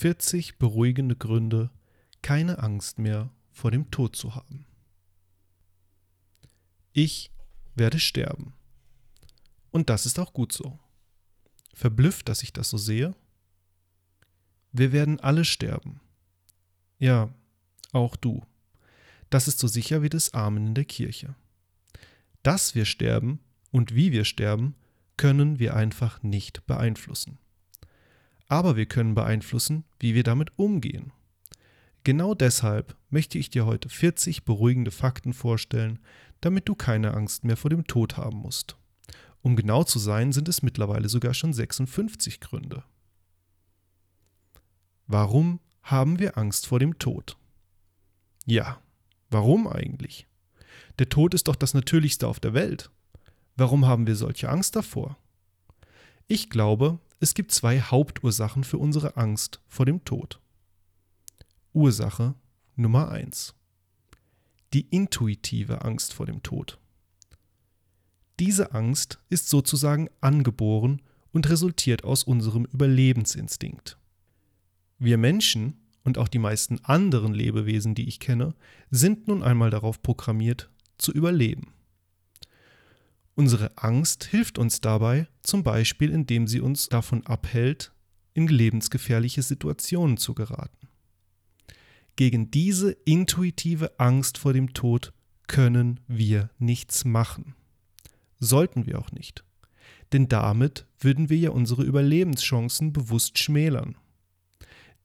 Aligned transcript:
40 0.00 0.56
beruhigende 0.56 1.14
Gründe, 1.14 1.68
keine 2.22 2.60
Angst 2.60 2.98
mehr 2.98 3.28
vor 3.50 3.70
dem 3.70 3.90
Tod 3.90 4.16
zu 4.16 4.34
haben. 4.34 4.64
Ich 6.94 7.30
werde 7.74 8.00
sterben. 8.00 8.54
Und 9.70 9.90
das 9.90 10.06
ist 10.06 10.18
auch 10.18 10.32
gut 10.32 10.54
so. 10.54 10.78
Verblüfft, 11.74 12.30
dass 12.30 12.42
ich 12.42 12.54
das 12.54 12.70
so 12.70 12.78
sehe? 12.78 13.14
Wir 14.72 14.92
werden 14.92 15.20
alle 15.20 15.44
sterben. 15.44 16.00
Ja, 16.98 17.34
auch 17.92 18.16
du. 18.16 18.42
Das 19.28 19.48
ist 19.48 19.58
so 19.58 19.68
sicher 19.68 20.00
wie 20.00 20.08
das 20.08 20.32
Amen 20.32 20.68
in 20.68 20.74
der 20.74 20.86
Kirche. 20.86 21.34
Dass 22.42 22.74
wir 22.74 22.86
sterben 22.86 23.38
und 23.70 23.94
wie 23.94 24.12
wir 24.12 24.24
sterben, 24.24 24.76
können 25.18 25.58
wir 25.58 25.76
einfach 25.76 26.22
nicht 26.22 26.66
beeinflussen. 26.66 27.38
Aber 28.50 28.74
wir 28.74 28.86
können 28.86 29.14
beeinflussen, 29.14 29.84
wie 30.00 30.16
wir 30.16 30.24
damit 30.24 30.50
umgehen. 30.58 31.12
Genau 32.02 32.34
deshalb 32.34 32.96
möchte 33.08 33.38
ich 33.38 33.48
dir 33.48 33.64
heute 33.64 33.88
40 33.88 34.44
beruhigende 34.44 34.90
Fakten 34.90 35.34
vorstellen, 35.34 36.00
damit 36.40 36.68
du 36.68 36.74
keine 36.74 37.14
Angst 37.14 37.44
mehr 37.44 37.56
vor 37.56 37.70
dem 37.70 37.86
Tod 37.86 38.16
haben 38.16 38.38
musst. 38.38 38.76
Um 39.40 39.54
genau 39.54 39.84
zu 39.84 40.00
sein, 40.00 40.32
sind 40.32 40.48
es 40.48 40.62
mittlerweile 40.62 41.08
sogar 41.08 41.32
schon 41.32 41.52
56 41.52 42.40
Gründe. 42.40 42.82
Warum 45.06 45.60
haben 45.84 46.18
wir 46.18 46.36
Angst 46.36 46.66
vor 46.66 46.80
dem 46.80 46.98
Tod? 46.98 47.36
Ja, 48.46 48.82
warum 49.30 49.68
eigentlich? 49.68 50.26
Der 50.98 51.08
Tod 51.08 51.34
ist 51.34 51.46
doch 51.46 51.56
das 51.56 51.72
Natürlichste 51.72 52.26
auf 52.26 52.40
der 52.40 52.52
Welt. 52.52 52.90
Warum 53.56 53.86
haben 53.86 54.08
wir 54.08 54.16
solche 54.16 54.48
Angst 54.48 54.74
davor? 54.74 55.16
Ich 56.26 56.50
glaube, 56.50 56.98
es 57.20 57.34
gibt 57.34 57.52
zwei 57.52 57.80
Hauptursachen 57.80 58.64
für 58.64 58.78
unsere 58.78 59.18
Angst 59.18 59.60
vor 59.68 59.84
dem 59.84 60.04
Tod. 60.04 60.40
Ursache 61.74 62.34
Nummer 62.76 63.10
1. 63.10 63.54
Die 64.72 64.86
intuitive 64.88 65.84
Angst 65.84 66.14
vor 66.14 66.24
dem 66.24 66.42
Tod. 66.42 66.78
Diese 68.38 68.72
Angst 68.72 69.20
ist 69.28 69.50
sozusagen 69.50 70.08
angeboren 70.22 71.02
und 71.30 71.50
resultiert 71.50 72.04
aus 72.04 72.24
unserem 72.24 72.64
Überlebensinstinkt. 72.64 73.98
Wir 74.98 75.18
Menschen 75.18 75.76
und 76.04 76.16
auch 76.16 76.28
die 76.28 76.38
meisten 76.38 76.82
anderen 76.86 77.34
Lebewesen, 77.34 77.94
die 77.94 78.08
ich 78.08 78.18
kenne, 78.18 78.54
sind 78.90 79.28
nun 79.28 79.42
einmal 79.42 79.68
darauf 79.68 80.02
programmiert, 80.02 80.70
zu 80.96 81.12
überleben. 81.12 81.74
Unsere 83.40 83.78
Angst 83.78 84.24
hilft 84.24 84.58
uns 84.58 84.82
dabei, 84.82 85.26
zum 85.42 85.62
Beispiel 85.62 86.10
indem 86.10 86.46
sie 86.46 86.60
uns 86.60 86.90
davon 86.90 87.24
abhält, 87.24 87.90
in 88.34 88.46
lebensgefährliche 88.46 89.40
Situationen 89.40 90.18
zu 90.18 90.34
geraten. 90.34 90.88
Gegen 92.16 92.50
diese 92.50 92.92
intuitive 93.06 93.98
Angst 93.98 94.36
vor 94.36 94.52
dem 94.52 94.74
Tod 94.74 95.14
können 95.46 96.00
wir 96.06 96.50
nichts 96.58 97.06
machen. 97.06 97.54
Sollten 98.40 98.84
wir 98.84 98.98
auch 98.98 99.10
nicht. 99.10 99.42
Denn 100.12 100.28
damit 100.28 100.84
würden 100.98 101.30
wir 101.30 101.38
ja 101.38 101.48
unsere 101.48 101.82
Überlebenschancen 101.82 102.92
bewusst 102.92 103.38
schmälern. 103.38 103.96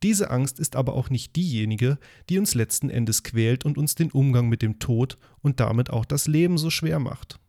Diese 0.04 0.30
Angst 0.30 0.60
ist 0.60 0.76
aber 0.76 0.96
auch 0.96 1.10
nicht 1.10 1.38
diejenige, 1.38 2.00
die 2.30 2.38
uns 2.38 2.54
letzten 2.54 2.90
Endes 2.90 3.24
quält 3.24 3.64
und 3.64 3.78
uns 3.78 3.96
den 3.96 4.12
Umgang 4.12 4.50
mit 4.50 4.62
dem 4.62 4.80
Tod 4.80 5.18
und 5.42 5.62
damit 5.62 5.90
auch 5.90 6.04
das 6.04 6.28
Leben 6.28 6.58
so 6.58 6.70
schwer 6.70 7.00
macht. 7.00 7.40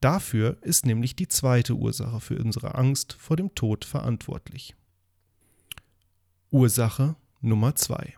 Dafür 0.00 0.58
ist 0.62 0.86
nämlich 0.86 1.16
die 1.16 1.28
zweite 1.28 1.74
Ursache 1.74 2.20
für 2.20 2.38
unsere 2.38 2.74
Angst 2.74 3.14
vor 3.14 3.36
dem 3.36 3.54
Tod 3.54 3.84
verantwortlich. 3.84 4.74
Ursache 6.50 7.16
Nummer 7.40 7.74
zwei 7.74 8.14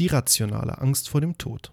die 0.00 0.06
rationale 0.06 0.78
Angst 0.78 1.10
vor 1.10 1.20
dem 1.20 1.36
Tod. 1.36 1.72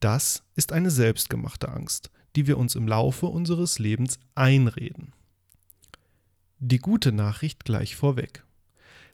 Das 0.00 0.42
ist 0.56 0.72
eine 0.72 0.90
selbstgemachte 0.90 1.68
Angst, 1.68 2.10
die 2.34 2.46
wir 2.46 2.56
uns 2.56 2.74
im 2.74 2.88
Laufe 2.88 3.26
unseres 3.26 3.78
Lebens 3.78 4.18
einreden. 4.34 5.12
Die 6.60 6.78
gute 6.78 7.12
Nachricht 7.12 7.64
gleich 7.64 7.94
vorweg. 7.94 8.42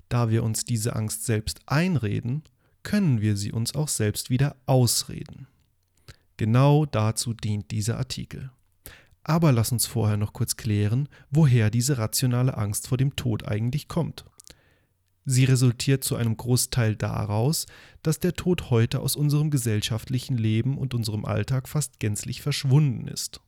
Da 0.09 0.31
wir 0.31 0.45
uns 0.45 0.65
diese 0.65 0.95
Angst 0.95 1.25
selbst 1.25 1.63
einreden, 1.67 2.45
können 2.85 3.21
wir 3.21 3.37
sie 3.37 3.51
uns 3.51 3.75
auch 3.75 3.89
selbst 3.89 4.31
wieder 4.31 4.55
ausreden. 4.67 5.49
Genau 6.37 6.85
dazu 6.87 7.33
dient 7.33 7.71
dieser 7.71 7.99
Artikel. 7.99 8.51
Aber 9.23 9.53
lass 9.53 9.73
uns 9.73 9.87
vorher 9.87 10.17
noch 10.17 10.33
kurz 10.33 10.57
klären, 10.57 11.09
woher 11.31 11.71
diese 11.71 11.99
rationale 11.99 12.57
Angst 12.57 12.89
vor 12.89 12.99
dem 12.99 13.17
Tod 13.17 13.47
eigentlich 13.47 13.89
kommt. 13.89 14.25
Sie 15.25 15.45
resultiert 15.45 16.05
zu 16.05 16.17
einem 16.17 16.37
Großteil 16.37 16.97
daraus, 16.97 17.67
dass 18.03 18.21
der 18.21 18.35
Tod 18.35 18.69
heute 18.71 19.01
aus 19.01 19.17
unserem 19.17 19.51
gesellschaftlichen 19.51 20.37
Leben 20.37 20.77
und 20.77 20.93
unserem 20.93 21.25
Alltag 21.25 21.69
fast 21.69 21.99
gänzlich 21.99 22.43
verschwunden 22.43 23.09
ist. 23.09 23.41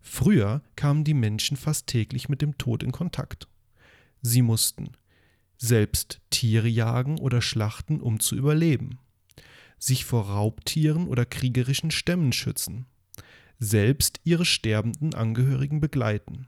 Früher 0.00 0.62
kamen 0.76 1.04
die 1.04 1.14
Menschen 1.14 1.56
fast 1.56 1.86
täglich 1.86 2.30
mit 2.30 2.40
dem 2.40 2.56
Tod 2.56 2.82
in 2.82 2.92
Kontakt. 2.92 3.48
Sie 4.22 4.40
mussten 4.42 4.92
selbst 5.58 6.20
Tiere 6.30 6.68
jagen 6.68 7.18
oder 7.18 7.42
schlachten, 7.42 8.00
um 8.00 8.20
zu 8.20 8.36
überleben, 8.36 8.98
sich 9.86 10.04
vor 10.04 10.28
Raubtieren 10.28 11.06
oder 11.08 11.24
kriegerischen 11.24 11.90
Stämmen 11.90 12.32
schützen, 12.32 12.86
selbst 13.58 14.20
ihre 14.24 14.44
sterbenden 14.44 15.14
Angehörigen 15.14 15.80
begleiten, 15.80 16.46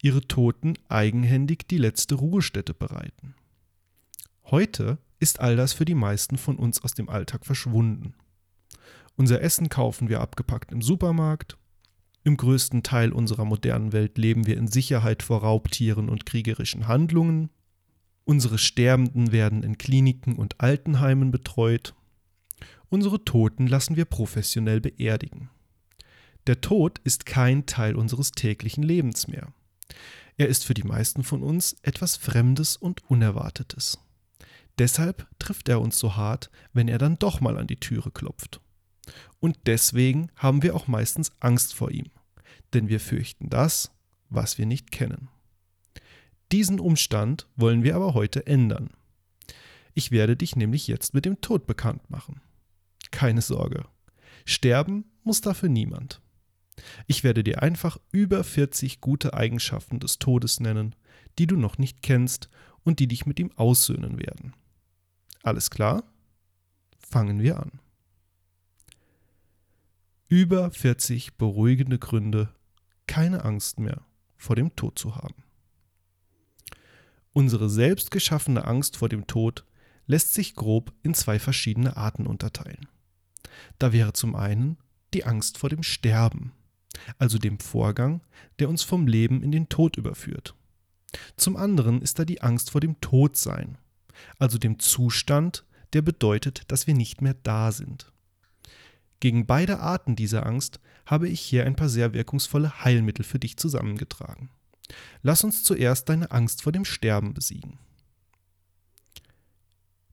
ihre 0.00 0.26
Toten 0.26 0.74
eigenhändig 0.88 1.68
die 1.68 1.78
letzte 1.78 2.16
Ruhestätte 2.16 2.74
bereiten. 2.74 3.34
Heute 4.44 4.98
ist 5.20 5.40
all 5.40 5.56
das 5.56 5.72
für 5.72 5.84
die 5.84 5.94
meisten 5.94 6.36
von 6.36 6.56
uns 6.56 6.82
aus 6.82 6.94
dem 6.94 7.08
Alltag 7.08 7.46
verschwunden. 7.46 8.14
Unser 9.16 9.40
Essen 9.40 9.68
kaufen 9.68 10.08
wir 10.08 10.20
abgepackt 10.20 10.72
im 10.72 10.82
Supermarkt. 10.82 11.58
Im 12.24 12.36
größten 12.36 12.82
Teil 12.82 13.12
unserer 13.12 13.44
modernen 13.44 13.92
Welt 13.92 14.18
leben 14.18 14.46
wir 14.46 14.56
in 14.56 14.68
Sicherheit 14.68 15.22
vor 15.22 15.42
Raubtieren 15.42 16.08
und 16.08 16.26
kriegerischen 16.26 16.88
Handlungen. 16.88 17.50
Unsere 18.24 18.58
Sterbenden 18.58 19.32
werden 19.32 19.62
in 19.62 19.78
Kliniken 19.78 20.36
und 20.36 20.60
Altenheimen 20.60 21.30
betreut. 21.30 21.94
Unsere 22.92 23.24
Toten 23.24 23.68
lassen 23.68 23.96
wir 23.96 24.04
professionell 24.04 24.82
beerdigen. 24.82 25.48
Der 26.46 26.60
Tod 26.60 26.98
ist 27.04 27.24
kein 27.24 27.64
Teil 27.64 27.96
unseres 27.96 28.32
täglichen 28.32 28.82
Lebens 28.82 29.28
mehr. 29.28 29.50
Er 30.36 30.48
ist 30.48 30.66
für 30.66 30.74
die 30.74 30.82
meisten 30.82 31.22
von 31.22 31.42
uns 31.42 31.74
etwas 31.80 32.18
Fremdes 32.18 32.76
und 32.76 33.02
Unerwartetes. 33.08 33.98
Deshalb 34.76 35.26
trifft 35.38 35.70
er 35.70 35.80
uns 35.80 35.98
so 35.98 36.16
hart, 36.16 36.50
wenn 36.74 36.86
er 36.86 36.98
dann 36.98 37.18
doch 37.18 37.40
mal 37.40 37.56
an 37.56 37.66
die 37.66 37.80
Türe 37.80 38.10
klopft. 38.10 38.60
Und 39.40 39.56
deswegen 39.64 40.30
haben 40.36 40.62
wir 40.62 40.76
auch 40.76 40.86
meistens 40.86 41.32
Angst 41.40 41.72
vor 41.72 41.90
ihm, 41.90 42.10
denn 42.74 42.90
wir 42.90 43.00
fürchten 43.00 43.48
das, 43.48 43.90
was 44.28 44.58
wir 44.58 44.66
nicht 44.66 44.92
kennen. 44.92 45.30
Diesen 46.52 46.78
Umstand 46.78 47.48
wollen 47.56 47.84
wir 47.84 47.96
aber 47.96 48.12
heute 48.12 48.46
ändern. 48.46 48.90
Ich 49.94 50.10
werde 50.10 50.36
dich 50.36 50.56
nämlich 50.56 50.88
jetzt 50.88 51.14
mit 51.14 51.24
dem 51.24 51.40
Tod 51.40 51.66
bekannt 51.66 52.10
machen. 52.10 52.42
Keine 53.12 53.42
Sorge, 53.42 53.84
sterben 54.44 55.04
muss 55.22 55.40
dafür 55.40 55.68
niemand. 55.68 56.20
Ich 57.06 57.22
werde 57.22 57.44
dir 57.44 57.62
einfach 57.62 57.98
über 58.10 58.42
40 58.42 59.00
gute 59.00 59.34
Eigenschaften 59.34 60.00
des 60.00 60.18
Todes 60.18 60.58
nennen, 60.58 60.96
die 61.38 61.46
du 61.46 61.56
noch 61.56 61.78
nicht 61.78 62.02
kennst 62.02 62.48
und 62.82 62.98
die 62.98 63.06
dich 63.06 63.26
mit 63.26 63.38
ihm 63.38 63.52
aussöhnen 63.56 64.18
werden. 64.18 64.54
Alles 65.44 65.70
klar? 65.70 66.04
Fangen 66.98 67.40
wir 67.40 67.60
an. 67.60 67.78
Über 70.28 70.70
40 70.70 71.36
beruhigende 71.36 71.98
Gründe, 71.98 72.48
keine 73.06 73.44
Angst 73.44 73.78
mehr 73.78 74.02
vor 74.36 74.56
dem 74.56 74.74
Tod 74.74 74.98
zu 74.98 75.14
haben. 75.14 75.44
Unsere 77.32 77.68
selbst 77.68 78.10
geschaffene 78.10 78.64
Angst 78.64 78.96
vor 78.96 79.08
dem 79.08 79.26
Tod 79.26 79.64
lässt 80.06 80.34
sich 80.34 80.54
grob 80.54 80.92
in 81.02 81.14
zwei 81.14 81.38
verschiedene 81.38 81.96
Arten 81.96 82.26
unterteilen. 82.26 82.88
Da 83.78 83.92
wäre 83.92 84.12
zum 84.12 84.34
einen 84.34 84.78
die 85.14 85.24
Angst 85.24 85.58
vor 85.58 85.68
dem 85.68 85.82
Sterben, 85.82 86.52
also 87.18 87.38
dem 87.38 87.58
Vorgang, 87.58 88.22
der 88.58 88.68
uns 88.68 88.82
vom 88.82 89.06
Leben 89.06 89.42
in 89.42 89.52
den 89.52 89.68
Tod 89.68 89.96
überführt. 89.96 90.54
Zum 91.36 91.56
anderen 91.56 92.00
ist 92.00 92.18
da 92.18 92.24
die 92.24 92.40
Angst 92.40 92.70
vor 92.70 92.80
dem 92.80 93.00
Todsein, 93.00 93.78
also 94.38 94.58
dem 94.58 94.78
Zustand, 94.78 95.64
der 95.92 96.02
bedeutet, 96.02 96.62
dass 96.68 96.86
wir 96.86 96.94
nicht 96.94 97.20
mehr 97.20 97.34
da 97.42 97.72
sind. 97.72 98.12
Gegen 99.20 99.46
beide 99.46 99.80
Arten 99.80 100.16
dieser 100.16 100.46
Angst 100.46 100.80
habe 101.06 101.28
ich 101.28 101.40
hier 101.40 101.64
ein 101.64 101.76
paar 101.76 101.88
sehr 101.88 102.12
wirkungsvolle 102.12 102.84
Heilmittel 102.84 103.24
für 103.24 103.38
dich 103.38 103.56
zusammengetragen. 103.56 104.50
Lass 105.22 105.44
uns 105.44 105.62
zuerst 105.62 106.08
deine 106.08 106.30
Angst 106.30 106.62
vor 106.62 106.72
dem 106.72 106.84
Sterben 106.84 107.34
besiegen. 107.34 107.78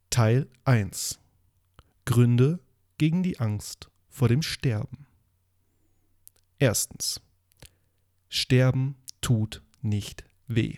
Teil 0.09 0.47
1 0.63 1.19
Gründe 2.06 2.59
gegen 2.99 3.23
die 3.23 3.39
Angst 3.39 3.89
vor 4.09 4.27
dem 4.27 4.43
Sterben. 4.43 5.07
Erstens. 6.59 7.21
Sterben 8.27 8.95
tut 9.21 9.63
nicht 9.81 10.23
weh. 10.47 10.75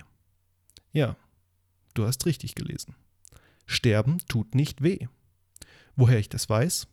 Ja, 0.94 1.18
du 1.96 2.06
hast 2.06 2.26
richtig 2.26 2.56
gelesen. 2.56 2.96
Sterben 3.66 4.20
tut 4.28 4.56
nicht 4.56 4.82
weh. 4.82 5.08
Woher 5.96 6.20
ich 6.20 6.30
das 6.30 6.48
weiß? 6.48 6.88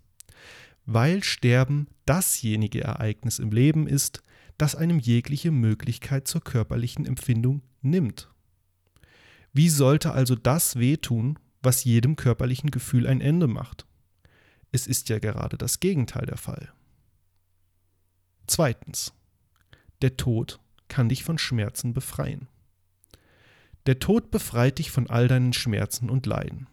Weil 0.87 1.23
Sterben 1.23 1.87
dasjenige 2.07 2.83
Ereignis 2.83 3.39
im 3.39 3.53
Leben 3.53 3.87
ist, 3.87 4.23
das 4.57 4.75
einem 4.75 4.99
jegliche 4.99 5.51
Möglichkeit 5.51 6.27
zur 6.27 6.41
körperlichen 6.41 7.05
Empfindung 7.05 7.63
nimmt. 7.83 8.31
Wie 9.53 9.69
sollte 9.69 10.13
also 10.13 10.35
das 10.35 10.77
wehtun, 10.77 11.39
was 11.63 11.85
jedem 11.85 12.17
körperlichen 12.17 12.71
Gefühl 12.71 13.07
ein 13.07 13.21
Ende 13.21 13.47
macht? 13.47 13.87
Es 14.71 14.87
ist 14.87 15.09
ja 15.09 15.19
gerade 15.19 15.57
das 15.57 15.81
Gegenteil 15.81 16.27
der 16.27 16.37
Fall. 16.37 16.73
Zweitens. 18.47 19.13
Der 20.03 20.17
Tod 20.17 20.61
kann 20.89 21.09
dich 21.09 21.25
von 21.25 21.39
Schmerzen 21.39 21.93
befreien. 21.93 22.49
Der 23.87 23.99
Tod 23.99 24.31
befreit 24.31 24.79
dich 24.79 24.91
von 24.91 25.09
all 25.09 25.29
deinen 25.29 25.53
Schmerzen 25.53 26.11
und 26.11 26.27
Leiden. 26.27 26.69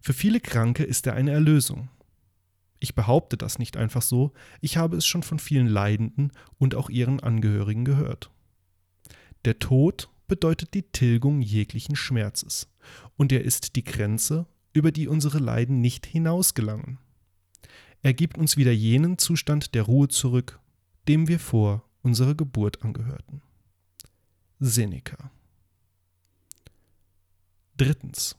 Für 0.00 0.12
viele 0.12 0.40
Kranke 0.40 0.82
ist 0.84 1.06
er 1.06 1.14
eine 1.14 1.32
Erlösung. 1.32 1.88
Ich 2.78 2.94
behaupte 2.94 3.36
das 3.36 3.58
nicht 3.58 3.76
einfach 3.76 4.02
so, 4.02 4.32
ich 4.60 4.76
habe 4.76 4.96
es 4.96 5.06
schon 5.06 5.22
von 5.22 5.38
vielen 5.38 5.66
Leidenden 5.66 6.32
und 6.58 6.74
auch 6.74 6.90
ihren 6.90 7.20
Angehörigen 7.20 7.84
gehört. 7.84 8.30
Der 9.44 9.58
Tod 9.58 10.10
bedeutet 10.26 10.74
die 10.74 10.82
Tilgung 10.82 11.40
jeglichen 11.40 11.96
Schmerzes, 11.96 12.68
und 13.16 13.32
er 13.32 13.44
ist 13.44 13.76
die 13.76 13.84
Grenze, 13.84 14.46
über 14.76 14.92
die 14.92 15.08
unsere 15.08 15.38
Leiden 15.38 15.80
nicht 15.80 16.04
hinausgelangen. 16.04 16.98
Er 18.02 18.12
gibt 18.12 18.36
uns 18.36 18.58
wieder 18.58 18.72
jenen 18.72 19.16
Zustand 19.16 19.74
der 19.74 19.84
Ruhe 19.84 20.08
zurück, 20.08 20.60
dem 21.08 21.28
wir 21.28 21.40
vor 21.40 21.82
unserer 22.02 22.34
Geburt 22.34 22.82
angehörten. 22.82 23.40
Seneca. 24.60 25.30
Drittens. 27.78 28.36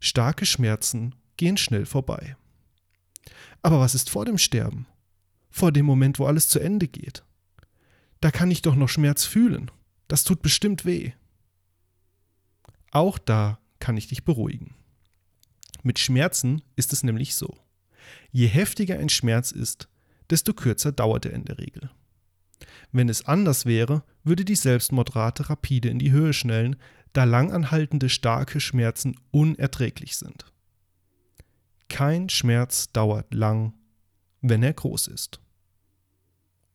Starke 0.00 0.44
Schmerzen 0.44 1.14
gehen 1.36 1.56
schnell 1.56 1.86
vorbei. 1.86 2.36
Aber 3.62 3.78
was 3.78 3.94
ist 3.94 4.10
vor 4.10 4.24
dem 4.24 4.38
Sterben? 4.38 4.86
Vor 5.50 5.70
dem 5.70 5.86
Moment, 5.86 6.18
wo 6.18 6.26
alles 6.26 6.48
zu 6.48 6.58
Ende 6.58 6.88
geht? 6.88 7.24
Da 8.20 8.32
kann 8.32 8.50
ich 8.50 8.62
doch 8.62 8.74
noch 8.74 8.88
Schmerz 8.88 9.24
fühlen. 9.24 9.70
Das 10.08 10.24
tut 10.24 10.42
bestimmt 10.42 10.84
weh. 10.84 11.12
Auch 12.90 13.18
da 13.18 13.60
kann 13.78 13.96
ich 13.96 14.08
dich 14.08 14.24
beruhigen. 14.24 14.74
Mit 15.82 15.98
Schmerzen 15.98 16.62
ist 16.76 16.92
es 16.92 17.02
nämlich 17.02 17.34
so. 17.34 17.56
Je 18.30 18.46
heftiger 18.46 18.98
ein 18.98 19.08
Schmerz 19.08 19.50
ist, 19.52 19.88
desto 20.28 20.52
kürzer 20.52 20.92
dauert 20.92 21.26
er 21.26 21.32
in 21.32 21.44
der 21.44 21.58
Regel. 21.58 21.90
Wenn 22.92 23.08
es 23.08 23.24
anders 23.24 23.66
wäre, 23.66 24.02
würde 24.24 24.44
die 24.44 24.56
Selbstmordrate 24.56 25.48
rapide 25.48 25.88
in 25.88 25.98
die 25.98 26.12
Höhe 26.12 26.32
schnellen, 26.32 26.76
da 27.12 27.24
langanhaltende 27.24 28.08
starke 28.08 28.60
Schmerzen 28.60 29.16
unerträglich 29.30 30.16
sind. 30.16 30.44
Kein 31.88 32.28
Schmerz 32.28 32.92
dauert 32.92 33.34
lang, 33.34 33.74
wenn 34.40 34.62
er 34.62 34.72
groß 34.72 35.08
ist. 35.08 35.40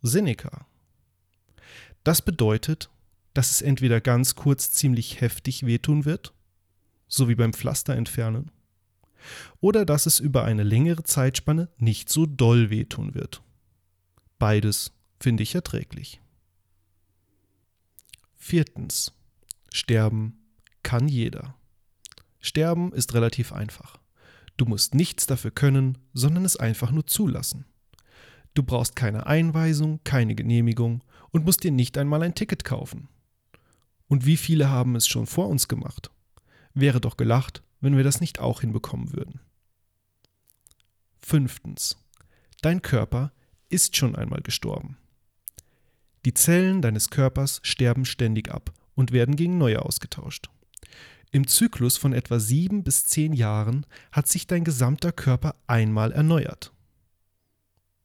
Seneca. 0.02 0.68
Das 2.04 2.22
bedeutet, 2.22 2.90
dass 3.34 3.52
es 3.52 3.62
entweder 3.62 4.02
ganz 4.02 4.36
kurz 4.36 4.72
ziemlich 4.72 5.22
heftig 5.22 5.66
wehtun 5.66 6.06
wird, 6.06 6.34
so 7.08 7.28
wie 7.30 7.36
beim 7.36 7.54
Pflaster 7.54 7.96
entfernen, 7.96 8.52
oder 9.60 9.86
dass 9.86 10.06
es 10.06 10.20
über 10.20 10.44
eine 10.44 10.64
längere 10.64 11.04
Zeitspanne 11.04 11.70
nicht 11.78 12.10
so 12.10 12.26
doll 12.26 12.70
wehtun 12.70 13.16
wird. 13.16 13.42
Beides 14.40 14.92
finde 15.20 15.44
ich 15.44 15.56
erträglich. 15.56 16.22
Viertens. 18.36 19.14
Sterben 19.74 20.38
kann 20.84 21.08
jeder. 21.08 21.56
Sterben 22.40 22.94
ist 22.94 23.14
relativ 23.14 23.52
einfach. 23.52 23.98
Du 24.58 24.66
musst 24.66 24.94
nichts 24.94 25.26
dafür 25.26 25.52
können, 25.52 25.98
sondern 26.14 26.46
es 26.46 26.56
einfach 26.56 26.92
nur 26.92 27.08
zulassen. 27.08 27.66
Du 28.54 28.64
brauchst 28.64 28.96
keine 28.96 29.26
Einweisung, 29.26 30.00
keine 30.04 30.36
Genehmigung 30.36 31.04
und 31.32 31.44
musst 31.44 31.64
dir 31.64 31.72
nicht 31.72 31.98
einmal 31.98 32.24
ein 32.24 32.36
Ticket 32.36 32.64
kaufen. 32.64 33.10
Und 34.08 34.26
wie 34.26 34.38
viele 34.38 34.70
haben 34.70 34.96
es 34.96 35.08
schon 35.08 35.26
vor 35.26 35.50
uns 35.50 35.68
gemacht? 35.68 36.12
Wäre 36.74 37.02
doch 37.02 37.18
gelacht, 37.18 37.64
wenn 37.86 37.96
wir 37.96 38.04
das 38.04 38.20
nicht 38.20 38.40
auch 38.40 38.62
hinbekommen 38.62 39.14
würden. 39.14 39.42
Fünftens. 41.20 41.98
Dein 42.64 42.82
Körper 42.82 43.32
ist 43.70 43.96
schon 43.96 44.16
einmal 44.16 44.42
gestorben. 44.42 44.98
Die 46.26 46.34
Zellen 46.34 46.82
deines 46.82 47.12
Körpers 47.12 47.60
sterben 47.62 48.06
ständig 48.06 48.50
ab 48.50 48.74
und 48.96 49.12
werden 49.12 49.36
gegen 49.36 49.60
neue 49.60 49.84
ausgetauscht. 49.84 50.50
Im 51.32 51.46
Zyklus 51.46 51.98
von 51.98 52.14
etwa 52.14 52.40
sieben 52.40 52.84
bis 52.84 53.06
zehn 53.06 53.34
Jahren 53.34 53.86
hat 54.12 54.28
sich 54.28 54.48
dein 54.48 54.64
gesamter 54.64 55.12
Körper 55.12 55.54
einmal 55.68 56.12
erneuert. 56.12 56.74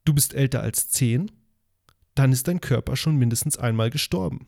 Du 0.05 0.13
bist 0.13 0.35
älter 0.35 0.61
als 0.61 0.91
zehn, 0.91 1.31
dann 2.15 2.33
ist 2.33 2.49
dein 2.49 2.61
Körper 2.61 2.97
schon 2.97 3.17
mindestens 3.17 3.57
einmal 3.57 3.89
gestorben. 3.89 4.47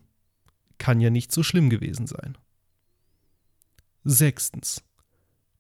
Kann 0.77 1.01
ja 1.01 1.09
nicht 1.09 1.33
so 1.33 1.43
schlimm 1.43 1.71
gewesen 1.71 2.07
sein. 2.07 2.37
Sechstens. 4.05 4.83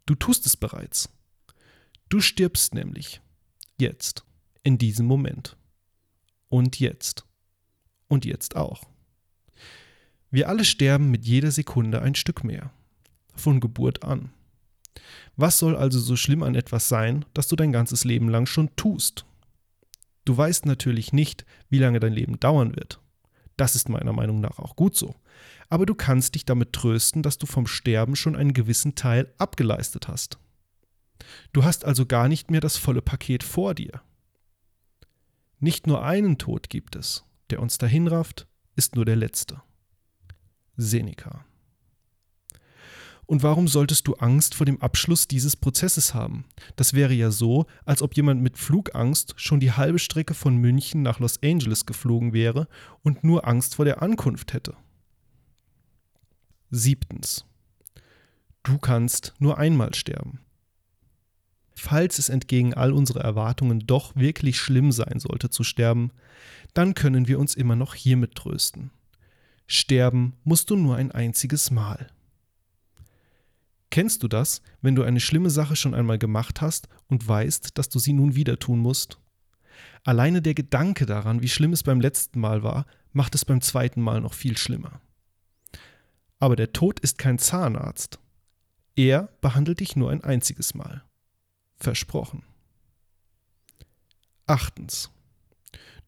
Du 0.07 0.15
tust 0.15 0.47
es 0.47 0.57
bereits. 0.57 1.09
Du 2.09 2.21
stirbst 2.21 2.75
nämlich. 2.75 3.21
Jetzt. 3.79 4.25
In 4.63 4.79
diesem 4.79 5.07
Moment. 5.07 5.57
Und 6.49 6.79
jetzt 6.81 7.25
und 8.13 8.27
jetzt 8.27 8.57
auch. 8.57 8.85
Wir 10.31 10.49
alle 10.49 10.65
sterben 10.65 11.11
mit 11.11 11.25
jeder 11.25 11.51
Sekunde 11.51 12.03
ein 12.03 12.15
Stück 12.15 12.45
mehr. 12.45 12.71
Von 13.35 13.59
Geburt 13.59 14.05
an. 14.05 14.31
Was 15.37 15.59
soll 15.59 15.75
also 15.75 15.99
so 15.99 16.17
schlimm 16.17 16.43
an 16.43 16.55
etwas 16.55 16.89
sein, 16.89 17.25
das 17.33 17.49
du 17.49 17.57
dein 17.57 17.73
ganzes 17.73 18.05
Leben 18.05 18.29
lang 18.29 18.45
schon 18.45 18.77
tust? 18.77 19.25
Du 20.27 20.37
weißt 20.37 20.67
natürlich 20.67 21.15
nicht, 21.15 21.47
wie 21.71 21.79
lange 21.79 22.01
dein 22.01 22.13
Leben 22.13 22.39
dauern 22.39 22.77
wird. 22.77 23.01
Das 23.57 23.75
ist 23.75 23.89
meiner 23.89 24.13
Meinung 24.13 24.41
nach 24.41 24.59
auch 24.59 24.77
gut 24.77 24.95
so. 24.95 25.15
Aber 25.73 25.87
du 25.87 25.95
kannst 25.95 26.35
dich 26.35 26.45
damit 26.45 26.75
trösten, 26.75 27.23
dass 27.23 27.39
du 27.39 27.47
vom 27.47 27.67
Sterben 27.67 28.15
schon 28.15 28.37
einen 28.37 28.53
gewissen 28.53 28.95
Teil 28.95 29.33
abgeleistet 29.39 30.07
hast. 30.07 30.39
Du 31.55 31.65
hast 31.65 31.87
also 31.87 32.05
gar 32.05 32.29
nicht 32.29 32.51
mehr 32.51 32.61
das 32.61 32.77
volle 32.77 33.01
Paket 33.01 33.43
vor 33.43 33.75
dir. 33.75 34.03
Nicht 35.61 35.87
nur 35.87 36.05
einen 36.05 36.37
Tod 36.37 36.69
gibt 36.69 36.95
es, 36.95 37.25
der 37.49 37.61
uns 37.61 37.79
dahin 37.79 38.07
rafft, 38.07 38.47
ist 38.77 38.97
nur 38.97 39.07
der 39.07 39.17
letzte. 39.17 39.63
Seneca. 40.77 41.47
Und 43.25 43.43
warum 43.43 43.67
solltest 43.67 44.07
du 44.07 44.17
Angst 44.17 44.55
vor 44.55 44.67
dem 44.67 44.79
Abschluss 44.83 45.27
dieses 45.27 45.57
Prozesses 45.57 46.13
haben? 46.13 46.45
Das 46.77 46.93
wäre 46.93 47.15
ja 47.15 47.31
so, 47.31 47.65
als 47.87 48.03
ob 48.03 48.15
jemand 48.15 48.43
mit 48.43 48.59
Flugangst 48.59 49.33
schon 49.39 49.59
die 49.59 49.73
halbe 49.73 49.99
Strecke 49.99 50.35
von 50.35 50.59
München 50.59 51.01
nach 51.01 51.19
Los 51.19 51.43
Angeles 51.43 51.87
geflogen 51.87 52.35
wäre 52.35 52.69
und 53.03 53.25
nur 53.25 53.49
Angst 53.49 53.77
vor 53.77 53.87
der 53.87 54.03
Ankunft 54.03 54.53
hätte. 54.53 54.77
Siebtens. 56.75 57.45
Du 58.63 58.79
kannst 58.79 59.35
nur 59.39 59.59
einmal 59.59 59.95
sterben. 59.95 60.41
Falls 61.75 62.19
es 62.19 62.31
entgegen 62.31 62.73
all 62.73 62.95
unserer 62.95 63.21
Erwartungen 63.21 63.81
doch 63.81 64.17
wirklich 64.17 64.59
schlimm 64.59 64.91
sein 64.91 65.21
sollte 65.21 65.51
zu 65.51 65.65
sterben, 65.65 66.13
dann 66.73 66.95
können 66.95 67.29
wir 67.29 67.39
uns 67.39 67.57
immer 67.57 67.77
noch 67.77 67.95
hiermit 67.95 68.37
trösten. 68.37 68.91
Sterben 69.67 70.33
musst 70.45 70.71
du 70.71 70.77
nur 70.77 70.97
ein 70.97 71.13
einziges 71.13 71.71
Mal. 71.71 72.07
Kennst 73.91 74.23
du 74.23 74.29
das, 74.29 74.63
wenn 74.81 74.95
du 74.95 75.03
eine 75.03 75.21
schlimme 75.21 75.51
Sache 75.51 75.77
schon 75.77 75.93
einmal 75.93 76.19
gemacht 76.19 76.63
hast 76.63 76.89
und 77.07 77.29
weißt, 77.29 77.77
dass 77.77 77.91
du 77.91 77.99
sie 77.99 78.15
nun 78.15 78.35
wieder 78.35 78.59
tun 78.59 78.79
musst? 78.79 79.19
Alleine 80.05 80.41
der 80.41 80.55
Gedanke 80.55 81.05
daran, 81.05 81.43
wie 81.43 81.49
schlimm 81.51 81.75
es 81.75 81.83
beim 81.83 82.01
letzten 82.01 82.41
Mal 82.41 82.63
war, 82.63 82.87
macht 83.13 83.35
es 83.35 83.45
beim 83.45 83.61
zweiten 83.61 84.01
Mal 84.01 84.23
noch 84.23 84.33
viel 84.33 84.57
schlimmer. 84.57 85.03
Aber 86.43 86.57
der 86.57 86.73
Tod 86.73 86.99
ist 86.99 87.19
kein 87.19 87.39
Zahnarzt. 87.39 88.19
Er 88.97 89.29
behandelt 89.41 89.79
dich 89.79 89.95
nur 89.95 90.11
ein 90.11 90.25
einziges 90.25 90.75
Mal. 90.75 91.05
Versprochen. 91.77 92.43
Achtens. 94.49 95.13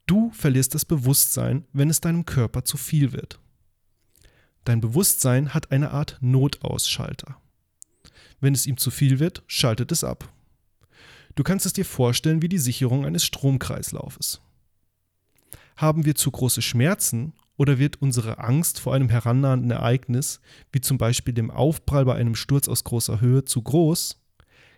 Du 0.07 0.33
verlierst 0.33 0.75
das 0.75 0.85
Bewusstsein, 0.85 1.69
wenn 1.73 1.88
es 1.88 2.00
deinem 2.00 2.26
Körper 2.26 2.64
zu 2.64 2.76
viel 2.76 3.12
wird. 3.12 3.38
Dein 4.64 4.81
Bewusstsein 4.81 5.55
hat 5.55 5.71
eine 5.71 5.93
Art 5.93 6.19
Notausschalter. 6.21 7.41
Wenn 8.41 8.55
es 8.55 8.67
ihm 8.67 8.76
zu 8.76 8.91
viel 8.91 9.21
wird, 9.21 9.45
schaltet 9.47 9.93
es 9.93 10.03
ab. 10.03 10.33
Du 11.37 11.45
kannst 11.45 11.64
es 11.64 11.75
dir 11.75 11.85
vorstellen 11.85 12.43
wie 12.43 12.49
die 12.49 12.59
Sicherung 12.59 13.07
eines 13.07 13.25
Stromkreislaufes. 13.25 14.41
Haben 15.76 16.05
wir 16.05 16.17
zu 16.17 16.33
große 16.33 16.61
Schmerzen 16.61 17.35
oder 17.56 17.78
wird 17.78 18.02
unsere 18.02 18.38
Angst 18.38 18.80
vor 18.80 18.94
einem 18.94 19.08
herannahenden 19.08 19.70
Ereignis, 19.70 20.40
wie 20.73 20.80
zum 20.80 20.99
Beispiel 20.99 21.34
dem 21.34 21.50
Aufprall 21.50 22.04
bei 22.04 22.14
einem 22.14 22.34
Sturz 22.34 22.68
aus 22.68 22.84
großer 22.84 23.20
Höhe, 23.20 23.44
zu 23.44 23.62
groß, 23.62 24.20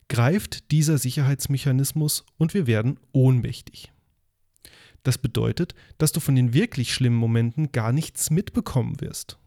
greift 0.08 0.70
dieser 0.70 0.98
Sicherheitsmechanismus 0.98 2.24
und 2.38 2.54
wir 2.54 2.66
werden 2.66 2.98
ohnmächtig. 3.12 3.92
Das 5.02 5.18
bedeutet, 5.18 5.74
dass 5.98 6.12
du 6.12 6.20
von 6.20 6.34
den 6.34 6.52
wirklich 6.52 6.92
schlimmen 6.92 7.16
Momenten 7.16 7.72
gar 7.72 7.92
nichts 7.92 8.30
mitbekommen 8.30 9.00
wirst. 9.00 9.38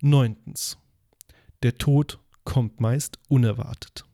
Neuntens. 0.00 0.78
Der 1.62 1.78
Tod 1.78 2.18
kommt 2.44 2.80
meist 2.80 3.18
unerwartet. 3.28 4.04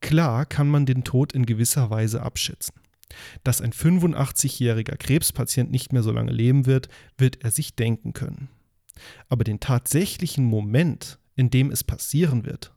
Klar 0.00 0.46
kann 0.46 0.68
man 0.68 0.86
den 0.86 1.04
Tod 1.04 1.32
in 1.32 1.44
gewisser 1.44 1.90
Weise 1.90 2.22
abschätzen. 2.22 2.74
Dass 3.44 3.60
ein 3.60 3.72
85-jähriger 3.72 4.96
Krebspatient 4.96 5.70
nicht 5.70 5.92
mehr 5.92 6.02
so 6.02 6.12
lange 6.12 6.32
leben 6.32 6.66
wird, 6.66 6.88
wird 7.16 7.42
er 7.42 7.50
sich 7.50 7.74
denken 7.74 8.12
können. 8.12 8.48
Aber 9.28 9.44
den 9.44 9.60
tatsächlichen 9.60 10.44
Moment, 10.44 11.18
in 11.34 11.50
dem 11.50 11.70
es 11.70 11.84
passieren 11.84 12.44
wird, 12.44 12.74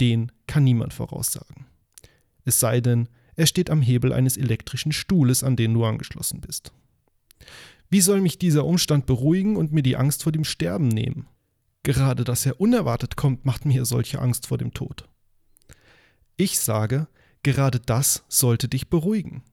den 0.00 0.32
kann 0.46 0.64
niemand 0.64 0.94
voraussagen. 0.94 1.66
Es 2.44 2.60
sei 2.60 2.80
denn, 2.80 3.08
er 3.34 3.46
steht 3.46 3.70
am 3.70 3.82
Hebel 3.82 4.12
eines 4.12 4.36
elektrischen 4.36 4.92
Stuhles, 4.92 5.42
an 5.42 5.56
den 5.56 5.74
du 5.74 5.84
angeschlossen 5.84 6.40
bist. 6.40 6.72
Wie 7.90 8.00
soll 8.00 8.20
mich 8.20 8.38
dieser 8.38 8.64
Umstand 8.64 9.06
beruhigen 9.06 9.56
und 9.56 9.72
mir 9.72 9.82
die 9.82 9.96
Angst 9.96 10.22
vor 10.22 10.32
dem 10.32 10.44
Sterben 10.44 10.88
nehmen? 10.88 11.28
Gerade 11.82 12.24
dass 12.24 12.46
er 12.46 12.60
unerwartet 12.60 13.16
kommt, 13.16 13.44
macht 13.44 13.64
mir 13.64 13.84
solche 13.84 14.20
Angst 14.20 14.46
vor 14.46 14.58
dem 14.58 14.72
Tod. 14.74 15.08
Ich 16.36 16.58
sage, 16.58 17.06
gerade 17.42 17.78
das 17.78 18.24
sollte 18.28 18.68
dich 18.68 18.88
beruhigen. 18.88 19.44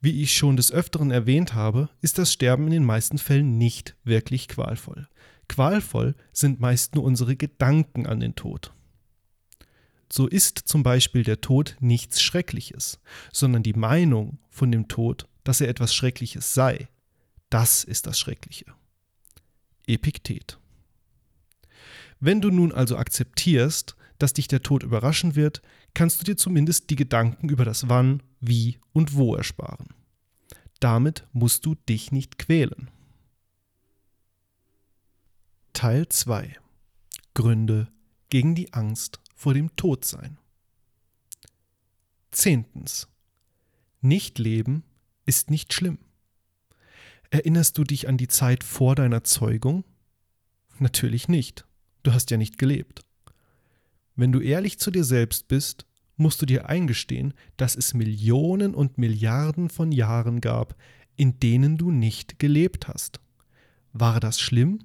Wie 0.00 0.22
ich 0.22 0.36
schon 0.36 0.56
des 0.56 0.70
Öfteren 0.70 1.10
erwähnt 1.10 1.54
habe, 1.54 1.88
ist 2.00 2.18
das 2.18 2.32
Sterben 2.32 2.66
in 2.66 2.72
den 2.72 2.84
meisten 2.84 3.18
Fällen 3.18 3.58
nicht 3.58 3.96
wirklich 4.04 4.48
qualvoll. 4.48 5.08
Qualvoll 5.48 6.14
sind 6.32 6.60
meist 6.60 6.94
nur 6.94 7.04
unsere 7.04 7.34
Gedanken 7.34 8.06
an 8.06 8.20
den 8.20 8.36
Tod. 8.36 8.72
So 10.10 10.26
ist 10.26 10.58
zum 10.58 10.82
Beispiel 10.82 11.24
der 11.24 11.40
Tod 11.40 11.76
nichts 11.80 12.22
Schreckliches, 12.22 13.00
sondern 13.32 13.62
die 13.62 13.74
Meinung 13.74 14.38
von 14.48 14.70
dem 14.70 14.88
Tod, 14.88 15.26
dass 15.44 15.60
er 15.60 15.68
etwas 15.68 15.94
Schreckliches 15.94 16.54
sei. 16.54 16.88
Das 17.50 17.84
ist 17.84 18.06
das 18.06 18.18
Schreckliche. 18.18 18.66
Epiktet. 19.86 20.58
Wenn 22.20 22.40
du 22.40 22.50
nun 22.50 22.72
also 22.72 22.96
akzeptierst, 22.96 23.96
dass 24.18 24.32
dich 24.32 24.48
der 24.48 24.62
Tod 24.62 24.82
überraschen 24.82 25.36
wird, 25.36 25.62
kannst 25.94 26.20
du 26.20 26.24
dir 26.24 26.36
zumindest 26.36 26.90
die 26.90 26.96
Gedanken 26.96 27.48
über 27.48 27.64
das 27.64 27.88
Wann, 27.88 28.22
Wie 28.40 28.78
und 28.92 29.14
Wo 29.14 29.34
ersparen. 29.34 29.88
Damit 30.80 31.26
musst 31.32 31.66
du 31.66 31.74
dich 31.74 32.12
nicht 32.12 32.38
quälen. 32.38 32.90
Teil 35.72 36.08
2 36.08 36.56
Gründe 37.34 37.88
gegen 38.30 38.54
die 38.54 38.72
Angst 38.72 39.20
vor 39.34 39.54
dem 39.54 39.74
Todsein. 39.76 40.38
Zehntens. 42.30 43.08
Nicht 44.00 44.38
leben 44.38 44.84
ist 45.24 45.50
nicht 45.50 45.72
schlimm. 45.72 45.98
Erinnerst 47.30 47.78
du 47.78 47.84
dich 47.84 48.08
an 48.08 48.16
die 48.16 48.28
Zeit 48.28 48.64
vor 48.64 48.94
deiner 48.94 49.22
Zeugung? 49.24 49.84
Natürlich 50.78 51.28
nicht. 51.28 51.66
Du 52.02 52.12
hast 52.12 52.30
ja 52.30 52.36
nicht 52.36 52.58
gelebt. 52.58 53.02
Wenn 54.18 54.32
du 54.32 54.40
ehrlich 54.40 54.80
zu 54.80 54.90
dir 54.90 55.04
selbst 55.04 55.46
bist, 55.46 55.86
musst 56.16 56.42
du 56.42 56.46
dir 56.46 56.68
eingestehen, 56.68 57.34
dass 57.56 57.76
es 57.76 57.94
Millionen 57.94 58.74
und 58.74 58.98
Milliarden 58.98 59.70
von 59.70 59.92
Jahren 59.92 60.40
gab, 60.40 60.74
in 61.14 61.38
denen 61.38 61.78
du 61.78 61.92
nicht 61.92 62.40
gelebt 62.40 62.88
hast. 62.88 63.20
War 63.92 64.18
das 64.18 64.40
schlimm? 64.40 64.80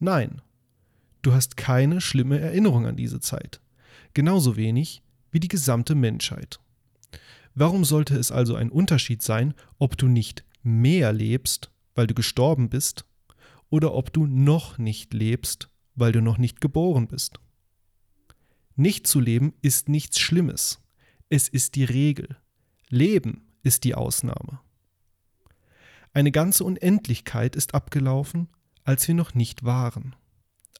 Nein. 0.00 0.42
Du 1.22 1.32
hast 1.32 1.56
keine 1.56 2.02
schlimme 2.02 2.38
Erinnerung 2.38 2.84
an 2.84 2.96
diese 2.96 3.20
Zeit. 3.20 3.62
Genauso 4.12 4.54
wenig 4.54 5.02
wie 5.30 5.40
die 5.40 5.48
gesamte 5.48 5.94
Menschheit. 5.94 6.60
Warum 7.54 7.86
sollte 7.86 8.18
es 8.18 8.30
also 8.30 8.54
ein 8.54 8.68
Unterschied 8.68 9.22
sein, 9.22 9.54
ob 9.78 9.96
du 9.96 10.08
nicht 10.08 10.44
mehr 10.62 11.14
lebst, 11.14 11.70
weil 11.94 12.06
du 12.06 12.12
gestorben 12.12 12.68
bist, 12.68 13.06
oder 13.70 13.94
ob 13.94 14.12
du 14.12 14.26
noch 14.26 14.76
nicht 14.76 15.14
lebst, 15.14 15.70
weil 15.94 16.12
du 16.12 16.20
noch 16.20 16.36
nicht 16.36 16.60
geboren 16.60 17.08
bist? 17.08 17.40
Nicht 18.80 19.06
zu 19.06 19.20
leben 19.20 19.52
ist 19.60 19.90
nichts 19.90 20.18
Schlimmes. 20.18 20.80
Es 21.28 21.48
ist 21.48 21.74
die 21.74 21.84
Regel. 21.84 22.38
Leben 22.88 23.46
ist 23.62 23.84
die 23.84 23.94
Ausnahme. 23.94 24.58
Eine 26.14 26.32
ganze 26.32 26.64
Unendlichkeit 26.64 27.56
ist 27.56 27.74
abgelaufen, 27.74 28.48
als 28.82 29.06
wir 29.06 29.14
noch 29.14 29.34
nicht 29.34 29.64
waren. 29.64 30.16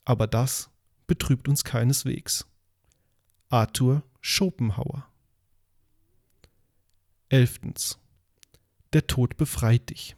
Aber 0.07 0.27
das 0.27 0.71
betrübt 1.07 1.47
uns 1.47 1.63
keineswegs. 1.63 2.47
Arthur 3.51 4.03
Schopenhauer. 4.23 5.07
Elftens. 7.29 7.99
Der 8.95 9.07
Tod 9.09 9.37
befreit 9.37 9.91
dich. 9.91 10.17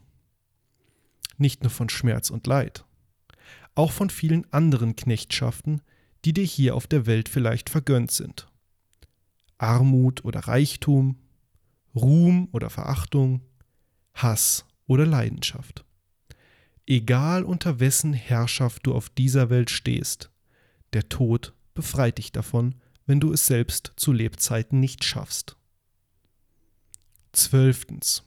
Nicht 1.37 1.65
nur 1.65 1.71
von 1.71 1.89
Schmerz 1.89 2.31
und 2.31 2.47
Leid, 2.47 2.85
auch 3.75 3.91
von 3.91 4.09
vielen 4.09 4.47
anderen 4.53 4.95
Knechtschaften, 4.95 5.83
die 6.25 6.33
dir 6.33 6.45
hier 6.45 6.77
auf 6.77 6.87
der 6.87 7.07
Welt 7.07 7.29
vielleicht 7.29 7.71
vergönnt 7.71 8.11
sind. 8.11 8.49
Armut 9.59 10.25
oder 10.25 10.41
Reichtum, 10.41 11.17
Ruhm 11.95 12.49
oder 12.53 12.71
Verachtung, 12.71 13.43
Hass 14.15 14.65
oder 14.87 15.07
Leidenschaft. 15.07 15.85
Egal 16.87 17.45
unter 17.45 17.81
wessen 17.81 18.13
Herrschaft 18.13 18.87
du 18.87 18.95
auf 18.95 19.09
dieser 19.09 19.51
Welt 19.51 19.71
stehst, 19.71 20.31
der 20.93 21.09
Tod 21.09 21.55
befreit 21.75 22.19
dich 22.19 22.33
davon, 22.33 22.75
wenn 23.07 23.21
du 23.21 23.33
es 23.33 23.47
selbst 23.47 23.93
zu 23.97 24.13
Lebzeiten 24.13 24.81
nicht 24.81 25.05
schaffst. 25.05 25.57
Zwölftens. 27.33 28.25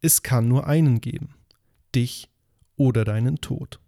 Es 0.00 0.22
kann 0.22 0.46
nur 0.48 0.66
einen 0.66 1.00
geben, 1.00 1.34
dich 1.94 2.28
oder 2.76 3.04
deinen 3.04 3.40
Tod. 3.40 3.80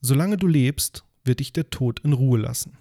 Solange 0.00 0.36
du 0.36 0.46
lebst, 0.46 1.04
wird 1.24 1.40
dich 1.40 1.52
der 1.52 1.70
Tod 1.70 2.00
in 2.00 2.12
Ruhe 2.12 2.38
lassen. 2.38 2.76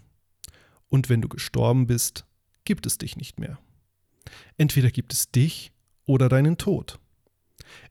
Und 0.89 1.09
wenn 1.09 1.21
du 1.21 1.29
gestorben 1.29 1.88
bist, 1.88 2.25
gibt 2.65 2.85
es 2.85 2.97
dich 2.97 3.17
nicht 3.17 3.39
mehr. 3.39 3.57
Entweder 4.57 4.91
gibt 4.91 5.13
es 5.13 5.31
dich 5.31 5.71
oder 6.05 6.29
deinen 6.29 6.57
Tod. 6.57 7.00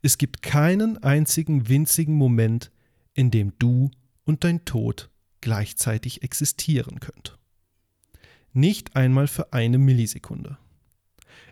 Es 0.02 0.18
gibt 0.18 0.42
keinen 0.42 1.02
einzigen 1.02 1.68
winzigen 1.68 2.14
Moment, 2.14 2.70
in 3.14 3.30
dem 3.30 3.52
du 3.58 3.90
und 4.24 4.44
dein 4.44 4.64
Tod 4.64 5.10
gleichzeitig 5.40 6.22
existieren 6.22 7.00
könnt. 7.00 7.38
Nicht 8.52 8.96
einmal 8.96 9.26
für 9.26 9.52
eine 9.52 9.78
Millisekunde. 9.78 10.58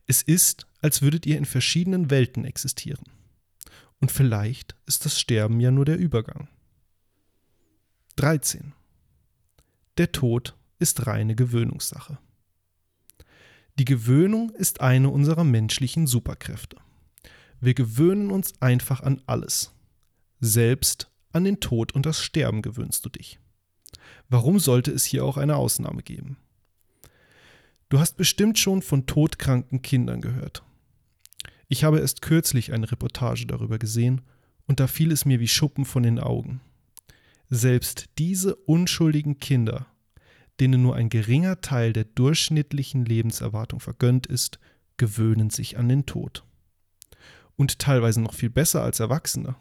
Es 0.07 0.23
ist, 0.23 0.67
als 0.81 1.03
würdet 1.03 1.27
ihr 1.27 1.39
in 1.39 1.45
verschiedenen 1.45 2.11
Welten 2.11 2.45
existieren. 2.45 3.05
Und 4.01 4.11
vielleicht 4.11 4.75
ist 4.87 5.05
das 5.05 5.19
Sterben 5.19 5.61
ja 5.61 5.71
nur 5.71 5.85
der 5.85 5.99
Übergang. 5.99 6.49
13. 8.17 8.73
Der 9.99 10.13
Tod 10.13 10.57
ist 10.79 11.07
reine 11.07 11.35
Gewöhnungssache. 11.35 12.19
Die 13.79 13.85
Gewöhnung 13.85 14.51
ist 14.51 14.81
eine 14.81 15.11
unserer 15.11 15.45
menschlichen 15.45 16.07
Superkräfte. 16.07 16.77
Wir 17.61 17.75
gewöhnen 17.75 18.31
uns 18.31 18.61
einfach 18.61 19.03
an 19.03 19.21
alles. 19.27 19.73
Selbst 20.41 21.11
an 21.33 21.45
den 21.45 21.61
Tod 21.61 21.93
und 21.93 22.07
das 22.07 22.21
Sterben 22.21 22.63
gewöhnst 22.63 23.05
du 23.05 23.09
dich. 23.11 23.39
Warum 24.29 24.59
sollte 24.59 24.91
es 24.91 25.05
hier 25.05 25.25
auch 25.25 25.37
eine 25.37 25.57
Ausnahme 25.57 26.03
geben? 26.03 26.37
Du 27.89 27.99
hast 27.99 28.17
bestimmt 28.17 28.59
schon 28.59 28.83
von 28.83 29.07
todkranken 29.07 29.83
Kindern 29.83 30.21
gehört. 30.21 30.63
Ich 31.69 31.85
habe 31.85 32.01
erst 32.01 32.23
kürzlich 32.23 32.73
eine 32.73 32.91
Reportage 32.91 33.47
darüber 33.47 33.79
gesehen 33.79 34.23
und 34.67 34.81
da 34.81 34.87
fiel 34.87 35.13
es 35.13 35.25
mir 35.25 35.41
wie 35.41 35.49
Schuppen 35.49 35.85
von 35.85 36.03
den 36.03 36.19
Augen. 36.19 36.61
Selbst 37.51 38.09
diese 38.19 38.55
unschuldigen 38.55 39.41
Kinder, 39.41 39.87
denen 40.61 40.83
nur 40.83 40.95
ein 40.95 41.09
geringer 41.09 41.61
Teil 41.61 41.93
der 41.93 42.05
durchschnittlichen 42.05 43.05
Lebenserwartung 43.05 43.81
vergönnt 43.81 44.29
ist, 44.29 44.61
gewöhnen 44.99 45.51
sich 45.51 45.77
an 45.77 45.89
den 45.89 46.07
Tod. 46.07 46.45
Und 47.57 47.81
teilweise 47.81 48.21
noch 48.21 48.35
viel 48.35 48.51
besser 48.51 48.85
als 48.85 49.01
Erwachsene. 49.01 49.57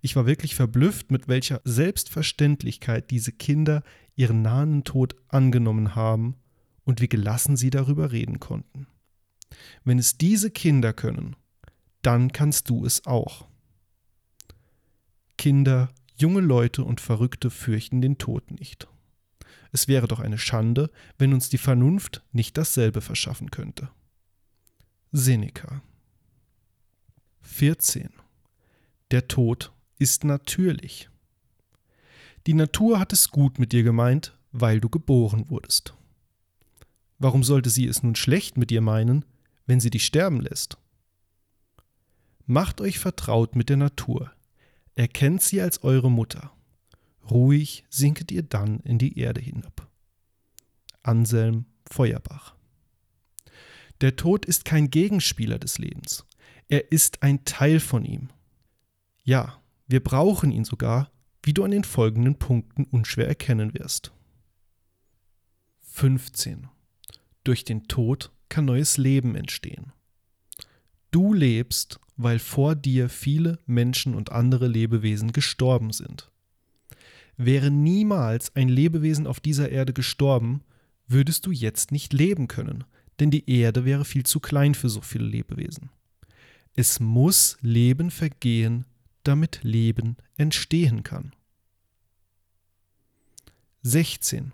Ich 0.00 0.16
war 0.16 0.26
wirklich 0.26 0.54
verblüfft, 0.54 1.10
mit 1.10 1.28
welcher 1.28 1.60
Selbstverständlichkeit 1.64 3.10
diese 3.10 3.32
Kinder 3.32 3.82
ihren 4.16 4.40
nahen 4.40 4.84
Tod 4.84 5.14
angenommen 5.28 5.94
haben 5.94 6.36
und 6.84 7.02
wie 7.02 7.08
gelassen 7.08 7.56
sie 7.56 7.70
darüber 7.70 8.12
reden 8.12 8.40
konnten. 8.40 8.86
Wenn 9.84 9.98
es 9.98 10.16
diese 10.16 10.50
Kinder 10.50 10.94
können, 10.94 11.36
dann 12.02 12.32
kannst 12.32 12.70
du 12.70 12.86
es 12.86 13.06
auch. 13.06 13.46
Kinder 15.36 15.90
Junge 16.20 16.40
Leute 16.40 16.84
und 16.84 17.00
Verrückte 17.00 17.48
fürchten 17.48 18.02
den 18.02 18.18
Tod 18.18 18.50
nicht. 18.50 18.86
Es 19.72 19.88
wäre 19.88 20.06
doch 20.06 20.20
eine 20.20 20.36
Schande, 20.36 20.90
wenn 21.16 21.32
uns 21.32 21.48
die 21.48 21.56
Vernunft 21.56 22.22
nicht 22.30 22.58
dasselbe 22.58 23.00
verschaffen 23.00 23.50
könnte. 23.50 23.88
Seneca 25.12 25.80
14. 27.40 28.10
Der 29.10 29.28
Tod 29.28 29.72
ist 29.98 30.24
natürlich. 30.24 31.08
Die 32.46 32.54
Natur 32.54 33.00
hat 33.00 33.14
es 33.14 33.30
gut 33.30 33.58
mit 33.58 33.72
dir 33.72 33.82
gemeint, 33.82 34.36
weil 34.52 34.78
du 34.78 34.90
geboren 34.90 35.48
wurdest. 35.48 35.94
Warum 37.18 37.42
sollte 37.42 37.70
sie 37.70 37.86
es 37.86 38.02
nun 38.02 38.14
schlecht 38.14 38.58
mit 38.58 38.68
dir 38.68 38.82
meinen, 38.82 39.24
wenn 39.64 39.80
sie 39.80 39.90
dich 39.90 40.04
sterben 40.04 40.42
lässt? 40.42 40.76
Macht 42.44 42.82
euch 42.82 42.98
vertraut 42.98 43.56
mit 43.56 43.70
der 43.70 43.78
Natur, 43.78 44.32
Erkennt 45.00 45.40
sie 45.40 45.62
als 45.62 45.82
eure 45.82 46.10
Mutter. 46.10 46.52
Ruhig 47.30 47.86
sinket 47.88 48.30
ihr 48.30 48.42
dann 48.42 48.80
in 48.80 48.98
die 48.98 49.18
Erde 49.18 49.40
hinab. 49.40 49.88
Anselm 51.02 51.64
Feuerbach 51.90 52.54
Der 54.02 54.16
Tod 54.16 54.44
ist 54.44 54.66
kein 54.66 54.90
Gegenspieler 54.90 55.58
des 55.58 55.78
Lebens. 55.78 56.26
Er 56.68 56.92
ist 56.92 57.22
ein 57.22 57.46
Teil 57.46 57.80
von 57.80 58.04
ihm. 58.04 58.28
Ja, 59.24 59.62
wir 59.86 60.04
brauchen 60.04 60.52
ihn 60.52 60.66
sogar, 60.66 61.10
wie 61.42 61.54
du 61.54 61.64
an 61.64 61.70
den 61.70 61.84
folgenden 61.84 62.38
Punkten 62.38 62.84
unschwer 62.84 63.26
erkennen 63.26 63.72
wirst. 63.72 64.12
15. 65.80 66.68
Durch 67.42 67.64
den 67.64 67.88
Tod 67.88 68.32
kann 68.50 68.66
neues 68.66 68.98
Leben 68.98 69.34
entstehen. 69.34 69.94
Du 71.10 71.32
lebst, 71.32 72.00
weil 72.22 72.38
vor 72.38 72.74
dir 72.74 73.08
viele 73.08 73.58
Menschen 73.64 74.14
und 74.14 74.30
andere 74.30 74.68
Lebewesen 74.68 75.32
gestorben 75.32 75.90
sind. 75.90 76.30
Wäre 77.38 77.70
niemals 77.70 78.54
ein 78.54 78.68
Lebewesen 78.68 79.26
auf 79.26 79.40
dieser 79.40 79.70
Erde 79.70 79.94
gestorben, 79.94 80.62
würdest 81.06 81.46
du 81.46 81.50
jetzt 81.50 81.92
nicht 81.92 82.12
leben 82.12 82.46
können, 82.46 82.84
denn 83.20 83.30
die 83.30 83.48
Erde 83.50 83.86
wäre 83.86 84.04
viel 84.04 84.24
zu 84.24 84.38
klein 84.38 84.74
für 84.74 84.90
so 84.90 85.00
viele 85.00 85.24
Lebewesen. 85.24 85.88
Es 86.74 87.00
muss 87.00 87.56
Leben 87.62 88.10
vergehen, 88.10 88.84
damit 89.22 89.60
Leben 89.62 90.18
entstehen 90.36 91.02
kann. 91.02 91.32
16. 93.82 94.52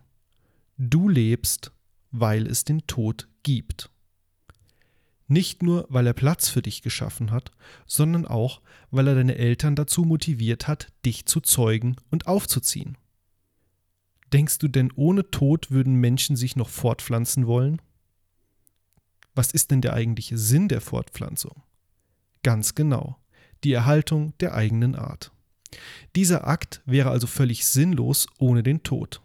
Du 0.79 1.09
lebst, 1.09 1.73
weil 2.13 2.47
es 2.47 2.63
den 2.63 2.87
Tod 2.87 3.29
gibt. 3.43 3.91
Nicht 5.29 5.63
nur, 5.63 5.87
weil 5.89 6.07
er 6.07 6.13
Platz 6.13 6.49
für 6.49 6.63
dich 6.63 6.83
geschaffen 6.83 7.33
hat, 7.33 7.51
sondern 7.87 8.27
auch, 8.27 8.61
weil 8.91 9.09
er 9.09 9.17
deine 9.17 9.37
Eltern 9.37 9.75
dazu 9.75 10.05
motiviert 10.05 10.69
hat, 10.69 10.93
dich 11.05 11.27
zu 11.27 11.41
zeugen 11.41 11.97
und 12.11 12.27
aufzuziehen. 12.29 12.97
Denkst 14.33 14.59
du 14.59 14.69
denn, 14.69 14.93
ohne 14.95 15.31
Tod 15.31 15.71
würden 15.71 15.95
Menschen 15.95 16.37
sich 16.37 16.57
noch 16.57 16.69
fortpflanzen 16.69 17.47
wollen? 17.47 17.83
Was 19.35 19.53
ist 19.53 19.71
denn 19.71 19.81
der 19.81 19.95
eigentliche 19.95 20.39
Sinn 20.39 20.69
der 20.69 20.81
Fortpflanzung? 20.81 21.63
Ganz 22.43 22.75
genau, 22.75 23.19
die 23.65 23.73
Erhaltung 23.73 24.33
der 24.39 24.55
eigenen 24.55 24.95
Art. 24.95 25.33
Dieser 26.15 26.47
Akt 26.47 26.83
wäre 26.87 27.11
also 27.11 27.27
völlig 27.27 27.67
sinnlos 27.67 28.27
ohne 28.39 28.63
den 28.63 28.83
Tod. 28.83 29.21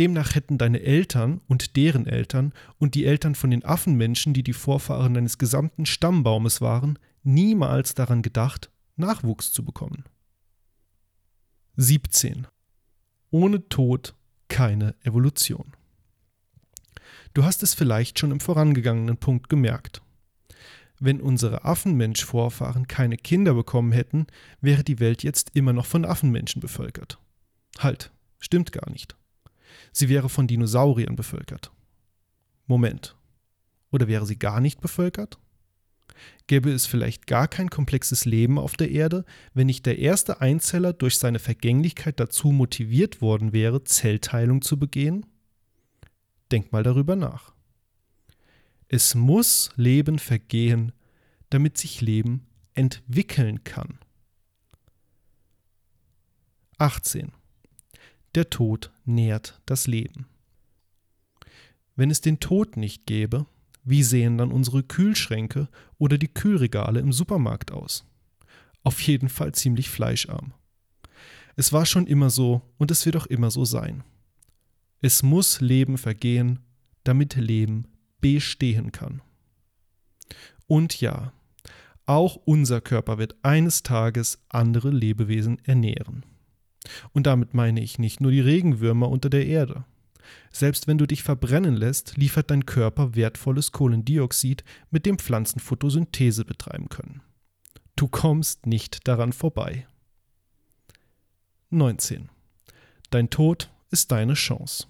Demnach 0.00 0.34
hätten 0.34 0.56
deine 0.56 0.80
Eltern 0.80 1.42
und 1.46 1.76
deren 1.76 2.06
Eltern 2.06 2.54
und 2.78 2.94
die 2.94 3.04
Eltern 3.04 3.34
von 3.34 3.50
den 3.50 3.66
Affenmenschen, 3.66 4.32
die 4.32 4.42
die 4.42 4.54
Vorfahren 4.54 5.12
deines 5.12 5.36
gesamten 5.36 5.84
Stammbaumes 5.84 6.62
waren, 6.62 6.98
niemals 7.22 7.94
daran 7.94 8.22
gedacht, 8.22 8.70
Nachwuchs 8.96 9.52
zu 9.52 9.62
bekommen. 9.62 10.04
17. 11.76 12.46
Ohne 13.30 13.68
Tod 13.68 14.14
keine 14.48 14.94
Evolution. 15.02 15.76
Du 17.34 17.44
hast 17.44 17.62
es 17.62 17.74
vielleicht 17.74 18.18
schon 18.18 18.30
im 18.30 18.40
vorangegangenen 18.40 19.18
Punkt 19.18 19.50
gemerkt. 19.50 20.00
Wenn 20.98 21.20
unsere 21.20 21.66
Affenmensch-Vorfahren 21.66 22.88
keine 22.88 23.18
Kinder 23.18 23.52
bekommen 23.52 23.92
hätten, 23.92 24.28
wäre 24.62 24.82
die 24.82 24.98
Welt 24.98 25.22
jetzt 25.22 25.50
immer 25.52 25.74
noch 25.74 25.84
von 25.84 26.06
Affenmenschen 26.06 26.60
bevölkert. 26.60 27.18
Halt, 27.78 28.12
stimmt 28.38 28.72
gar 28.72 28.90
nicht. 28.90 29.19
Sie 29.92 30.08
wäre 30.08 30.28
von 30.28 30.46
Dinosauriern 30.46 31.16
bevölkert. 31.16 31.72
Moment. 32.66 33.16
Oder 33.90 34.08
wäre 34.08 34.26
sie 34.26 34.38
gar 34.38 34.60
nicht 34.60 34.80
bevölkert? 34.80 35.38
Gäbe 36.46 36.70
es 36.70 36.86
vielleicht 36.86 37.26
gar 37.26 37.48
kein 37.48 37.70
komplexes 37.70 38.24
Leben 38.24 38.58
auf 38.58 38.76
der 38.76 38.90
Erde, 38.90 39.24
wenn 39.54 39.66
nicht 39.66 39.86
der 39.86 39.98
erste 39.98 40.40
Einzeller 40.40 40.92
durch 40.92 41.18
seine 41.18 41.38
Vergänglichkeit 41.38 42.20
dazu 42.20 42.52
motiviert 42.52 43.20
worden 43.20 43.52
wäre, 43.52 43.84
Zellteilung 43.84 44.62
zu 44.62 44.78
begehen? 44.78 45.26
Denk 46.50 46.72
mal 46.72 46.82
darüber 46.82 47.16
nach. 47.16 47.54
Es 48.88 49.14
muss 49.14 49.70
Leben 49.76 50.18
vergehen, 50.18 50.92
damit 51.48 51.78
sich 51.78 52.00
Leben 52.00 52.46
entwickeln 52.74 53.62
kann. 53.62 53.98
18. 56.78 57.32
Der 58.36 58.48
Tod 58.48 58.92
nährt 59.04 59.60
das 59.66 59.86
Leben. 59.86 60.26
Wenn 61.96 62.10
es 62.10 62.20
den 62.20 62.38
Tod 62.38 62.76
nicht 62.76 63.06
gäbe, 63.06 63.46
wie 63.82 64.02
sehen 64.02 64.38
dann 64.38 64.52
unsere 64.52 64.82
Kühlschränke 64.84 65.68
oder 65.98 66.16
die 66.16 66.32
Kühlregale 66.32 67.00
im 67.00 67.12
Supermarkt 67.12 67.72
aus? 67.72 68.04
Auf 68.84 69.00
jeden 69.02 69.28
Fall 69.28 69.52
ziemlich 69.52 69.90
fleischarm. 69.90 70.52
Es 71.56 71.72
war 71.72 71.86
schon 71.86 72.06
immer 72.06 72.30
so 72.30 72.62
und 72.78 72.90
es 72.90 73.04
wird 73.04 73.16
auch 73.16 73.26
immer 73.26 73.50
so 73.50 73.64
sein. 73.64 74.04
Es 75.02 75.22
muss 75.22 75.60
Leben 75.60 75.98
vergehen, 75.98 76.60
damit 77.02 77.34
Leben 77.34 77.88
bestehen 78.20 78.92
kann. 78.92 79.22
Und 80.66 81.00
ja, 81.00 81.32
auch 82.06 82.36
unser 82.36 82.80
Körper 82.80 83.18
wird 83.18 83.36
eines 83.42 83.82
Tages 83.82 84.38
andere 84.48 84.90
Lebewesen 84.90 85.58
ernähren. 85.64 86.24
Und 87.12 87.26
damit 87.26 87.54
meine 87.54 87.82
ich 87.82 87.98
nicht 87.98 88.20
nur 88.20 88.30
die 88.30 88.40
Regenwürmer 88.40 89.08
unter 89.08 89.30
der 89.30 89.46
Erde. 89.46 89.84
Selbst 90.52 90.86
wenn 90.86 90.98
du 90.98 91.06
dich 91.06 91.22
verbrennen 91.22 91.76
lässt, 91.76 92.16
liefert 92.16 92.50
dein 92.50 92.66
Körper 92.66 93.14
wertvolles 93.14 93.72
Kohlendioxid, 93.72 94.64
mit 94.90 95.06
dem 95.06 95.18
Pflanzen 95.18 95.60
Photosynthese 95.60 96.44
betreiben 96.44 96.88
können. 96.88 97.22
Du 97.96 98.08
kommst 98.08 98.66
nicht 98.66 99.06
daran 99.06 99.32
vorbei. 99.32 99.86
19. 101.70 102.30
Dein 103.10 103.30
Tod 103.30 103.70
ist 103.90 104.10
deine 104.10 104.34
Chance. 104.34 104.86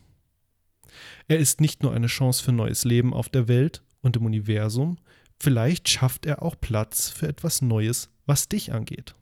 Er 1.28 1.38
ist 1.38 1.60
nicht 1.60 1.82
nur 1.82 1.92
eine 1.92 2.06
Chance 2.06 2.42
für 2.42 2.52
neues 2.52 2.84
Leben 2.84 3.12
auf 3.14 3.28
der 3.28 3.48
Welt 3.48 3.82
und 4.02 4.16
im 4.16 4.24
Universum, 4.24 4.98
vielleicht 5.38 5.88
schafft 5.88 6.26
er 6.26 6.42
auch 6.42 6.56
Platz 6.60 7.08
für 7.08 7.28
etwas 7.28 7.62
Neues, 7.62 8.10
was 8.26 8.48
dich 8.48 8.72
angeht. 8.72 9.14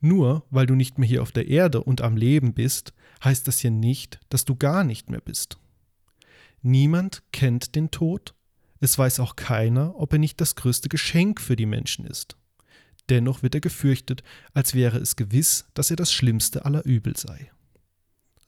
Nur 0.00 0.44
weil 0.50 0.66
du 0.66 0.74
nicht 0.74 0.98
mehr 0.98 1.08
hier 1.08 1.22
auf 1.22 1.32
der 1.32 1.48
Erde 1.48 1.82
und 1.82 2.00
am 2.00 2.16
Leben 2.16 2.54
bist, 2.54 2.92
heißt 3.22 3.48
das 3.48 3.62
ja 3.62 3.70
nicht, 3.70 4.20
dass 4.28 4.44
du 4.44 4.56
gar 4.56 4.84
nicht 4.84 5.10
mehr 5.10 5.20
bist. 5.20 5.58
Niemand 6.62 7.22
kennt 7.32 7.74
den 7.74 7.90
Tod, 7.90 8.34
es 8.80 8.98
weiß 8.98 9.20
auch 9.20 9.36
keiner, 9.36 9.94
ob 9.96 10.12
er 10.12 10.18
nicht 10.18 10.40
das 10.40 10.56
größte 10.56 10.88
Geschenk 10.88 11.40
für 11.40 11.56
die 11.56 11.66
Menschen 11.66 12.06
ist. 12.06 12.36
Dennoch 13.08 13.42
wird 13.42 13.54
er 13.54 13.60
gefürchtet, 13.60 14.22
als 14.54 14.74
wäre 14.74 14.98
es 14.98 15.16
gewiss, 15.16 15.66
dass 15.74 15.90
er 15.90 15.96
das 15.96 16.12
schlimmste 16.12 16.64
aller 16.64 16.84
Übel 16.84 17.16
sei. 17.16 17.50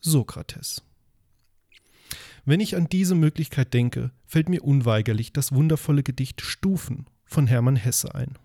Sokrates. 0.00 0.82
Wenn 2.44 2.60
ich 2.60 2.76
an 2.76 2.88
diese 2.88 3.14
Möglichkeit 3.14 3.74
denke, 3.74 4.12
fällt 4.24 4.48
mir 4.48 4.62
unweigerlich 4.62 5.32
das 5.32 5.52
wundervolle 5.52 6.02
Gedicht 6.02 6.40
Stufen 6.40 7.06
von 7.24 7.46
Hermann 7.46 7.76
Hesse 7.76 8.14
ein. 8.14 8.38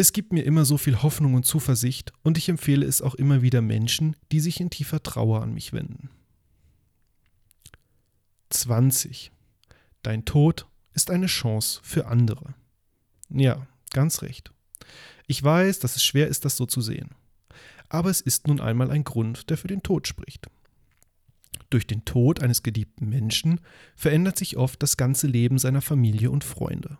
Es 0.00 0.14
gibt 0.14 0.32
mir 0.32 0.44
immer 0.44 0.64
so 0.64 0.78
viel 0.78 1.02
Hoffnung 1.02 1.34
und 1.34 1.44
Zuversicht 1.44 2.14
und 2.22 2.38
ich 2.38 2.48
empfehle 2.48 2.86
es 2.86 3.02
auch 3.02 3.14
immer 3.14 3.42
wieder 3.42 3.60
Menschen, 3.60 4.16
die 4.32 4.40
sich 4.40 4.58
in 4.58 4.70
tiefer 4.70 5.02
Trauer 5.02 5.42
an 5.42 5.52
mich 5.52 5.74
wenden. 5.74 6.08
20. 8.48 9.30
Dein 10.02 10.24
Tod 10.24 10.66
ist 10.94 11.10
eine 11.10 11.26
Chance 11.26 11.80
für 11.82 12.06
andere. 12.06 12.54
Ja, 13.28 13.66
ganz 13.92 14.22
recht. 14.22 14.50
Ich 15.26 15.42
weiß, 15.42 15.80
dass 15.80 15.96
es 15.96 16.02
schwer 16.02 16.28
ist, 16.28 16.46
das 16.46 16.56
so 16.56 16.64
zu 16.64 16.80
sehen. 16.80 17.10
Aber 17.90 18.08
es 18.08 18.22
ist 18.22 18.48
nun 18.48 18.58
einmal 18.58 18.90
ein 18.90 19.04
Grund, 19.04 19.50
der 19.50 19.58
für 19.58 19.68
den 19.68 19.82
Tod 19.82 20.08
spricht. 20.08 20.46
Durch 21.68 21.86
den 21.86 22.06
Tod 22.06 22.40
eines 22.40 22.62
geliebten 22.62 23.10
Menschen 23.10 23.60
verändert 23.96 24.38
sich 24.38 24.56
oft 24.56 24.82
das 24.82 24.96
ganze 24.96 25.26
Leben 25.26 25.58
seiner 25.58 25.82
Familie 25.82 26.30
und 26.30 26.42
Freunde. 26.42 26.96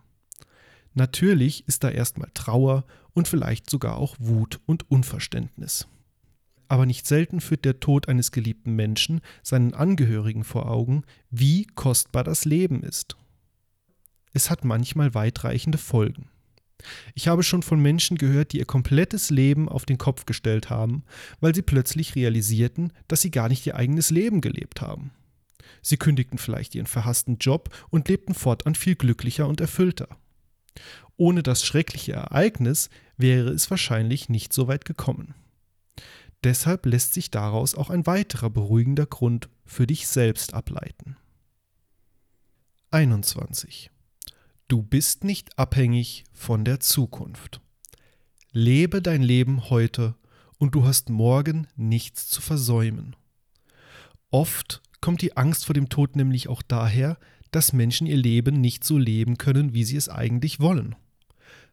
Natürlich 0.95 1.67
ist 1.69 1.85
da 1.85 1.91
erstmal 1.91 2.31
Trauer 2.35 2.85
und 3.13 3.29
vielleicht 3.29 3.71
sogar 3.71 3.97
auch 3.97 4.17
Wut 4.19 4.61
und 4.67 4.91
Unverständnis. 4.91 5.87
Aber 6.69 6.87
nicht 6.87 7.07
selten 7.07 7.41
führt 7.41 7.65
der 7.65 7.81
Tod 7.81 8.09
eines 8.09 8.31
geliebten 8.31 8.77
Menschen 8.77 9.21
seinen 9.43 9.75
Angehörigen 9.75 10.45
vor 10.45 10.71
Augen, 10.71 11.03
wie 11.31 11.67
kostbar 11.67 12.23
das 12.23 12.45
Leben 12.45 12.83
ist. 12.83 13.17
Es 14.33 14.51
hat 14.51 14.65
manchmal 14.65 15.15
weitreichende 15.15 15.79
Folgen. 15.79 16.29
Ich 17.15 17.29
habe 17.29 17.43
schon 17.43 17.63
von 17.63 17.81
Menschen 17.81 18.17
gehört, 18.17 18.53
die 18.53 18.59
ihr 18.59 18.65
komplettes 18.65 19.31
Leben 19.31 19.69
auf 19.69 19.85
den 19.85 19.99
Kopf 19.99 20.27
gestellt 20.27 20.71
haben, 20.71 21.03
weil 21.41 21.55
sie 21.55 21.63
plötzlich 21.63 22.15
realisierten, 22.15 22.93
dass 23.09 23.21
sie 23.21 23.31
gar 23.31 23.49
nicht 23.49 23.67
ihr 23.67 23.77
eigenes 23.77 24.11
Leben 24.11 24.41
gelebt 24.41 24.81
haben. 24.81 25.11
Sie 25.83 25.97
kündigten 25.97 26.39
vielleicht 26.39 26.75
ihren 26.75 26.87
verhassten 26.87 27.39
Job 27.39 27.69
und 27.91 28.09
lebten 28.09 28.35
fortan 28.35 28.75
viel 28.75 28.95
glücklicher 28.95 29.49
und 29.49 29.61
erfüllter. 29.61 30.09
Ohne 31.17 31.43
das 31.43 31.65
schreckliche 31.65 32.13
Ereignis 32.13 32.91
wäre 33.17 33.51
es 33.51 33.71
wahrscheinlich 33.71 34.29
nicht 34.29 34.53
so 34.53 34.69
weit 34.69 34.85
gekommen. 34.85 35.35
Deshalb 36.43 36.87
lässt 36.87 37.13
sich 37.13 37.31
daraus 37.31 37.75
auch 37.75 37.91
ein 37.91 38.07
weiterer 38.07 38.49
beruhigender 38.49 39.07
Grund 39.07 39.51
für 39.67 39.87
dich 39.87 40.09
selbst 40.09 40.55
ableiten. 40.55 41.17
21. 42.91 43.91
Du 44.69 44.83
bist 44.83 45.25
nicht 45.25 45.59
abhängig 45.59 46.25
von 46.33 46.65
der 46.65 46.81
Zukunft. 46.81 47.61
Lebe 48.53 49.03
dein 49.03 49.23
Leben 49.23 49.69
heute 49.69 50.15
und 50.59 50.75
du 50.75 50.85
hast 50.85 51.11
morgen 51.11 51.69
nichts 51.77 52.29
zu 52.29 52.41
versäumen. 52.41 53.17
Oft 54.31 54.83
kommt 55.01 55.23
die 55.23 55.37
Angst 55.37 55.67
vor 55.67 55.75
dem 55.75 55.89
Tod 55.89 56.17
nämlich 56.17 56.49
auch 56.49 56.63
daher, 56.63 57.19
dass 57.51 57.73
Menschen 57.73 58.07
ihr 58.07 58.17
Leben 58.17 58.61
nicht 58.61 58.85
so 58.85 58.99
leben 58.99 59.39
können, 59.39 59.75
wie 59.75 59.85
sie 59.85 59.97
es 59.97 60.09
eigentlich 60.09 60.61
wollen. 60.61 60.95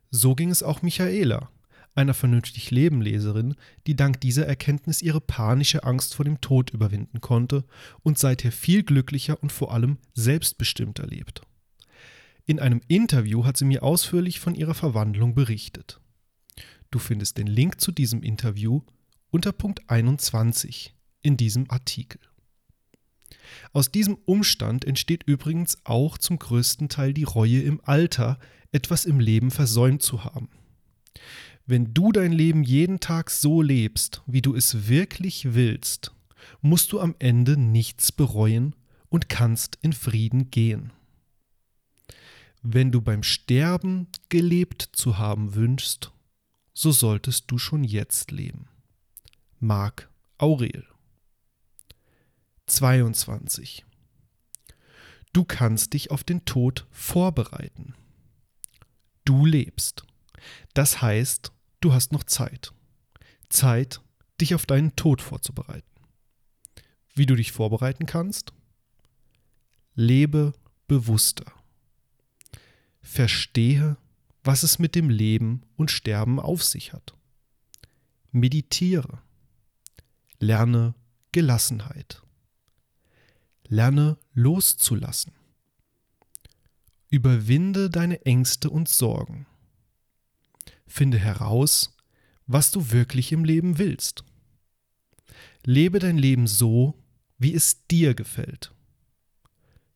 So 0.10 0.36
ging 0.36 0.52
es 0.52 0.64
auch 0.64 0.82
Michaela, 0.82 1.50
einer 1.96 2.14
vernünftig 2.14 2.72
Lebenleserin, 2.72 3.56
die 3.88 3.96
dank 3.96 4.22
dieser 4.22 4.46
Erkenntnis 4.46 5.02
ihre 5.02 5.20
panische 5.20 5.84
Angst 5.84 6.16
vor 6.16 6.26
dem 6.26 6.40
Tod 6.42 6.70
überwinden 6.70 7.22
konnte 7.22 7.66
und 8.04 8.18
seither 8.18 8.52
viel 8.52 8.84
glücklicher 8.84 9.42
und 9.42 9.52
vor 9.52 9.74
allem 9.74 9.98
selbstbestimmter 10.14 11.08
lebt. 11.08 11.42
In 12.46 12.60
einem 12.60 12.82
Interview 12.88 13.46
hat 13.46 13.58
sie 13.58 13.66
mir 13.66 13.84
ausführlich 13.84 14.40
von 14.40 14.56
ihrer 14.56 14.76
Verwandlung 14.76 15.36
berichtet. 15.36 16.00
Du 16.92 17.00
findest 17.00 17.38
den 17.38 17.48
Link 17.48 17.82
zu 17.82 17.92
diesem 17.92 18.24
Interview 18.24 18.82
unter 19.30 19.52
Punkt 19.52 19.90
21 19.90 20.96
in 21.22 21.36
diesem 21.36 21.70
Artikel. 21.70 22.22
Aus 23.74 23.92
diesem 23.92 24.18
Umstand 24.26 24.86
entsteht 24.86 25.24
übrigens 25.24 25.78
auch 25.84 26.18
zum 26.18 26.40
größten 26.40 26.90
Teil 26.90 27.14
die 27.14 27.24
Reue 27.24 27.62
im 27.62 27.82
Alter, 27.84 28.40
etwas 28.72 29.06
im 29.06 29.20
Leben 29.20 29.52
versäumt 29.52 30.02
zu 30.02 30.24
haben. 30.24 30.50
Wenn 31.66 31.94
du 31.94 32.12
dein 32.12 32.32
Leben 32.32 32.64
jeden 32.64 33.00
Tag 33.00 33.30
so 33.30 33.62
lebst, 33.62 34.22
wie 34.26 34.42
du 34.42 34.56
es 34.56 34.88
wirklich 34.88 35.54
willst, 35.54 36.14
musst 36.62 36.92
du 36.92 37.00
am 37.00 37.16
Ende 37.20 37.58
nichts 37.58 38.12
bereuen 38.12 38.74
und 39.10 39.30
kannst 39.30 39.78
in 39.82 39.94
Frieden 39.94 40.50
gehen. 40.50 40.92
Wenn 42.62 42.92
du 42.92 43.02
beim 43.02 43.24
Sterben 43.24 44.08
gelebt 44.30 44.90
zu 44.94 45.18
haben 45.18 45.56
wünschst, 45.56 46.12
so 46.74 46.92
solltest 46.92 47.46
du 47.52 47.58
schon 47.58 47.84
jetzt 47.84 48.32
leben. 48.32 48.68
Marc 49.60 50.10
Aurel 50.38 50.86
22. 52.68 53.86
Du 55.34 55.44
kannst 55.44 55.94
dich 55.94 56.12
auf 56.12 56.24
den 56.24 56.46
Tod 56.46 56.86
vorbereiten. 56.92 57.96
Du 59.26 59.46
lebst. 59.46 60.06
Das 60.74 61.02
heißt, 61.02 61.52
du 61.82 61.94
hast 61.94 62.12
noch 62.12 62.24
Zeit. 62.24 62.74
Zeit, 63.50 64.02
dich 64.40 64.56
auf 64.56 64.66
deinen 64.66 64.96
Tod 64.96 65.22
vorzubereiten. 65.22 65.88
Wie 67.14 67.26
du 67.26 67.36
dich 67.36 67.52
vorbereiten 67.52 68.06
kannst? 68.06 68.54
Lebe 69.96 70.54
bewusster. 70.88 71.52
Verstehe, 73.02 73.98
was 74.44 74.64
es 74.64 74.80
mit 74.80 74.96
dem 74.96 75.10
Leben 75.10 75.64
und 75.76 75.92
Sterben 75.92 76.40
auf 76.40 76.64
sich 76.64 76.94
hat. 76.94 77.16
Meditiere. 78.32 79.22
Lerne 80.40 80.94
Gelassenheit. 81.32 82.22
Lerne 83.70 84.18
loszulassen. 84.34 85.34
Überwinde 87.10 87.90
deine 87.90 88.26
Ängste 88.26 88.70
und 88.70 88.88
Sorgen. 88.88 89.46
Finde 90.86 91.18
heraus, 91.18 91.96
was 92.46 92.72
du 92.72 92.92
wirklich 92.92 93.32
im 93.32 93.44
Leben 93.44 93.78
willst. 93.78 94.24
Lebe 95.66 96.00
dein 96.00 96.18
Leben 96.18 96.48
so, 96.48 96.96
wie 97.38 97.54
es 97.54 97.86
dir 97.88 98.14
gefällt. 98.14 98.74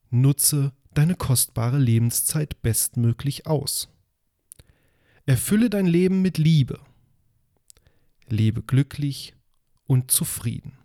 Nutze 0.10 0.74
deine 0.94 1.16
kostbare 1.16 1.80
Lebenszeit 1.80 2.62
bestmöglich 2.62 3.48
aus. 3.48 3.88
Erfülle 5.26 5.70
dein 5.70 5.86
Leben 5.86 6.22
mit 6.22 6.38
Liebe. 6.38 6.80
Lebe 8.28 8.62
glücklich 8.64 9.34
und 9.86 10.12
zufrieden. 10.12 10.81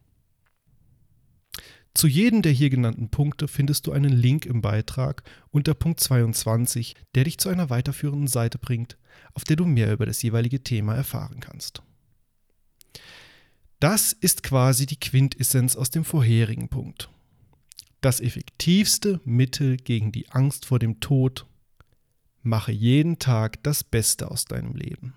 Zu 1.96 2.08
jedem 2.08 2.42
der 2.42 2.52
hier 2.52 2.68
genannten 2.68 3.08
Punkte 3.08 3.48
findest 3.48 3.86
du 3.86 3.92
einen 3.92 4.12
Link 4.12 4.44
im 4.44 4.60
Beitrag 4.60 5.22
unter 5.50 5.72
Punkt 5.72 5.98
22, 5.98 6.94
der 7.14 7.24
dich 7.24 7.38
zu 7.38 7.48
einer 7.48 7.70
weiterführenden 7.70 8.28
Seite 8.28 8.58
bringt, 8.58 8.98
auf 9.32 9.44
der 9.44 9.56
du 9.56 9.64
mehr 9.64 9.90
über 9.90 10.04
das 10.04 10.20
jeweilige 10.20 10.62
Thema 10.62 10.94
erfahren 10.94 11.40
kannst. 11.40 11.82
Das 13.80 14.12
ist 14.12 14.42
quasi 14.42 14.84
die 14.84 15.00
Quintessenz 15.00 15.74
aus 15.74 15.88
dem 15.88 16.04
vorherigen 16.04 16.68
Punkt. 16.68 17.08
Das 18.02 18.20
effektivste 18.20 19.22
Mittel 19.24 19.78
gegen 19.78 20.12
die 20.12 20.28
Angst 20.28 20.66
vor 20.66 20.78
dem 20.78 21.00
Tod. 21.00 21.46
Mache 22.42 22.72
jeden 22.72 23.18
Tag 23.18 23.62
das 23.62 23.82
Beste 23.82 24.30
aus 24.30 24.44
deinem 24.44 24.74
Leben. 24.74 25.14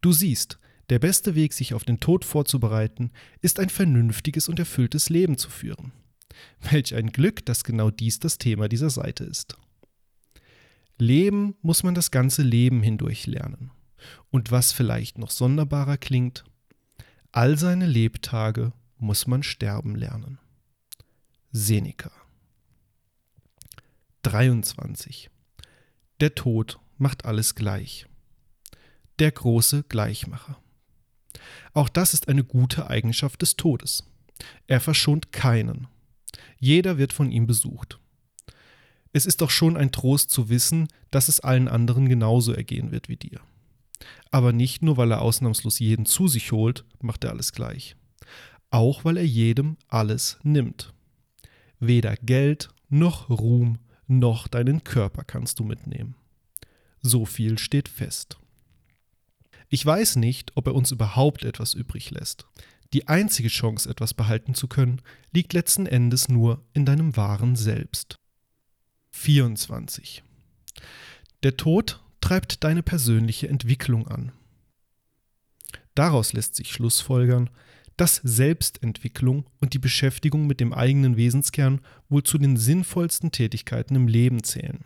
Du 0.00 0.10
siehst, 0.12 0.58
der 0.90 0.98
beste 0.98 1.34
Weg, 1.34 1.52
sich 1.52 1.74
auf 1.74 1.84
den 1.84 2.00
Tod 2.00 2.24
vorzubereiten, 2.24 3.10
ist 3.40 3.58
ein 3.58 3.70
vernünftiges 3.70 4.48
und 4.48 4.58
erfülltes 4.58 5.08
Leben 5.08 5.38
zu 5.38 5.50
führen. 5.50 5.92
Welch 6.60 6.94
ein 6.94 7.10
Glück, 7.10 7.44
dass 7.46 7.64
genau 7.64 7.90
dies 7.90 8.18
das 8.18 8.38
Thema 8.38 8.68
dieser 8.68 8.90
Seite 8.90 9.24
ist. 9.24 9.56
Leben 10.98 11.56
muss 11.62 11.82
man 11.82 11.94
das 11.94 12.10
ganze 12.10 12.42
Leben 12.42 12.82
hindurch 12.82 13.26
lernen. 13.26 13.70
Und 14.30 14.50
was 14.50 14.72
vielleicht 14.72 15.18
noch 15.18 15.30
sonderbarer 15.30 15.96
klingt, 15.96 16.44
all 17.32 17.58
seine 17.58 17.86
Lebtage 17.86 18.72
muss 18.98 19.26
man 19.26 19.42
sterben 19.42 19.96
lernen. 19.96 20.38
Seneca 21.50 22.10
23. 24.22 25.30
Der 26.20 26.34
Tod 26.34 26.78
macht 26.96 27.24
alles 27.24 27.54
gleich. 27.54 28.06
Der 29.18 29.30
große 29.30 29.84
Gleichmacher. 29.84 30.58
Auch 31.72 31.88
das 31.88 32.14
ist 32.14 32.28
eine 32.28 32.44
gute 32.44 32.88
Eigenschaft 32.88 33.42
des 33.42 33.56
Todes. 33.56 34.04
Er 34.66 34.80
verschont 34.80 35.32
keinen. 35.32 35.86
Jeder 36.58 36.98
wird 36.98 37.12
von 37.12 37.30
ihm 37.30 37.46
besucht. 37.46 37.98
Es 39.12 39.26
ist 39.26 39.40
doch 39.40 39.50
schon 39.50 39.76
ein 39.76 39.92
Trost 39.92 40.30
zu 40.30 40.48
wissen, 40.48 40.88
dass 41.10 41.28
es 41.28 41.40
allen 41.40 41.68
anderen 41.68 42.08
genauso 42.08 42.52
ergehen 42.52 42.90
wird 42.90 43.08
wie 43.08 43.16
dir. 43.16 43.40
Aber 44.30 44.52
nicht 44.52 44.82
nur, 44.82 44.96
weil 44.96 45.12
er 45.12 45.22
ausnahmslos 45.22 45.78
jeden 45.78 46.06
zu 46.06 46.26
sich 46.26 46.50
holt, 46.50 46.84
macht 47.00 47.22
er 47.24 47.30
alles 47.30 47.52
gleich. 47.52 47.94
Auch 48.70 49.04
weil 49.04 49.16
er 49.16 49.26
jedem 49.26 49.76
alles 49.86 50.38
nimmt. 50.42 50.92
Weder 51.78 52.16
Geld 52.16 52.70
noch 52.88 53.30
Ruhm 53.30 53.78
noch 54.06 54.48
deinen 54.48 54.84
Körper 54.84 55.24
kannst 55.24 55.60
du 55.60 55.64
mitnehmen. 55.64 56.16
So 57.00 57.24
viel 57.24 57.58
steht 57.58 57.88
fest. 57.88 58.38
Ich 59.74 59.84
weiß 59.84 60.14
nicht, 60.14 60.52
ob 60.54 60.68
er 60.68 60.74
uns 60.76 60.92
überhaupt 60.92 61.44
etwas 61.44 61.74
übrig 61.74 62.12
lässt. 62.12 62.46
Die 62.92 63.08
einzige 63.08 63.48
Chance, 63.48 63.90
etwas 63.90 64.14
behalten 64.14 64.54
zu 64.54 64.68
können, 64.68 65.02
liegt 65.32 65.52
letzten 65.52 65.86
Endes 65.86 66.28
nur 66.28 66.64
in 66.74 66.86
deinem 66.86 67.16
wahren 67.16 67.56
Selbst. 67.56 68.20
24. 69.10 70.22
Der 71.42 71.56
Tod 71.56 72.04
treibt 72.20 72.62
deine 72.62 72.84
persönliche 72.84 73.48
Entwicklung 73.48 74.06
an. 74.06 74.30
Daraus 75.96 76.34
lässt 76.34 76.54
sich 76.54 76.70
schlussfolgern, 76.70 77.50
dass 77.96 78.20
Selbstentwicklung 78.22 79.44
und 79.58 79.74
die 79.74 79.80
Beschäftigung 79.80 80.46
mit 80.46 80.60
dem 80.60 80.72
eigenen 80.72 81.16
Wesenskern 81.16 81.80
wohl 82.08 82.22
zu 82.22 82.38
den 82.38 82.56
sinnvollsten 82.56 83.32
Tätigkeiten 83.32 83.96
im 83.96 84.06
Leben 84.06 84.44
zählen. 84.44 84.84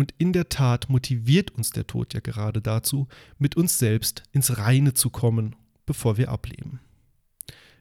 Und 0.00 0.14
in 0.16 0.32
der 0.32 0.48
Tat 0.48 0.88
motiviert 0.88 1.50
uns 1.50 1.72
der 1.72 1.86
Tod 1.86 2.14
ja 2.14 2.20
gerade 2.20 2.62
dazu, 2.62 3.06
mit 3.36 3.58
uns 3.58 3.78
selbst 3.78 4.22
ins 4.32 4.56
Reine 4.56 4.94
zu 4.94 5.10
kommen, 5.10 5.56
bevor 5.84 6.16
wir 6.16 6.30
ableben. 6.30 6.80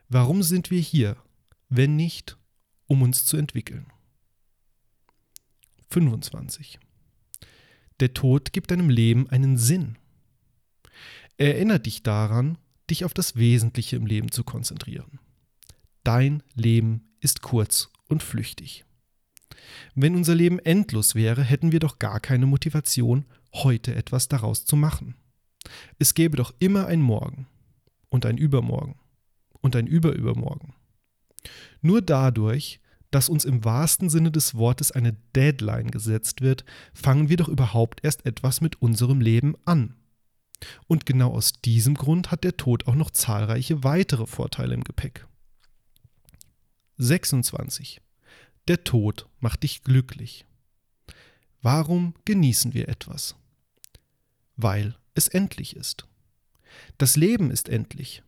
Warum 0.09 0.43
sind 0.43 0.69
wir 0.69 0.81
hier, 0.81 1.15
wenn 1.69 1.95
nicht, 1.95 2.37
um 2.87 3.03
uns 3.03 3.23
zu 3.23 3.37
entwickeln? 3.37 3.85
25. 5.91 6.77
Der 8.01 8.13
Tod 8.13 8.51
gibt 8.51 8.71
deinem 8.71 8.89
Leben 8.89 9.29
einen 9.29 9.57
Sinn. 9.57 9.97
Er 11.37 11.55
erinnert 11.55 11.85
dich 11.85 12.03
daran, 12.03 12.57
dich 12.89 13.05
auf 13.05 13.13
das 13.13 13.37
Wesentliche 13.37 13.95
im 13.95 14.05
Leben 14.05 14.29
zu 14.29 14.43
konzentrieren. 14.43 15.19
Dein 16.03 16.43
Leben 16.53 17.13
ist 17.21 17.41
kurz 17.41 17.89
und 18.09 18.23
flüchtig. 18.23 18.83
Wenn 19.95 20.15
unser 20.15 20.35
Leben 20.35 20.59
endlos 20.59 21.15
wäre, 21.15 21.43
hätten 21.43 21.71
wir 21.71 21.79
doch 21.79 21.99
gar 21.99 22.19
keine 22.19 22.45
Motivation, 22.45 23.25
heute 23.53 23.95
etwas 23.95 24.27
daraus 24.27 24.65
zu 24.65 24.75
machen. 24.75 25.15
Es 25.97 26.13
gäbe 26.13 26.37
doch 26.37 26.53
immer 26.59 26.87
ein 26.87 27.01
Morgen 27.01 27.47
und 28.09 28.25
ein 28.25 28.37
Übermorgen 28.37 28.99
und 29.61 29.75
ein 29.75 29.87
Überübermorgen. 29.87 30.73
Nur 31.81 32.01
dadurch, 32.01 32.79
dass 33.11 33.29
uns 33.29 33.45
im 33.45 33.63
wahrsten 33.65 34.09
Sinne 34.09 34.31
des 34.31 34.55
Wortes 34.55 34.91
eine 34.91 35.13
Deadline 35.35 35.91
gesetzt 35.91 36.41
wird, 36.41 36.63
fangen 36.93 37.29
wir 37.29 37.37
doch 37.37 37.47
überhaupt 37.47 38.03
erst 38.03 38.25
etwas 38.25 38.61
mit 38.61 38.81
unserem 38.81 39.19
Leben 39.19 39.55
an. 39.65 39.95
Und 40.87 41.05
genau 41.05 41.31
aus 41.31 41.53
diesem 41.53 41.95
Grund 41.95 42.31
hat 42.31 42.43
der 42.43 42.57
Tod 42.57 42.87
auch 42.87 42.95
noch 42.95 43.11
zahlreiche 43.11 43.83
weitere 43.83 44.27
Vorteile 44.27 44.73
im 44.73 44.83
Gepäck. 44.83 45.25
26. 46.97 48.01
Der 48.69 48.83
Tod 48.83 49.27
macht 49.39 49.63
dich 49.63 49.81
glücklich. 49.81 50.45
Warum 51.63 52.13
genießen 52.25 52.75
wir 52.75 52.87
etwas? 52.87 53.35
Weil 54.57 54.95
es 55.15 55.27
endlich 55.27 55.75
ist. 55.75 56.05
Das 56.99 57.15
Leben 57.15 57.49
ist 57.49 57.67
endlich. 57.67 58.21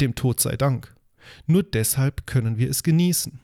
Dem 0.00 0.16
Tod 0.16 0.40
sei 0.40 0.56
Dank. 0.56 0.96
Nur 1.46 1.62
deshalb 1.62 2.26
können 2.26 2.58
wir 2.58 2.68
es 2.68 2.82
genießen. 2.82 3.38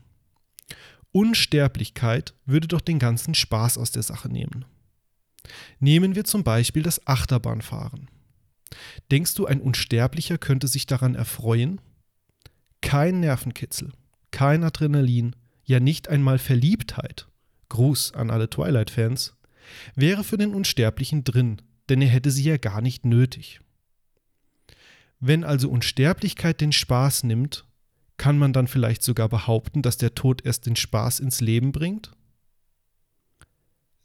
Unsterblichkeit 1.12 2.34
würde 2.46 2.66
doch 2.66 2.80
den 2.80 2.98
ganzen 2.98 3.34
Spaß 3.34 3.78
aus 3.78 3.92
der 3.92 4.02
Sache 4.02 4.28
nehmen. 4.28 4.64
Nehmen 5.78 6.16
wir 6.16 6.24
zum 6.24 6.42
Beispiel 6.42 6.82
das 6.82 7.06
Achterbahnfahren. 7.06 8.10
Denkst 9.12 9.34
du, 9.34 9.46
ein 9.46 9.60
Unsterblicher 9.60 10.36
könnte 10.36 10.66
sich 10.66 10.86
daran 10.86 11.14
erfreuen? 11.14 11.80
Kein 12.80 13.20
Nervenkitzel, 13.20 13.92
kein 14.32 14.64
Adrenalin, 14.64 15.36
ja 15.70 15.80
nicht 15.80 16.08
einmal 16.08 16.38
Verliebtheit. 16.38 17.28
Gruß 17.70 18.12
an 18.14 18.30
alle 18.30 18.50
Twilight-Fans. 18.50 19.36
Wäre 19.94 20.24
für 20.24 20.36
den 20.36 20.54
Unsterblichen 20.54 21.24
drin, 21.24 21.62
denn 21.88 22.02
er 22.02 22.08
hätte 22.08 22.30
sie 22.30 22.44
ja 22.44 22.56
gar 22.56 22.82
nicht 22.82 23.04
nötig. 23.04 23.60
Wenn 25.20 25.44
also 25.44 25.70
Unsterblichkeit 25.70 26.60
den 26.60 26.72
Spaß 26.72 27.24
nimmt, 27.24 27.64
kann 28.16 28.36
man 28.36 28.52
dann 28.52 28.66
vielleicht 28.66 29.02
sogar 29.02 29.28
behaupten, 29.28 29.80
dass 29.80 29.96
der 29.96 30.14
Tod 30.14 30.44
erst 30.44 30.66
den 30.66 30.76
Spaß 30.76 31.20
ins 31.20 31.40
Leben 31.40 31.72
bringt? 31.72 32.10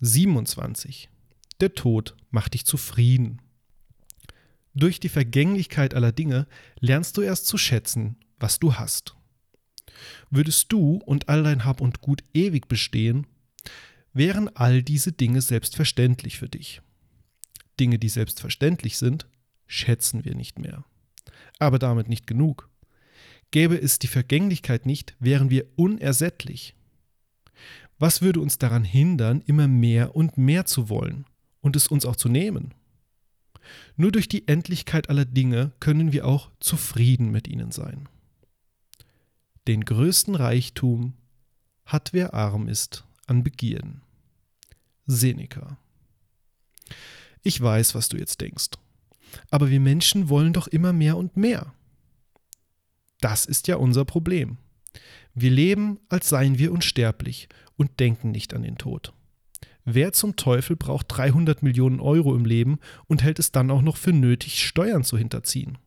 27. 0.02 1.10
Der 1.62 1.74
Tod 1.74 2.16
macht 2.30 2.54
dich 2.54 2.66
zufrieden. 2.66 3.42
Durch 4.74 5.00
die 5.00 5.10
Vergänglichkeit 5.10 5.94
aller 5.94 6.12
Dinge 6.12 6.48
lernst 6.80 7.18
du 7.18 7.22
erst 7.22 7.48
zu 7.48 7.58
schätzen, 7.58 8.18
was 8.38 8.60
du 8.60 8.76
hast. 8.76 9.16
Würdest 10.30 10.72
du 10.72 11.02
und 11.06 11.30
all 11.30 11.44
dein 11.44 11.66
Hab 11.66 11.82
und 11.82 12.02
Gut 12.02 12.24
ewig 12.34 12.68
bestehen, 12.68 13.28
wären 14.14 14.50
all 14.56 14.82
diese 14.82 15.12
Dinge 15.12 15.42
selbstverständlich 15.42 16.38
für 16.38 16.50
dich. 16.50 16.82
Dinge, 17.80 18.00
die 18.00 18.10
selbstverständlich 18.10 18.98
sind, 18.98 19.28
schätzen 19.68 20.24
wir 20.26 20.36
nicht 20.36 20.60
mehr. 20.60 20.86
Aber 21.60 21.80
damit 21.80 22.08
nicht 22.08 22.28
genug. 22.28 22.70
Gäbe 23.52 23.80
es 23.80 24.00
die 24.00 24.08
Vergänglichkeit 24.08 24.86
nicht, 24.86 25.16
wären 25.20 25.50
wir 25.50 25.66
unersättlich. 25.76 26.76
Was 28.00 28.22
würde 28.22 28.42
uns 28.42 28.58
daran 28.58 28.84
hindern, 28.84 29.42
immer 29.46 29.68
mehr 29.68 30.16
und 30.16 30.38
mehr 30.38 30.66
zu 30.66 30.90
wollen 30.90 31.26
und 31.62 31.76
es 31.76 31.88
uns 31.88 32.06
auch 32.06 32.16
zu 32.16 32.28
nehmen? 32.28 32.74
Nur 33.96 34.12
durch 34.12 34.28
die 34.28 34.48
Endlichkeit 34.48 35.10
aller 35.10 35.26
Dinge 35.26 35.72
können 35.80 36.12
wir 36.12 36.26
auch 36.26 36.52
zufrieden 36.60 37.32
mit 37.32 37.48
ihnen 37.48 37.72
sein. 37.72 38.08
Den 39.68 39.84
größten 39.84 40.36
Reichtum 40.36 41.14
hat 41.86 42.14
wer 42.14 42.36
arm 42.36 42.68
ist 42.68 43.04
an 43.26 43.44
Begierden. 43.44 44.02
Seneca. 45.08 45.80
Ich 47.42 47.60
weiß, 47.60 47.96
was 47.96 48.08
du 48.10 48.18
jetzt 48.18 48.42
denkst. 48.42 48.70
Aber 49.50 49.72
wir 49.72 49.80
Menschen 49.80 50.30
wollen 50.30 50.54
doch 50.54 50.68
immer 50.68 50.94
mehr 50.94 51.18
und 51.18 51.36
mehr. 51.36 51.74
Das 53.22 53.46
ist 53.46 53.68
ja 53.68 53.78
unser 53.78 54.06
Problem. 54.06 54.58
Wir 55.34 55.50
leben, 55.50 56.00
als 56.10 56.30
seien 56.30 56.60
wir 56.60 56.72
unsterblich 56.72 57.50
und 57.76 58.00
denken 58.00 58.30
nicht 58.30 58.54
an 58.54 58.62
den 58.62 58.78
Tod. 58.78 59.14
Wer 59.84 60.14
zum 60.14 60.36
Teufel 60.36 60.76
braucht 60.76 61.08
300 61.10 61.64
Millionen 61.64 62.00
Euro 62.00 62.36
im 62.36 62.46
Leben 62.46 62.80
und 63.08 63.24
hält 63.24 63.40
es 63.40 63.52
dann 63.52 63.72
auch 63.72 63.82
noch 63.82 63.98
für 63.98 64.14
nötig, 64.14 64.64
Steuern 64.64 65.04
zu 65.04 65.18
hinterziehen? 65.18 65.80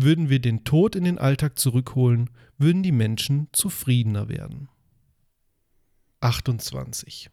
Würden 0.00 0.28
wir 0.28 0.38
den 0.38 0.62
Tod 0.62 0.94
in 0.94 1.02
den 1.02 1.18
Alltag 1.18 1.58
zurückholen, 1.58 2.30
würden 2.56 2.84
die 2.84 2.92
Menschen 2.92 3.48
zufriedener 3.50 4.28
werden. 4.28 4.68
28. 6.20 7.30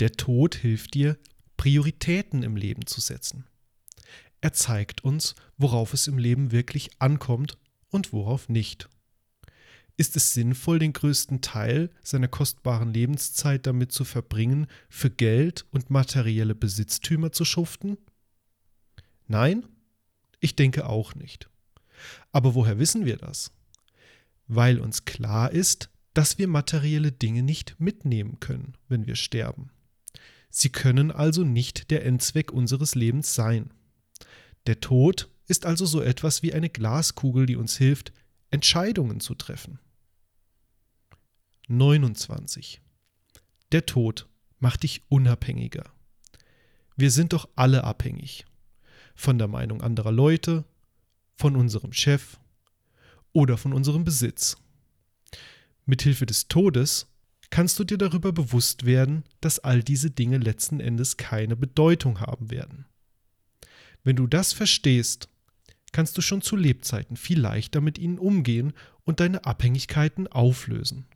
Der 0.00 0.12
Tod 0.12 0.54
hilft 0.54 0.94
dir, 0.94 1.18
Prioritäten 1.58 2.42
im 2.42 2.56
Leben 2.56 2.86
zu 2.86 3.02
setzen. 3.02 3.44
Er 4.40 4.54
zeigt 4.54 5.04
uns, 5.04 5.34
worauf 5.58 5.92
es 5.92 6.06
im 6.06 6.16
Leben 6.16 6.52
wirklich 6.52 6.88
ankommt 7.00 7.58
und 7.90 8.14
worauf 8.14 8.48
nicht. 8.48 8.88
Ist 9.98 10.16
es 10.16 10.32
sinnvoll, 10.32 10.78
den 10.78 10.94
größten 10.94 11.42
Teil 11.42 11.90
seiner 12.02 12.28
kostbaren 12.28 12.94
Lebenszeit 12.94 13.66
damit 13.66 13.92
zu 13.92 14.06
verbringen, 14.06 14.68
für 14.88 15.10
Geld 15.10 15.66
und 15.70 15.90
materielle 15.90 16.54
Besitztümer 16.54 17.30
zu 17.30 17.44
schuften? 17.44 17.98
Nein? 19.26 19.66
Ich 20.40 20.56
denke 20.56 20.86
auch 20.86 21.14
nicht. 21.14 21.50
Aber 22.32 22.54
woher 22.54 22.78
wissen 22.78 23.04
wir 23.04 23.16
das? 23.16 23.52
Weil 24.46 24.78
uns 24.78 25.04
klar 25.04 25.52
ist, 25.52 25.90
dass 26.12 26.38
wir 26.38 26.48
materielle 26.48 27.12
Dinge 27.12 27.42
nicht 27.42 27.76
mitnehmen 27.78 28.38
können, 28.40 28.76
wenn 28.88 29.06
wir 29.06 29.16
sterben. 29.16 29.70
Sie 30.48 30.70
können 30.70 31.10
also 31.10 31.42
nicht 31.42 31.90
der 31.90 32.06
Endzweck 32.06 32.52
unseres 32.52 32.94
Lebens 32.94 33.34
sein. 33.34 33.72
Der 34.66 34.80
Tod 34.80 35.28
ist 35.48 35.66
also 35.66 35.84
so 35.84 36.00
etwas 36.00 36.42
wie 36.42 36.54
eine 36.54 36.70
Glaskugel, 36.70 37.46
die 37.46 37.56
uns 37.56 37.76
hilft, 37.76 38.12
Entscheidungen 38.50 39.20
zu 39.20 39.34
treffen. 39.34 39.80
29. 41.66 42.80
Der 43.72 43.86
Tod 43.86 44.28
macht 44.60 44.84
dich 44.84 45.02
unabhängiger. 45.08 45.84
Wir 46.96 47.10
sind 47.10 47.32
doch 47.32 47.48
alle 47.56 47.82
abhängig. 47.84 48.44
Von 49.16 49.38
der 49.38 49.48
Meinung 49.48 49.80
anderer 49.80 50.12
Leute, 50.12 50.64
von 51.36 51.56
unserem 51.56 51.92
Chef 51.92 52.38
oder 53.32 53.56
von 53.56 53.72
unserem 53.72 54.04
Besitz. 54.04 54.56
Mithilfe 55.86 56.26
des 56.26 56.48
Todes 56.48 57.06
kannst 57.50 57.78
du 57.78 57.84
dir 57.84 57.98
darüber 57.98 58.32
bewusst 58.32 58.86
werden, 58.86 59.24
dass 59.40 59.58
all 59.58 59.82
diese 59.82 60.10
Dinge 60.10 60.38
letzten 60.38 60.80
Endes 60.80 61.16
keine 61.16 61.56
Bedeutung 61.56 62.20
haben 62.20 62.50
werden. 62.50 62.86
Wenn 64.02 64.16
du 64.16 64.26
das 64.26 64.52
verstehst, 64.52 65.28
kannst 65.92 66.18
du 66.18 66.22
schon 66.22 66.42
zu 66.42 66.56
Lebzeiten 66.56 67.16
viel 67.16 67.40
leichter 67.40 67.80
mit 67.80 67.98
ihnen 67.98 68.18
umgehen 68.18 68.72
und 69.04 69.20
deine 69.20 69.44
Abhängigkeiten 69.44 70.26
auflösen. 70.26 71.06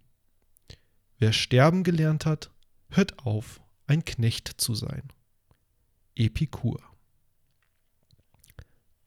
Wer 1.19 1.33
sterben 1.33 1.83
gelernt 1.83 2.27
hat, 2.27 2.51
hört 2.91 3.19
auf, 3.19 3.61
ein 3.87 4.05
Knecht 4.05 4.49
zu 4.59 4.75
sein. 4.75 5.03
Epikur 6.15 6.81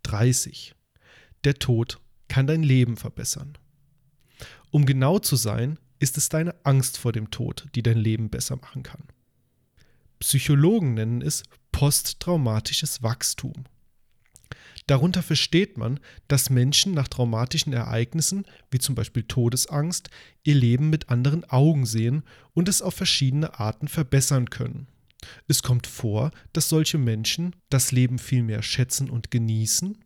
30. 0.03 0.75
Der 1.43 1.55
Tod 1.55 1.99
kann 2.27 2.47
dein 2.47 2.63
Leben 2.63 2.97
verbessern. 2.97 3.57
Um 4.69 4.85
genau 4.85 5.19
zu 5.19 5.35
sein, 5.35 5.79
ist 5.99 6.17
es 6.17 6.29
deine 6.29 6.55
Angst 6.65 6.97
vor 6.97 7.11
dem 7.11 7.31
Tod, 7.31 7.67
die 7.75 7.83
dein 7.83 7.97
Leben 7.97 8.29
besser 8.29 8.55
machen 8.55 8.83
kann. 8.83 9.03
Psychologen 10.19 10.93
nennen 10.93 11.21
es 11.21 11.43
posttraumatisches 11.71 13.01
Wachstum. 13.03 13.65
Darunter 14.87 15.23
versteht 15.23 15.77
man, 15.77 15.99
dass 16.27 16.49
Menschen 16.49 16.93
nach 16.93 17.07
traumatischen 17.07 17.73
Ereignissen, 17.73 18.45
wie 18.71 18.79
zum 18.79 18.95
Beispiel 18.95 19.23
Todesangst, 19.23 20.09
ihr 20.43 20.55
Leben 20.55 20.89
mit 20.89 21.09
anderen 21.09 21.43
Augen 21.45 21.85
sehen 21.85 22.23
und 22.53 22.67
es 22.67 22.81
auf 22.81 22.95
verschiedene 22.95 23.59
Arten 23.59 23.87
verbessern 23.87 24.49
können. 24.49 24.87
Es 25.47 25.61
kommt 25.63 25.87
vor, 25.87 26.31
dass 26.51 26.69
solche 26.69 26.97
Menschen 26.97 27.55
das 27.69 27.91
Leben 27.91 28.19
viel 28.19 28.43
mehr 28.43 28.63
schätzen 28.63 29.09
und 29.09 29.31
genießen, 29.31 29.97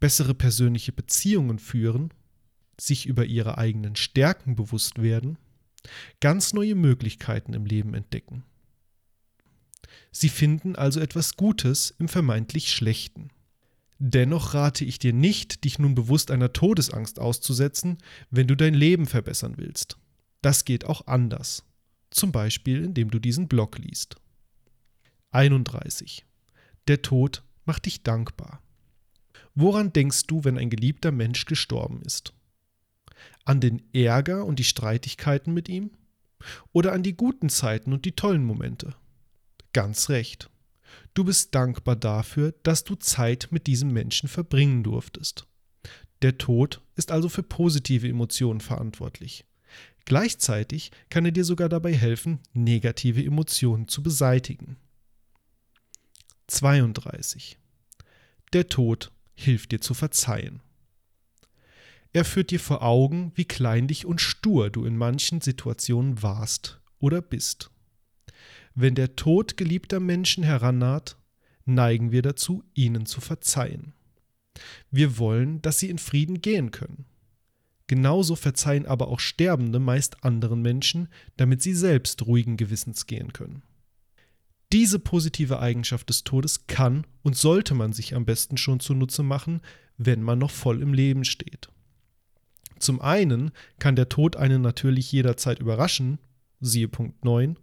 bessere 0.00 0.34
persönliche 0.34 0.92
Beziehungen 0.92 1.58
führen, 1.58 2.12
sich 2.80 3.06
über 3.06 3.24
ihre 3.24 3.58
eigenen 3.58 3.96
Stärken 3.96 4.56
bewusst 4.56 5.00
werden, 5.00 5.38
ganz 6.20 6.52
neue 6.52 6.74
Möglichkeiten 6.74 7.54
im 7.54 7.66
Leben 7.66 7.94
entdecken. 7.94 8.44
Sie 10.10 10.28
finden 10.28 10.76
also 10.76 11.00
etwas 11.00 11.36
Gutes 11.36 11.94
im 11.98 12.08
vermeintlich 12.08 12.72
Schlechten. 12.72 13.30
Dennoch 13.98 14.54
rate 14.54 14.84
ich 14.84 14.98
dir 14.98 15.12
nicht, 15.12 15.64
dich 15.64 15.78
nun 15.78 15.94
bewusst 15.94 16.30
einer 16.30 16.52
Todesangst 16.52 17.18
auszusetzen, 17.18 17.98
wenn 18.30 18.48
du 18.48 18.56
dein 18.56 18.74
Leben 18.74 19.06
verbessern 19.06 19.54
willst. 19.56 19.96
Das 20.42 20.64
geht 20.64 20.84
auch 20.84 21.06
anders. 21.06 21.64
Zum 22.10 22.32
Beispiel, 22.32 22.84
indem 22.84 23.10
du 23.10 23.18
diesen 23.20 23.48
Blog 23.48 23.78
liest. 23.78 24.16
31. 25.30 26.26
Der 26.88 27.00
Tod 27.00 27.42
macht 27.64 27.86
dich 27.86 28.02
dankbar. 28.02 28.60
Woran 29.54 29.92
denkst 29.92 30.26
du, 30.26 30.44
wenn 30.44 30.58
ein 30.58 30.70
geliebter 30.70 31.12
Mensch 31.12 31.44
gestorben 31.44 32.02
ist? 32.02 32.32
An 33.44 33.60
den 33.60 33.82
Ärger 33.92 34.44
und 34.44 34.58
die 34.58 34.64
Streitigkeiten 34.64 35.52
mit 35.52 35.68
ihm? 35.68 35.90
Oder 36.72 36.92
an 36.92 37.02
die 37.02 37.16
guten 37.16 37.48
Zeiten 37.48 37.92
und 37.92 38.04
die 38.04 38.12
tollen 38.12 38.44
Momente? 38.44 38.94
Ganz 39.72 40.08
recht. 40.08 40.50
Du 41.14 41.24
bist 41.24 41.54
dankbar 41.54 41.96
dafür, 41.96 42.54
dass 42.62 42.84
du 42.84 42.94
Zeit 42.94 43.48
mit 43.50 43.66
diesem 43.66 43.92
Menschen 43.92 44.28
verbringen 44.28 44.82
durftest. 44.82 45.46
Der 46.22 46.38
Tod 46.38 46.80
ist 46.96 47.10
also 47.10 47.28
für 47.28 47.42
positive 47.42 48.08
Emotionen 48.08 48.60
verantwortlich. 48.60 49.44
Gleichzeitig 50.04 50.90
kann 51.10 51.24
er 51.24 51.32
dir 51.32 51.44
sogar 51.44 51.68
dabei 51.68 51.94
helfen, 51.94 52.40
negative 52.52 53.24
Emotionen 53.24 53.88
zu 53.88 54.02
beseitigen. 54.02 54.76
32. 56.48 57.58
Der 58.52 58.68
Tod 58.68 59.12
hilft 59.42 59.72
dir 59.72 59.80
zu 59.80 59.94
verzeihen. 59.94 60.60
Er 62.12 62.24
führt 62.24 62.50
dir 62.50 62.60
vor 62.60 62.82
Augen, 62.82 63.32
wie 63.34 63.46
kleinlich 63.46 64.04
und 64.04 64.20
stur 64.20 64.70
du 64.70 64.84
in 64.84 64.96
manchen 64.96 65.40
Situationen 65.40 66.22
warst 66.22 66.80
oder 66.98 67.22
bist. 67.22 67.70
Wenn 68.74 68.94
der 68.94 69.16
Tod 69.16 69.56
geliebter 69.56 70.00
Menschen 70.00 70.44
herannaht, 70.44 71.16
neigen 71.64 72.12
wir 72.12 72.22
dazu, 72.22 72.64
ihnen 72.74 73.06
zu 73.06 73.20
verzeihen. 73.20 73.94
Wir 74.90 75.18
wollen, 75.18 75.62
dass 75.62 75.78
sie 75.78 75.88
in 75.88 75.98
Frieden 75.98 76.42
gehen 76.42 76.70
können. 76.70 77.06
Genauso 77.86 78.36
verzeihen 78.36 78.86
aber 78.86 79.08
auch 79.08 79.20
Sterbende 79.20 79.78
meist 79.78 80.24
anderen 80.24 80.62
Menschen, 80.62 81.08
damit 81.36 81.62
sie 81.62 81.74
selbst 81.74 82.26
ruhigen 82.26 82.56
Gewissens 82.56 83.06
gehen 83.06 83.32
können. 83.32 83.62
Diese 84.72 84.98
positive 84.98 85.60
Eigenschaft 85.60 86.08
des 86.08 86.24
Todes 86.24 86.66
kann 86.66 87.06
und 87.22 87.36
sollte 87.36 87.74
man 87.74 87.92
sich 87.92 88.14
am 88.14 88.24
besten 88.24 88.56
schon 88.56 88.80
zunutze 88.80 89.22
machen, 89.22 89.60
wenn 89.98 90.22
man 90.22 90.38
noch 90.38 90.50
voll 90.50 90.80
im 90.80 90.94
Leben 90.94 91.24
steht. 91.24 91.68
Zum 92.78 93.00
einen 93.00 93.52
kann 93.78 93.96
der 93.96 94.08
Tod 94.08 94.34
einen 94.34 94.62
natürlich 94.62 95.12
jederzeit 95.12 95.60
überraschen, 95.60 96.18
siehe 96.60 96.88
Punkt 96.88 97.24
9, 97.24 97.56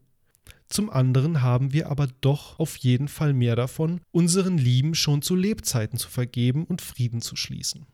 zum 0.69 0.91
anderen 0.91 1.41
haben 1.41 1.73
wir 1.73 1.89
aber 1.89 2.07
doch 2.21 2.59
auf 2.59 2.77
jeden 2.77 3.07
Fall 3.07 3.33
mehr 3.33 3.55
davon, 3.55 4.01
unseren 4.11 4.59
Lieben 4.59 4.93
schon 4.93 5.23
zu 5.23 5.35
Lebzeiten 5.35 5.97
zu 5.97 6.09
vergeben 6.09 6.63
und 6.63 6.81
Frieden 6.81 7.21
zu 7.21 7.35
schließen. 7.35 7.87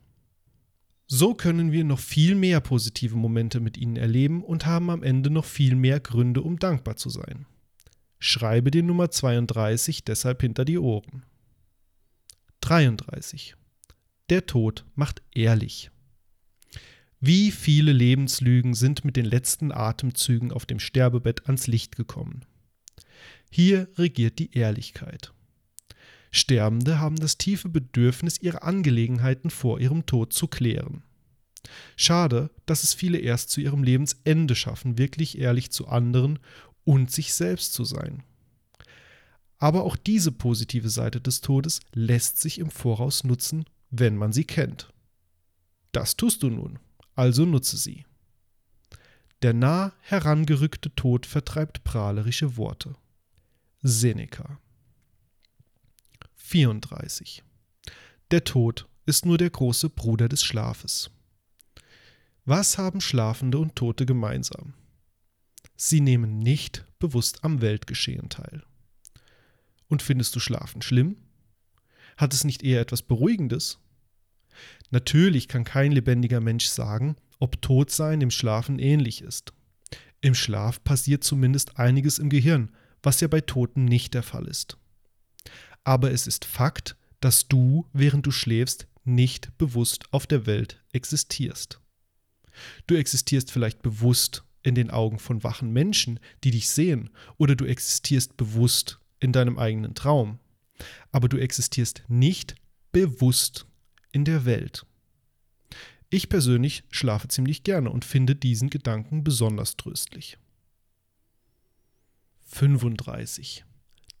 So 1.06 1.34
können 1.34 1.72
wir 1.72 1.84
noch 1.84 2.00
viel 2.00 2.34
mehr 2.34 2.60
positive 2.60 3.16
Momente 3.16 3.60
mit 3.60 3.78
ihnen 3.78 3.96
erleben 3.96 4.44
und 4.44 4.66
haben 4.66 4.90
am 4.90 5.02
Ende 5.02 5.30
noch 5.30 5.46
viel 5.46 5.74
mehr 5.74 6.00
Gründe, 6.00 6.42
um 6.42 6.58
dankbar 6.58 6.96
zu 6.96 7.08
sein. 7.08 7.46
Schreibe 8.28 8.72
dir 8.72 8.82
Nummer 8.82 9.08
32 9.08 10.02
deshalb 10.02 10.40
hinter 10.40 10.64
die 10.64 10.78
Ohren. 10.78 11.22
33. 12.60 13.54
Der 14.30 14.46
Tod 14.46 14.84
macht 14.96 15.22
ehrlich. 15.32 15.92
Wie 17.20 17.52
viele 17.52 17.92
Lebenslügen 17.92 18.74
sind 18.74 19.04
mit 19.04 19.14
den 19.14 19.26
letzten 19.26 19.70
Atemzügen 19.70 20.50
auf 20.50 20.66
dem 20.66 20.80
Sterbebett 20.80 21.46
ans 21.46 21.68
Licht 21.68 21.94
gekommen? 21.94 22.44
Hier 23.48 23.86
regiert 23.96 24.40
die 24.40 24.52
Ehrlichkeit. 24.58 25.32
Sterbende 26.32 26.98
haben 26.98 27.16
das 27.16 27.38
tiefe 27.38 27.68
Bedürfnis, 27.68 28.42
ihre 28.42 28.64
Angelegenheiten 28.64 29.50
vor 29.50 29.78
ihrem 29.78 30.04
Tod 30.04 30.32
zu 30.32 30.48
klären. 30.48 31.04
Schade, 31.94 32.50
dass 32.66 32.82
es 32.82 32.92
viele 32.92 33.18
erst 33.18 33.50
zu 33.50 33.60
ihrem 33.60 33.84
Lebensende 33.84 34.56
schaffen, 34.56 34.98
wirklich 34.98 35.38
ehrlich 35.38 35.70
zu 35.70 35.86
anderen 35.86 36.40
und 36.86 37.10
sich 37.10 37.34
selbst 37.34 37.74
zu 37.74 37.84
sein. 37.84 38.22
Aber 39.58 39.84
auch 39.84 39.96
diese 39.96 40.32
positive 40.32 40.88
Seite 40.88 41.20
des 41.20 41.40
Todes 41.42 41.80
lässt 41.92 42.38
sich 42.40 42.58
im 42.58 42.70
Voraus 42.70 43.24
nutzen, 43.24 43.64
wenn 43.90 44.16
man 44.16 44.32
sie 44.32 44.44
kennt. 44.44 44.92
Das 45.92 46.16
tust 46.16 46.42
du 46.42 46.50
nun, 46.50 46.78
also 47.14 47.44
nutze 47.44 47.76
sie. 47.76 48.06
Der 49.42 49.52
nah 49.52 49.92
herangerückte 50.00 50.94
Tod 50.94 51.26
vertreibt 51.26 51.84
prahlerische 51.84 52.56
Worte. 52.56 52.94
Seneca 53.82 54.58
34. 56.36 57.42
Der 58.30 58.44
Tod 58.44 58.88
ist 59.06 59.26
nur 59.26 59.38
der 59.38 59.50
große 59.50 59.90
Bruder 59.90 60.28
des 60.28 60.44
Schlafes. 60.44 61.10
Was 62.44 62.78
haben 62.78 63.00
Schlafende 63.00 63.58
und 63.58 63.74
Tote 63.74 64.06
gemeinsam? 64.06 64.74
Sie 65.76 66.00
nehmen 66.00 66.38
nicht 66.38 66.84
bewusst 66.98 67.44
am 67.44 67.60
Weltgeschehen 67.60 68.28
teil. 68.28 68.62
Und 69.88 70.02
findest 70.02 70.34
du 70.34 70.40
Schlafen 70.40 70.82
schlimm? 70.82 71.16
Hat 72.16 72.32
es 72.32 72.44
nicht 72.44 72.62
eher 72.62 72.80
etwas 72.80 73.02
Beruhigendes? 73.02 73.78
Natürlich 74.90 75.48
kann 75.48 75.64
kein 75.64 75.92
lebendiger 75.92 76.40
Mensch 76.40 76.66
sagen, 76.66 77.16
ob 77.38 77.60
Todsein 77.60 78.20
dem 78.20 78.30
Schlafen 78.30 78.78
ähnlich 78.78 79.20
ist. 79.20 79.52
Im 80.22 80.34
Schlaf 80.34 80.82
passiert 80.82 81.24
zumindest 81.24 81.78
einiges 81.78 82.18
im 82.18 82.30
Gehirn, 82.30 82.72
was 83.02 83.20
ja 83.20 83.28
bei 83.28 83.42
Toten 83.42 83.84
nicht 83.84 84.14
der 84.14 84.22
Fall 84.22 84.46
ist 84.46 84.78
aber 85.86 86.10
es 86.10 86.26
ist 86.26 86.44
Fakt, 86.44 86.96
dass 87.20 87.46
du, 87.46 87.86
während 87.92 88.26
du 88.26 88.32
schläfst, 88.32 88.88
nicht 89.04 89.56
bewusst 89.56 90.12
auf 90.12 90.26
der 90.26 90.44
Welt 90.44 90.82
existierst. 90.92 91.80
Du 92.88 92.96
existierst 92.96 93.52
vielleicht 93.52 93.82
bewusst 93.82 94.42
in 94.66 94.74
den 94.74 94.90
Augen 94.90 95.20
von 95.20 95.44
wachen 95.44 95.72
Menschen, 95.72 96.18
die 96.42 96.50
dich 96.50 96.68
sehen, 96.68 97.10
oder 97.38 97.54
du 97.54 97.64
existierst 97.64 98.36
bewusst 98.36 98.98
in 99.20 99.32
deinem 99.32 99.58
eigenen 99.58 99.94
Traum, 99.94 100.40
aber 101.12 101.28
du 101.28 101.36
existierst 101.36 102.02
nicht 102.08 102.56
bewusst 102.90 103.66
in 104.10 104.24
der 104.24 104.44
Welt. 104.44 104.84
Ich 106.10 106.28
persönlich 106.28 106.82
schlafe 106.90 107.28
ziemlich 107.28 107.62
gerne 107.62 107.90
und 107.90 108.04
finde 108.04 108.34
diesen 108.34 108.68
Gedanken 108.68 109.22
besonders 109.22 109.76
tröstlich. 109.76 110.36
35. 112.46 113.64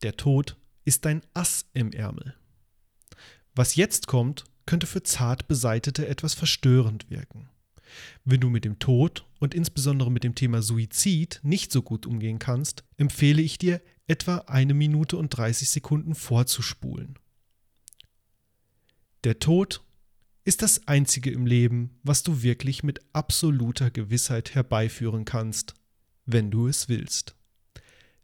Der 0.02 0.16
Tod 0.16 0.56
ist 0.84 1.04
dein 1.04 1.22
Ass 1.34 1.66
im 1.74 1.92
Ärmel. 1.92 2.36
Was 3.54 3.74
jetzt 3.74 4.06
kommt, 4.06 4.44
könnte 4.64 4.86
für 4.86 5.02
zart 5.02 5.48
Beseitete 5.48 6.06
etwas 6.06 6.34
verstörend 6.34 7.10
wirken. 7.10 7.48
Wenn 8.24 8.40
du 8.40 8.48
mit 8.48 8.64
dem 8.64 8.78
Tod 8.78 9.25
und 9.38 9.54
insbesondere 9.54 10.10
mit 10.10 10.24
dem 10.24 10.34
Thema 10.34 10.62
Suizid 10.62 11.40
nicht 11.42 11.72
so 11.72 11.82
gut 11.82 12.06
umgehen 12.06 12.38
kannst, 12.38 12.84
empfehle 12.96 13.42
ich 13.42 13.58
dir, 13.58 13.80
etwa 14.08 14.36
eine 14.46 14.74
Minute 14.74 15.16
und 15.16 15.30
30 15.30 15.68
Sekunden 15.68 16.14
vorzuspulen. 16.14 17.18
Der 19.24 19.40
Tod 19.40 19.82
ist 20.44 20.62
das 20.62 20.86
Einzige 20.86 21.30
im 21.32 21.44
Leben, 21.44 21.98
was 22.04 22.22
du 22.22 22.42
wirklich 22.42 22.84
mit 22.84 23.00
absoluter 23.12 23.90
Gewissheit 23.90 24.54
herbeiführen 24.54 25.24
kannst, 25.24 25.74
wenn 26.24 26.52
du 26.52 26.68
es 26.68 26.88
willst. 26.88 27.34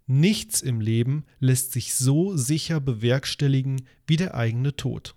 Nichts 0.06 0.60
im 0.60 0.80
Leben 0.80 1.24
lässt 1.40 1.72
sich 1.72 1.94
so 1.94 2.36
sicher 2.36 2.80
bewerkstelligen 2.80 3.88
wie 4.06 4.16
der 4.16 4.34
eigene 4.34 4.76
Tod. 4.76 5.16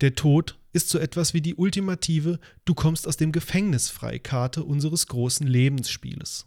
Der 0.00 0.14
Tod 0.14 0.58
ist 0.72 0.88
so 0.88 0.98
etwas 0.98 1.34
wie 1.34 1.40
die 1.40 1.54
ultimative 1.54 2.38
Du 2.64 2.74
kommst 2.74 3.06
aus 3.06 3.16
dem 3.16 3.32
Gefängnis 3.32 3.88
Freikarte 3.88 4.64
unseres 4.64 5.06
großen 5.06 5.46
Lebensspieles. 5.46 6.46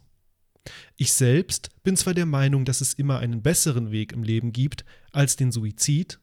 Ich 0.96 1.12
selbst 1.12 1.70
bin 1.82 1.96
zwar 1.96 2.14
der 2.14 2.26
Meinung, 2.26 2.64
dass 2.64 2.80
es 2.80 2.94
immer 2.94 3.18
einen 3.18 3.42
besseren 3.42 3.90
Weg 3.90 4.12
im 4.12 4.22
Leben 4.22 4.52
gibt 4.52 4.84
als 5.10 5.36
den 5.36 5.50
Suizid, 5.50 6.20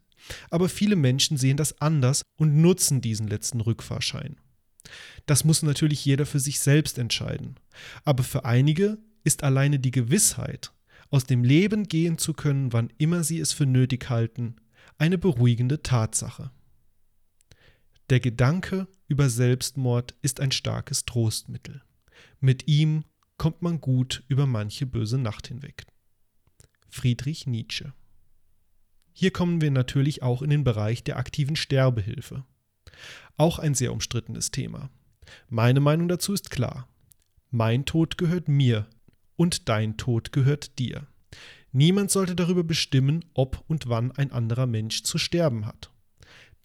aber 0.49 0.69
viele 0.69 0.95
Menschen 0.95 1.37
sehen 1.37 1.57
das 1.57 1.81
anders 1.81 2.21
und 2.37 2.61
nutzen 2.61 3.01
diesen 3.01 3.27
letzten 3.27 3.61
Rückfahrschein. 3.61 4.37
Das 5.25 5.43
muss 5.43 5.61
natürlich 5.61 6.03
jeder 6.05 6.25
für 6.25 6.39
sich 6.39 6.59
selbst 6.59 6.97
entscheiden, 6.97 7.55
aber 8.05 8.23
für 8.23 8.45
einige 8.45 8.97
ist 9.23 9.43
alleine 9.43 9.79
die 9.79 9.91
Gewissheit, 9.91 10.71
aus 11.09 11.25
dem 11.25 11.43
Leben 11.43 11.87
gehen 11.87 12.17
zu 12.17 12.33
können, 12.33 12.71
wann 12.71 12.91
immer 12.97 13.23
sie 13.23 13.39
es 13.39 13.51
für 13.51 13.65
nötig 13.65 14.09
halten, 14.09 14.55
eine 14.97 15.17
beruhigende 15.17 15.81
Tatsache. 15.81 16.51
Der 18.09 18.19
Gedanke 18.19 18.87
über 19.07 19.29
Selbstmord 19.29 20.15
ist 20.23 20.39
ein 20.39 20.51
starkes 20.51 21.05
Trostmittel. 21.05 21.83
Mit 22.39 22.67
ihm 22.67 23.03
kommt 23.37 23.61
man 23.61 23.81
gut 23.81 24.23
über 24.27 24.47
manche 24.47 24.87
böse 24.87 25.19
Nacht 25.19 25.47
hinweg. 25.47 25.85
Friedrich 26.89 27.45
Nietzsche. 27.45 27.93
Hier 29.13 29.31
kommen 29.31 29.61
wir 29.61 29.69
natürlich 29.69 30.23
auch 30.23 30.41
in 30.41 30.49
den 30.49 30.63
Bereich 30.63 31.03
der 31.03 31.17
aktiven 31.17 31.55
Sterbehilfe. 31.55 32.45
Auch 33.37 33.59
ein 33.59 33.75
sehr 33.75 33.93
umstrittenes 33.93 34.49
Thema. 34.49 34.89
Meine 35.47 35.79
Meinung 35.79 36.07
dazu 36.07 36.33
ist 36.33 36.49
klar. 36.49 36.87
Mein 37.51 37.85
Tod 37.85 38.17
gehört 38.17 38.47
mir, 38.47 38.87
und 39.35 39.69
dein 39.69 39.97
Tod 39.97 40.31
gehört 40.31 40.79
dir. 40.79 41.07
Niemand 41.71 42.09
sollte 42.09 42.35
darüber 42.35 42.63
bestimmen, 42.63 43.23
ob 43.35 43.63
und 43.67 43.87
wann 43.87 44.11
ein 44.11 44.31
anderer 44.31 44.65
Mensch 44.65 45.03
zu 45.03 45.17
sterben 45.17 45.65
hat. 45.65 45.91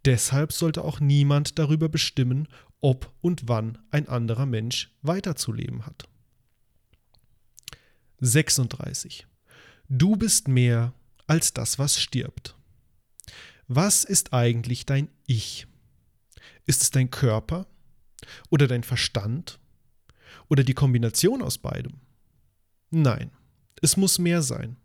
Deshalb 0.05 0.53
sollte 0.53 0.85
auch 0.85 1.01
niemand 1.01 1.59
darüber 1.59 1.89
bestimmen, 1.89 2.49
ob 2.81 3.13
und 3.21 3.49
wann 3.49 3.79
ein 3.91 4.09
anderer 4.09 4.47
Mensch 4.47 4.95
weiterzuleben 5.03 5.87
hat. 5.87 6.07
36. 8.21 9.27
Du 9.89 10.17
bist 10.17 10.49
mehr 10.49 10.93
als 11.27 11.53
das, 11.55 11.79
was 11.79 12.01
stirbt. 12.01 12.57
Was 13.67 14.05
ist 14.05 14.33
eigentlich 14.35 14.85
dein 14.85 15.09
Ich? 15.27 15.67
Ist 16.67 16.83
es 16.83 16.91
dein 16.91 17.11
Körper 17.11 17.67
oder 18.51 18.67
dein 18.67 18.83
Verstand 18.83 19.59
oder 20.49 20.65
die 20.65 20.75
Kombination 20.75 21.43
aus 21.43 21.59
beidem? 21.59 22.01
Nein, 22.91 23.31
es 23.81 23.97
muss 23.97 24.19
mehr 24.19 24.43
sein. 24.43 24.77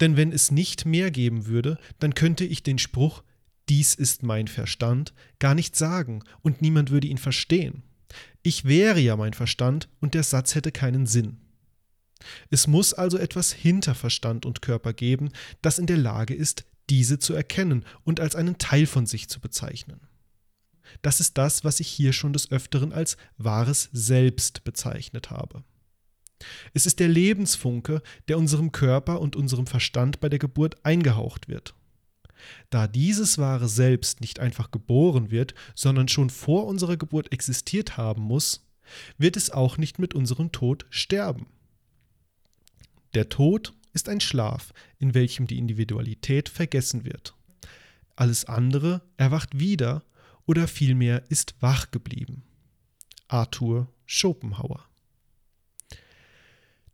Denn 0.00 0.16
wenn 0.16 0.32
es 0.32 0.50
nicht 0.50 0.86
mehr 0.86 1.10
geben 1.10 1.46
würde, 1.46 1.78
dann 1.98 2.14
könnte 2.14 2.44
ich 2.44 2.62
den 2.62 2.78
Spruch 2.78 3.22
Dies 3.68 3.94
ist 3.94 4.22
mein 4.22 4.48
Verstand 4.48 5.12
gar 5.38 5.54
nicht 5.54 5.76
sagen 5.76 6.24
und 6.42 6.60
niemand 6.60 6.90
würde 6.90 7.06
ihn 7.06 7.18
verstehen. 7.18 7.82
Ich 8.42 8.64
wäre 8.64 9.00
ja 9.00 9.16
mein 9.16 9.34
Verstand 9.34 9.88
und 10.00 10.14
der 10.14 10.22
Satz 10.22 10.54
hätte 10.54 10.72
keinen 10.72 11.06
Sinn. 11.06 11.38
Es 12.50 12.66
muss 12.66 12.92
also 12.92 13.18
etwas 13.18 13.52
hinter 13.52 13.94
Verstand 13.94 14.44
und 14.44 14.62
Körper 14.62 14.92
geben, 14.92 15.30
das 15.62 15.78
in 15.78 15.86
der 15.86 15.96
Lage 15.96 16.34
ist, 16.34 16.64
diese 16.90 17.18
zu 17.18 17.34
erkennen 17.34 17.84
und 18.04 18.20
als 18.20 18.34
einen 18.34 18.58
Teil 18.58 18.86
von 18.86 19.06
sich 19.06 19.28
zu 19.28 19.40
bezeichnen. 19.40 20.00
Das 21.02 21.20
ist 21.20 21.38
das, 21.38 21.64
was 21.64 21.80
ich 21.80 21.88
hier 21.88 22.12
schon 22.12 22.32
des 22.32 22.50
Öfteren 22.50 22.92
als 22.92 23.16
wahres 23.38 23.88
Selbst 23.92 24.64
bezeichnet 24.64 25.30
habe. 25.30 25.62
Es 26.72 26.86
ist 26.86 27.00
der 27.00 27.08
Lebensfunke, 27.08 28.02
der 28.28 28.38
unserem 28.38 28.72
Körper 28.72 29.20
und 29.20 29.36
unserem 29.36 29.66
Verstand 29.66 30.20
bei 30.20 30.28
der 30.28 30.38
Geburt 30.38 30.84
eingehaucht 30.84 31.48
wird. 31.48 31.74
Da 32.70 32.86
dieses 32.86 33.38
wahre 33.38 33.68
Selbst 33.68 34.20
nicht 34.20 34.40
einfach 34.40 34.70
geboren 34.70 35.30
wird, 35.30 35.54
sondern 35.74 36.08
schon 36.08 36.30
vor 36.30 36.66
unserer 36.66 36.96
Geburt 36.96 37.32
existiert 37.32 37.96
haben 37.96 38.22
muss, 38.22 38.66
wird 39.18 39.36
es 39.36 39.50
auch 39.50 39.78
nicht 39.78 39.98
mit 39.98 40.14
unserem 40.14 40.52
Tod 40.52 40.86
sterben. 40.90 41.46
Der 43.14 43.28
Tod 43.28 43.72
ist 43.92 44.08
ein 44.08 44.20
Schlaf, 44.20 44.72
in 44.98 45.14
welchem 45.14 45.46
die 45.46 45.58
Individualität 45.58 46.48
vergessen 46.48 47.04
wird. 47.04 47.34
Alles 48.16 48.44
andere 48.44 49.02
erwacht 49.16 49.58
wieder 49.58 50.04
oder 50.46 50.68
vielmehr 50.68 51.24
ist 51.30 51.54
wach 51.60 51.90
geblieben. 51.90 52.42
Arthur 53.28 53.88
Schopenhauer 54.06 54.84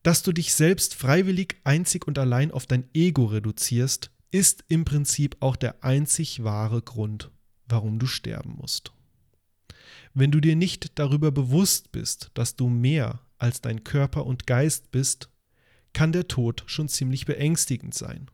Dass 0.03 0.23
du 0.23 0.33
dich 0.33 0.55
selbst 0.55 0.95
freiwillig 0.95 1.57
einzig 1.65 2.07
und 2.07 2.19
allein 2.19 2.51
auf 2.51 2.67
dein 2.67 2.89
Ego 2.95 3.25
reduzierst, 3.25 4.11
ist 4.31 4.65
im 4.69 4.85
Prinzip 4.85 5.37
auch 5.41 5.57
der 5.57 5.85
einzig 5.85 6.45
wahre 6.45 6.83
Grund, 6.83 7.31
warum 7.69 7.99
du 7.99 8.07
sterben 8.07 8.57
musst. 8.57 8.93
Wenn 10.15 10.31
du 10.31 10.41
dir 10.41 10.57
nicht 10.57 10.99
darüber 10.99 11.31
bewusst 11.31 11.93
bist, 11.93 12.31
dass 12.35 12.57
du 12.57 12.69
mehr 12.69 13.21
als 13.39 13.61
dein 13.61 13.85
Körper 13.85 14.27
und 14.27 14.47
Geist 14.47 14.91
bist, 14.91 15.31
kann 15.93 16.13
der 16.13 16.29
Tod 16.29 16.65
schon 16.67 16.89
ziemlich 16.89 17.27
beängstigend 17.27 17.95
sein. 17.95 18.31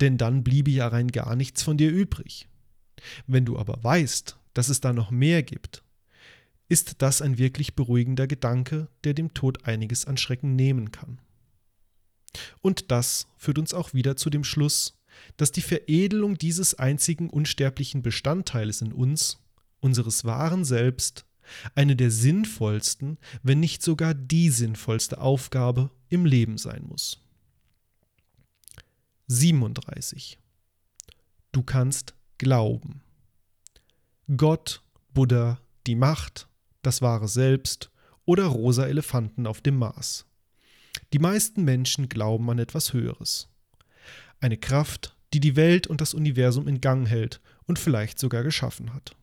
Denn 0.00 0.18
dann 0.18 0.42
bliebe 0.42 0.70
ja 0.70 0.88
rein 0.88 1.08
gar 1.08 1.36
nichts 1.36 1.62
von 1.62 1.76
dir 1.76 1.90
übrig. 1.90 2.48
Wenn 3.26 3.44
du 3.44 3.58
aber 3.58 3.82
weißt, 3.82 4.38
dass 4.54 4.68
es 4.68 4.80
da 4.80 4.92
noch 4.92 5.10
mehr 5.10 5.42
gibt, 5.42 5.82
ist 6.68 7.02
das 7.02 7.20
ein 7.20 7.38
wirklich 7.38 7.74
beruhigender 7.74 8.26
Gedanke, 8.26 8.88
der 9.04 9.14
dem 9.14 9.34
Tod 9.34 9.64
einiges 9.66 10.06
an 10.06 10.16
Schrecken 10.16 10.56
nehmen 10.56 10.90
kann. 10.90 11.20
Und 12.60 12.90
das 12.90 13.26
führt 13.36 13.58
uns 13.58 13.74
auch 13.74 13.94
wieder 13.94 14.16
zu 14.16 14.30
dem 14.30 14.44
Schluss, 14.44 14.98
dass 15.36 15.52
die 15.52 15.62
Veredelung 15.62 16.38
dieses 16.38 16.74
einzigen 16.74 17.30
unsterblichen 17.30 18.02
Bestandteiles 18.02 18.80
in 18.80 18.92
uns, 18.92 19.38
unseres 19.80 20.24
wahren 20.24 20.64
Selbst, 20.64 21.24
eine 21.74 21.96
der 21.96 22.10
sinnvollsten, 22.10 23.18
wenn 23.42 23.60
nicht 23.60 23.82
sogar 23.82 24.14
die 24.14 24.48
sinnvollste 24.48 25.20
Aufgabe 25.20 25.90
im 26.08 26.24
Leben 26.24 26.58
sein 26.58 26.84
muss. 26.86 27.20
37. 29.26 30.38
Du 31.52 31.62
kannst 31.62 32.14
glauben. 32.38 33.02
Gott, 34.36 34.82
Buddha, 35.12 35.60
die 35.86 35.94
Macht, 35.94 36.48
das 36.82 37.02
wahre 37.02 37.28
Selbst 37.28 37.90
oder 38.24 38.46
rosa 38.46 38.86
Elefanten 38.86 39.46
auf 39.46 39.60
dem 39.60 39.76
Mars. 39.76 40.26
Die 41.12 41.18
meisten 41.18 41.64
Menschen 41.64 42.08
glauben 42.08 42.48
an 42.50 42.58
etwas 42.58 42.92
Höheres. 42.92 43.48
Eine 44.40 44.56
Kraft, 44.56 45.14
die 45.34 45.40
die 45.40 45.56
Welt 45.56 45.86
und 45.86 46.00
das 46.00 46.14
Universum 46.14 46.66
in 46.68 46.80
Gang 46.80 47.06
hält 47.06 47.40
und 47.66 47.78
vielleicht 47.78 48.18
sogar 48.18 48.42
geschaffen 48.42 48.94
hat. 48.94 49.14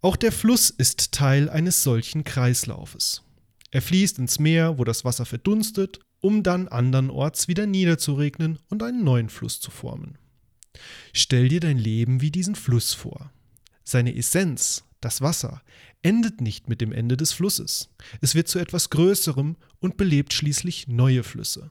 Auch 0.00 0.16
der 0.16 0.32
Fluss 0.32 0.70
ist 0.70 1.12
Teil 1.12 1.50
eines 1.50 1.82
solchen 1.82 2.24
Kreislaufes. 2.24 3.22
Er 3.70 3.82
fließt 3.82 4.18
ins 4.18 4.38
Meer, 4.38 4.78
wo 4.78 4.84
das 4.84 5.04
Wasser 5.04 5.26
verdunstet, 5.26 6.00
um 6.22 6.42
dann 6.42 6.66
andernorts 6.68 7.46
wieder 7.46 7.66
niederzuregnen 7.66 8.58
und 8.70 8.82
einen 8.82 9.04
neuen 9.04 9.28
Fluss 9.28 9.60
zu 9.60 9.70
formen. 9.70 10.16
Stell 11.12 11.50
dir 11.50 11.60
dein 11.60 11.76
Leben 11.76 12.22
wie 12.22 12.30
diesen 12.30 12.54
Fluss 12.54 12.94
vor. 12.94 13.30
Seine 13.84 14.16
Essenz, 14.16 14.84
das 15.02 15.20
Wasser, 15.20 15.60
endet 16.00 16.40
nicht 16.40 16.70
mit 16.70 16.80
dem 16.80 16.92
Ende 16.92 17.18
des 17.18 17.34
Flusses. 17.34 17.90
Es 18.22 18.34
wird 18.34 18.48
zu 18.48 18.58
etwas 18.58 18.88
Größerem 18.88 19.56
und 19.78 19.98
belebt 19.98 20.32
schließlich 20.32 20.88
neue 20.88 21.22
Flüsse. 21.22 21.70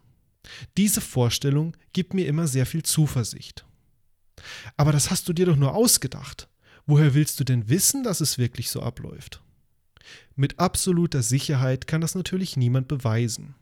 Diese 0.78 1.02
Vorstellung 1.02 1.76
gibt 1.92 2.14
mir 2.14 2.28
immer 2.28 2.46
sehr 2.48 2.68
viel 2.68 2.84
Zuversicht. 2.84 3.66
Aber 4.78 4.92
das 4.92 5.12
hast 5.12 5.28
du 5.28 5.34
dir 5.34 5.46
doch 5.46 5.56
nur 5.56 5.76
ausgedacht. 5.76 6.48
Woher 6.86 7.14
willst 7.14 7.40
du 7.40 7.44
denn 7.44 7.70
wissen, 7.70 8.04
dass 8.04 8.22
es 8.22 8.38
wirklich 8.38 8.70
so 8.70 8.82
abläuft? 8.82 9.42
Mit 10.36 10.60
absoluter 10.60 11.22
Sicherheit 11.22 11.86
kann 11.86 12.02
das 12.02 12.16
natürlich 12.16 12.58
niemand 12.58 12.88
beweisen. 12.88 13.56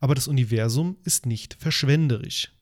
Aber 0.00 0.14
das 0.14 0.28
Universum 0.28 0.96
ist 1.04 1.26
nicht 1.26 1.56
verschwenderisch. 1.58 2.52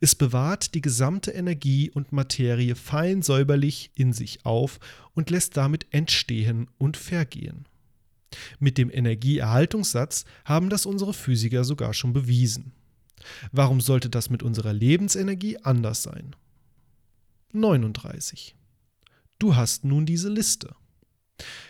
Es 0.00 0.14
bewahrt 0.14 0.74
die 0.74 0.82
gesamte 0.82 1.30
Energie 1.30 1.90
und 1.90 2.12
Materie 2.12 2.74
fein 2.74 3.22
säuberlich 3.22 3.90
in 3.94 4.12
sich 4.12 4.44
auf 4.44 4.78
und 5.14 5.30
lässt 5.30 5.56
damit 5.56 5.86
entstehen 5.90 6.68
und 6.76 6.96
vergehen. 6.96 7.66
Mit 8.58 8.78
dem 8.78 8.90
Energieerhaltungssatz 8.90 10.24
haben 10.44 10.68
das 10.68 10.86
unsere 10.86 11.14
Physiker 11.14 11.64
sogar 11.64 11.94
schon 11.94 12.12
bewiesen. 12.12 12.72
Warum 13.52 13.80
sollte 13.80 14.10
das 14.10 14.28
mit 14.28 14.42
unserer 14.42 14.72
Lebensenergie 14.72 15.58
anders 15.58 16.02
sein? 16.02 16.34
39. 17.54 18.56
Du 19.38 19.54
hast 19.54 19.84
nun 19.84 20.06
diese 20.06 20.28
Liste. 20.28 20.74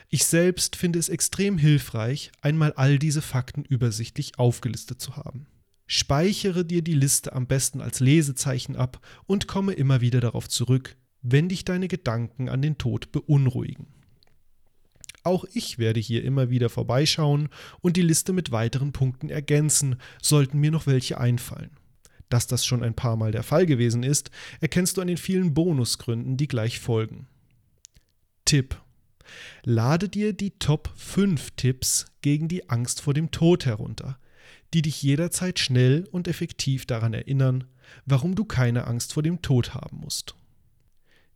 Ich 0.08 0.24
selbst 0.24 0.76
finde 0.76 0.98
es 0.98 1.08
extrem 1.08 1.58
hilfreich, 1.58 2.32
einmal 2.40 2.72
all 2.74 2.98
diese 2.98 3.22
Fakten 3.22 3.64
übersichtlich 3.64 4.38
aufgelistet 4.38 5.00
zu 5.00 5.16
haben. 5.16 5.46
Speichere 5.86 6.64
dir 6.64 6.82
die 6.82 6.94
Liste 6.94 7.34
am 7.34 7.46
besten 7.46 7.82
als 7.82 8.00
Lesezeichen 8.00 8.76
ab 8.76 9.04
und 9.26 9.46
komme 9.46 9.74
immer 9.74 10.00
wieder 10.00 10.20
darauf 10.20 10.48
zurück, 10.48 10.96
wenn 11.20 11.48
dich 11.48 11.64
deine 11.64 11.88
Gedanken 11.88 12.48
an 12.48 12.62
den 12.62 12.78
Tod 12.78 13.12
beunruhigen. 13.12 13.86
Auch 15.22 15.44
ich 15.52 15.78
werde 15.78 16.00
hier 16.00 16.24
immer 16.24 16.48
wieder 16.50 16.70
vorbeischauen 16.70 17.48
und 17.80 17.96
die 17.96 18.02
Liste 18.02 18.32
mit 18.32 18.52
weiteren 18.52 18.92
Punkten 18.92 19.28
ergänzen, 19.28 19.96
sollten 20.22 20.60
mir 20.60 20.70
noch 20.70 20.86
welche 20.86 21.18
einfallen. 21.18 21.70
Dass 22.28 22.46
das 22.46 22.64
schon 22.64 22.82
ein 22.82 22.94
paar 22.94 23.16
Mal 23.16 23.32
der 23.32 23.42
Fall 23.42 23.66
gewesen 23.66 24.02
ist, 24.02 24.30
erkennst 24.60 24.96
du 24.96 25.00
an 25.00 25.06
den 25.06 25.16
vielen 25.16 25.54
Bonusgründen, 25.54 26.36
die 26.36 26.48
gleich 26.48 26.80
folgen. 26.80 27.26
Tipp. 28.44 28.80
Lade 29.62 30.08
dir 30.08 30.32
die 30.32 30.58
Top 30.58 30.90
5 30.96 31.52
Tipps 31.52 32.06
gegen 32.20 32.48
die 32.48 32.68
Angst 32.68 33.00
vor 33.00 33.14
dem 33.14 33.30
Tod 33.30 33.66
herunter, 33.66 34.18
die 34.74 34.82
dich 34.82 35.02
jederzeit 35.02 35.58
schnell 35.58 36.06
und 36.10 36.28
effektiv 36.28 36.86
daran 36.86 37.14
erinnern, 37.14 37.64
warum 38.06 38.34
du 38.34 38.44
keine 38.44 38.86
Angst 38.86 39.12
vor 39.12 39.22
dem 39.22 39.40
Tod 39.42 39.74
haben 39.74 39.98
musst. 39.98 40.34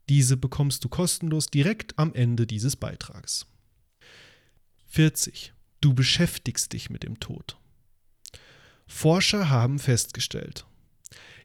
Diese 0.09 0.37
bekommst 0.37 0.85
du 0.85 0.89
kostenlos 0.89 1.49
direkt 1.49 1.99
am 1.99 2.15
Ende 2.15 2.47
dieses 2.47 2.77
Beitrags. 2.77 3.47
40. 4.87 5.53
Du 5.81 5.95
beschäftigst 5.95 6.73
dich 6.73 6.91
mit 6.91 7.03
dem 7.03 7.21
Tod. 7.21 7.59
Forscher 8.87 9.51
haben 9.51 9.79
festgestellt, 9.79 10.67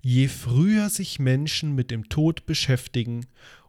Je 0.02 0.28
früher 0.28 0.90
sich 0.90 1.20
Menschen 1.20 1.74
mit 1.76 1.92
dem 1.92 2.10
Tod 2.10 2.46
beschäftigen 2.46 3.26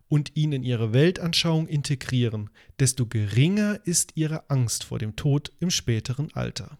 und 0.08 0.36
ihn 0.36 0.52
in 0.52 0.62
ihre 0.62 0.92
Weltanschauung 0.92 1.68
integrieren, 1.68 2.50
desto 2.78 3.06
geringer 3.06 3.80
ist 3.84 4.12
ihre 4.16 4.50
Angst 4.50 4.84
vor 4.84 4.98
dem 4.98 5.16
Tod 5.16 5.52
im 5.60 5.70
späteren 5.70 6.32
Alter. 6.34 6.78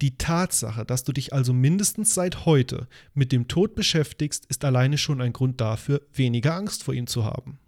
Die 0.00 0.16
Tatsache, 0.16 0.86
dass 0.86 1.04
du 1.04 1.12
dich 1.12 1.32
also 1.34 1.52
mindestens 1.52 2.14
seit 2.14 2.46
heute 2.46 2.88
mit 3.12 3.32
dem 3.32 3.48
Tod 3.48 3.74
beschäftigst, 3.74 4.46
ist 4.46 4.64
alleine 4.64 4.96
schon 4.96 5.20
ein 5.20 5.34
Grund 5.34 5.60
dafür, 5.60 6.00
weniger 6.12 6.54
Angst 6.54 6.82
vor 6.82 6.94
ihm 6.94 7.06
zu 7.06 7.24
haben. 7.24 7.58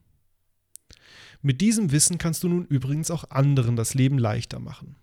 Mit 1.43 1.61
diesem 1.61 1.93
Wissen 1.93 2.19
kannst 2.19 2.43
du 2.43 2.49
nun 2.49 2.65
übrigens 2.67 3.11
auch 3.11 3.31
anderen 3.31 3.77
das 3.77 3.95
Leben 3.95 4.17
leichter 4.17 4.61
machen. 4.61 4.97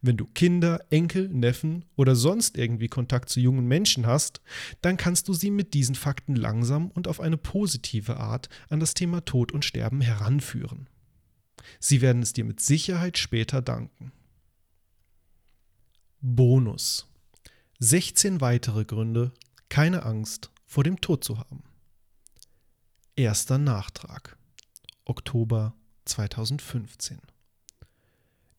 Wenn 0.00 0.16
du 0.16 0.26
Kinder, 0.26 0.84
Enkel, 0.90 1.28
Neffen 1.28 1.84
oder 1.96 2.14
sonst 2.14 2.56
irgendwie 2.58 2.88
Kontakt 2.88 3.28
zu 3.28 3.40
jungen 3.40 3.66
Menschen 3.66 4.06
hast, 4.06 4.40
dann 4.80 4.96
kannst 4.96 5.28
du 5.28 5.34
sie 5.34 5.50
mit 5.50 5.74
diesen 5.74 5.94
Fakten 5.94 6.36
langsam 6.36 6.90
und 6.90 7.08
auf 7.08 7.20
eine 7.20 7.36
positive 7.36 8.16
Art 8.18 8.48
an 8.68 8.80
das 8.80 8.94
Thema 8.94 9.24
Tod 9.24 9.52
und 9.52 9.64
Sterben 9.64 10.00
heranführen. 10.00 10.88
Sie 11.80 12.00
werden 12.00 12.22
es 12.22 12.32
dir 12.32 12.44
mit 12.44 12.60
Sicherheit 12.60 13.18
später 13.18 13.62
danken. 13.62 14.12
Bonus. 16.20 17.08
16 17.78 18.40
weitere 18.40 18.84
Gründe, 18.84 19.32
keine 19.68 20.04
Angst 20.04 20.50
vor 20.66 20.84
dem 20.84 21.00
Tod 21.00 21.24
zu 21.24 21.38
haben. 21.38 21.64
Erster 23.16 23.58
Nachtrag. 23.58 24.38
Oktober 25.04 25.74
2015. 26.04 27.31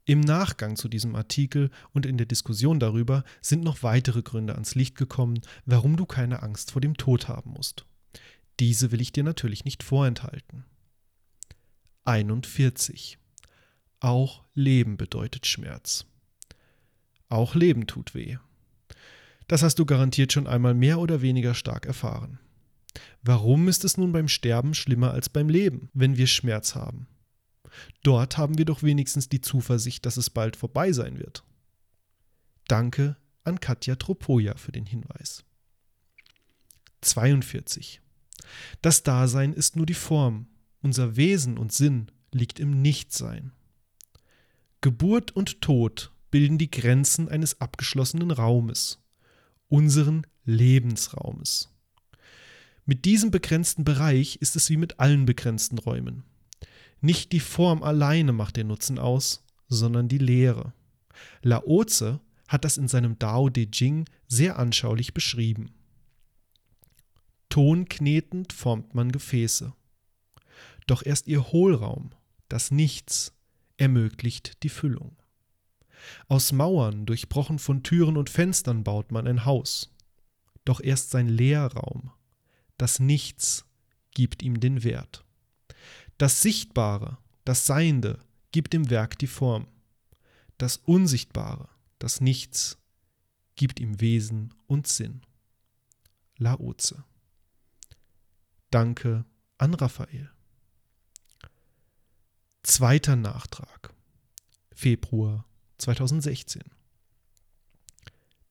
Im 0.05 0.19
Nachgang 0.19 0.75
zu 0.75 0.89
diesem 0.89 1.15
Artikel 1.15 1.69
und 1.91 2.05
in 2.05 2.17
der 2.17 2.25
Diskussion 2.25 2.79
darüber 2.79 3.23
sind 3.41 3.63
noch 3.63 3.83
weitere 3.83 4.21
Gründe 4.21 4.53
ans 4.53 4.75
Licht 4.75 4.97
gekommen, 4.97 5.41
warum 5.65 5.95
du 5.95 6.05
keine 6.05 6.43
Angst 6.43 6.71
vor 6.71 6.81
dem 6.81 6.97
Tod 6.97 7.29
haben 7.29 7.51
musst. 7.51 7.85
Diese 8.59 8.91
will 8.91 9.01
ich 9.01 9.13
dir 9.13 9.23
natürlich 9.23 9.63
nicht 9.63 9.81
vorenthalten. 9.81 10.65
41. 12.05 13.17
Auch 14.01 14.43
Leben 14.53 14.97
bedeutet 14.97 15.47
Schmerz. 15.47 16.05
Auch 17.29 17.55
Leben 17.55 17.87
tut 17.87 18.13
weh. 18.13 18.37
Das 19.47 19.63
hast 19.63 19.79
du 19.79 19.85
garantiert 19.85 20.33
schon 20.33 20.47
einmal 20.47 20.73
mehr 20.73 20.99
oder 20.99 21.21
weniger 21.21 21.53
stark 21.53 21.85
erfahren. 21.85 22.39
Warum 23.21 23.69
ist 23.69 23.85
es 23.85 23.97
nun 23.97 24.11
beim 24.11 24.27
Sterben 24.27 24.73
schlimmer 24.73 25.11
als 25.11 25.29
beim 25.29 25.47
Leben, 25.47 25.89
wenn 25.93 26.17
wir 26.17 26.27
Schmerz 26.27 26.75
haben? 26.75 27.07
Dort 28.03 28.37
haben 28.37 28.57
wir 28.57 28.65
doch 28.65 28.83
wenigstens 28.83 29.29
die 29.29 29.41
Zuversicht, 29.41 30.05
dass 30.05 30.17
es 30.17 30.29
bald 30.29 30.55
vorbei 30.55 30.91
sein 30.91 31.19
wird. 31.19 31.43
Danke 32.67 33.17
an 33.43 33.59
Katja 33.59 33.95
Tropoja 33.95 34.55
für 34.55 34.71
den 34.71 34.85
Hinweis. 34.85 35.43
42. 37.01 38.01
Das 38.81 39.03
Dasein 39.03 39.53
ist 39.53 39.75
nur 39.75 39.85
die 39.85 39.93
Form, 39.93 40.47
unser 40.81 41.15
Wesen 41.15 41.57
und 41.57 41.73
Sinn 41.73 42.11
liegt 42.31 42.59
im 42.59 42.81
Nichtsein. 42.81 43.51
Geburt 44.81 45.31
und 45.31 45.61
Tod 45.61 46.11
bilden 46.29 46.57
die 46.57 46.71
Grenzen 46.71 47.29
eines 47.29 47.61
abgeschlossenen 47.61 48.31
Raumes, 48.31 48.99
unseren 49.69 50.25
Lebensraumes. 50.45 51.69
Mit 52.85 53.05
diesem 53.05 53.31
begrenzten 53.31 53.85
Bereich 53.85 54.37
ist 54.37 54.55
es 54.55 54.69
wie 54.69 54.77
mit 54.77 54.99
allen 54.99 55.25
begrenzten 55.25 55.77
Räumen. 55.77 56.23
Nicht 57.03 57.33
die 57.33 57.41
Form 57.41 57.83
alleine 57.83 58.31
macht 58.31 58.55
den 58.55 58.67
Nutzen 58.67 58.97
aus, 58.97 59.43
sondern 59.67 60.07
die 60.07 60.19
Lehre. 60.19 60.71
Laoze 61.41 62.21
hat 62.47 62.63
das 62.63 62.77
in 62.77 62.87
seinem 62.87 63.19
Dao 63.19 63.49
De 63.49 63.67
Jing 63.69 64.05
sehr 64.29 64.57
anschaulich 64.57 65.13
beschrieben. 65.13 65.73
Tonknetend 67.49 68.53
formt 68.53 68.95
man 68.95 69.11
Gefäße. 69.11 69.73
Doch 70.87 71.05
erst 71.05 71.27
ihr 71.27 71.51
Hohlraum, 71.51 72.11
das 72.47 72.71
Nichts, 72.71 73.33
ermöglicht 73.75 74.63
die 74.63 74.69
Füllung. 74.69 75.17
Aus 76.29 76.53
Mauern, 76.53 77.05
durchbrochen 77.05 77.59
von 77.59 77.83
Türen 77.83 78.15
und 78.15 78.29
Fenstern, 78.29 78.85
baut 78.85 79.11
man 79.11 79.27
ein 79.27 79.43
Haus. 79.43 79.93
Doch 80.63 80.79
erst 80.79 81.09
sein 81.09 81.27
Leerraum, 81.27 82.11
das 82.77 83.01
Nichts, 83.01 83.65
gibt 84.13 84.41
ihm 84.41 84.61
den 84.61 84.85
Wert. 84.85 85.22
Das 86.17 86.41
Sichtbare, 86.41 87.17
das 87.45 87.65
Seiende, 87.65 88.19
gibt 88.51 88.73
dem 88.73 88.89
Werk 88.89 89.17
die 89.17 89.27
Form. 89.27 89.67
Das 90.57 90.77
Unsichtbare, 90.77 91.69
das 91.99 92.21
Nichts, 92.21 92.77
gibt 93.55 93.79
ihm 93.79 93.99
Wesen 93.99 94.53
und 94.67 94.87
Sinn. 94.87 95.21
Laoze. 96.37 97.03
Danke 98.69 99.25
an 99.57 99.73
Raphael. 99.73 100.31
Zweiter 102.63 103.15
Nachtrag. 103.15 103.93
Februar 104.73 105.45
2016. 105.77 106.63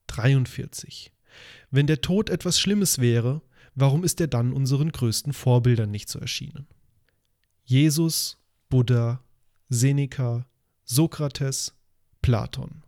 43. 0.07 1.13
Wenn 1.71 1.87
der 1.87 2.01
Tod 2.01 2.29
etwas 2.29 2.61
Schlimmes 2.61 2.99
wäre, 2.99 3.43
warum 3.75 4.05
ist 4.05 4.21
er 4.21 4.29
dann 4.29 4.53
unseren 4.53 4.93
größten 4.93 5.33
Vorbildern 5.33 5.91
nicht 5.91 6.09
so 6.09 6.19
erschienen? 6.19 6.67
Jesus, 7.65 8.39
Buddha, 8.69 9.23
Seneca, 9.69 10.47
Sokrates, 10.85 11.75
Platon. 12.21 12.83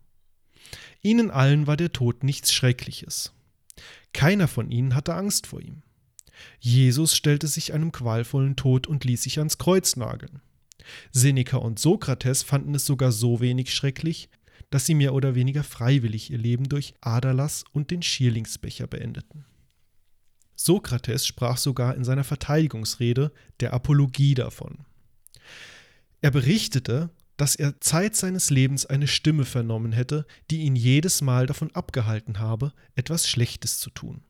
Ihnen 1.01 1.31
allen 1.31 1.67
war 1.67 1.77
der 1.77 1.93
Tod 1.93 2.23
nichts 2.23 2.53
Schreckliches. 2.53 3.33
Keiner 4.13 4.47
von 4.47 4.71
ihnen 4.71 4.95
hatte 4.95 5.15
Angst 5.15 5.47
vor 5.47 5.61
ihm. 5.61 5.83
Jesus 6.59 7.15
stellte 7.15 7.47
sich 7.47 7.73
einem 7.73 7.91
qualvollen 7.91 8.55
Tod 8.55 8.87
und 8.87 9.05
ließ 9.05 9.23
sich 9.23 9.39
ans 9.39 9.57
Kreuz 9.57 9.95
nageln. 9.95 10.41
Seneca 11.11 11.57
und 11.57 11.79
Sokrates 11.79 12.43
fanden 12.43 12.75
es 12.75 12.85
sogar 12.85 13.11
so 13.11 13.39
wenig 13.39 13.73
schrecklich, 13.73 14.29
dass 14.69 14.85
sie 14.85 14.95
mehr 14.95 15.13
oder 15.13 15.35
weniger 15.35 15.63
freiwillig 15.63 16.31
ihr 16.31 16.37
Leben 16.37 16.67
durch 16.67 16.95
Aderlass 17.01 17.63
und 17.71 17.91
den 17.91 18.01
Schierlingsbecher 18.01 18.87
beendeten. 18.87 19.45
Sokrates 20.55 21.27
sprach 21.27 21.57
sogar 21.57 21.95
in 21.95 22.03
seiner 22.03 22.23
Verteidigungsrede 22.23 23.31
der 23.59 23.73
Apologie 23.73 24.33
davon. 24.33 24.85
Er 26.21 26.31
berichtete, 26.31 27.09
dass 27.37 27.55
er 27.55 27.79
Zeit 27.81 28.15
seines 28.15 28.49
Lebens 28.49 28.85
eine 28.85 29.07
Stimme 29.07 29.45
vernommen 29.45 29.91
hätte, 29.91 30.25
die 30.49 30.61
ihn 30.61 30.75
jedes 30.75 31.21
Mal 31.21 31.45
davon 31.45 31.71
abgehalten 31.75 32.39
habe, 32.39 32.73
etwas 32.95 33.27
Schlechtes 33.27 33.79
zu 33.79 33.89
tun. 33.89 34.21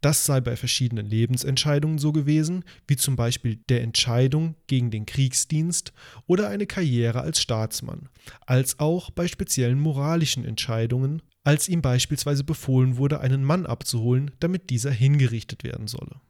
Das 0.00 0.26
sei 0.26 0.40
bei 0.40 0.56
verschiedenen 0.56 1.06
Lebensentscheidungen 1.06 1.98
so 1.98 2.10
gewesen, 2.10 2.64
wie 2.88 2.96
zum 2.96 3.14
Beispiel 3.14 3.60
der 3.68 3.82
Entscheidung 3.82 4.56
gegen 4.66 4.90
den 4.90 5.06
Kriegsdienst 5.06 5.92
oder 6.26 6.48
eine 6.48 6.66
Karriere 6.66 7.20
als 7.20 7.40
Staatsmann, 7.40 8.08
als 8.44 8.80
auch 8.80 9.10
bei 9.10 9.28
speziellen 9.28 9.78
moralischen 9.78 10.44
Entscheidungen 10.44 11.22
als 11.44 11.68
ihm 11.68 11.82
beispielsweise 11.82 12.44
befohlen 12.44 12.96
wurde, 12.96 13.20
einen 13.20 13.44
Mann 13.44 13.66
abzuholen, 13.66 14.30
damit 14.40 14.70
dieser 14.70 14.90
hingerichtet 14.90 15.64
werden 15.64 15.88
solle. 15.88 16.20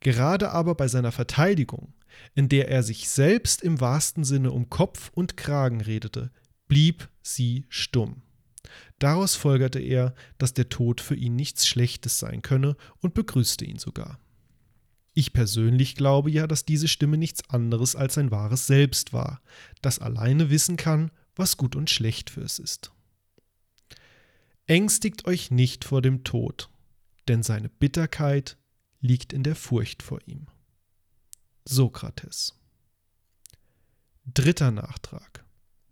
Gerade 0.00 0.50
aber 0.50 0.74
bei 0.74 0.88
seiner 0.88 1.12
Verteidigung, 1.12 1.94
in 2.34 2.48
der 2.48 2.68
er 2.68 2.82
sich 2.82 3.08
selbst 3.08 3.62
im 3.62 3.80
wahrsten 3.80 4.24
Sinne 4.24 4.50
um 4.50 4.68
Kopf 4.68 5.10
und 5.14 5.36
Kragen 5.36 5.80
redete, 5.80 6.30
blieb 6.68 7.08
sie 7.22 7.66
stumm. 7.68 8.22
Daraus 8.98 9.34
folgerte 9.34 9.80
er, 9.80 10.14
dass 10.38 10.54
der 10.54 10.68
Tod 10.68 11.00
für 11.00 11.14
ihn 11.14 11.36
nichts 11.36 11.66
Schlechtes 11.66 12.18
sein 12.18 12.42
könne 12.42 12.76
und 13.00 13.14
begrüßte 13.14 13.64
ihn 13.64 13.78
sogar. 13.78 14.18
Ich 15.14 15.32
persönlich 15.32 15.94
glaube 15.94 16.30
ja, 16.30 16.46
dass 16.46 16.64
diese 16.64 16.88
Stimme 16.88 17.18
nichts 17.18 17.48
anderes 17.50 17.96
als 17.96 18.14
sein 18.14 18.30
wahres 18.30 18.66
Selbst 18.66 19.12
war, 19.12 19.42
das 19.82 19.98
alleine 19.98 20.50
wissen 20.50 20.76
kann, 20.76 21.10
was 21.36 21.56
gut 21.56 21.76
und 21.76 21.90
schlecht 21.90 22.30
für 22.30 22.42
es 22.42 22.58
ist. 22.58 22.92
Ängstigt 24.66 25.26
euch 25.26 25.50
nicht 25.50 25.84
vor 25.84 26.02
dem 26.02 26.22
Tod, 26.24 26.70
denn 27.28 27.42
seine 27.42 27.68
Bitterkeit 27.68 28.56
liegt 29.00 29.32
in 29.32 29.42
der 29.42 29.56
Furcht 29.56 30.02
vor 30.02 30.20
ihm. 30.26 30.46
Sokrates. 31.64 32.58
Dritter 34.24 34.70
Nachtrag. 34.70 35.44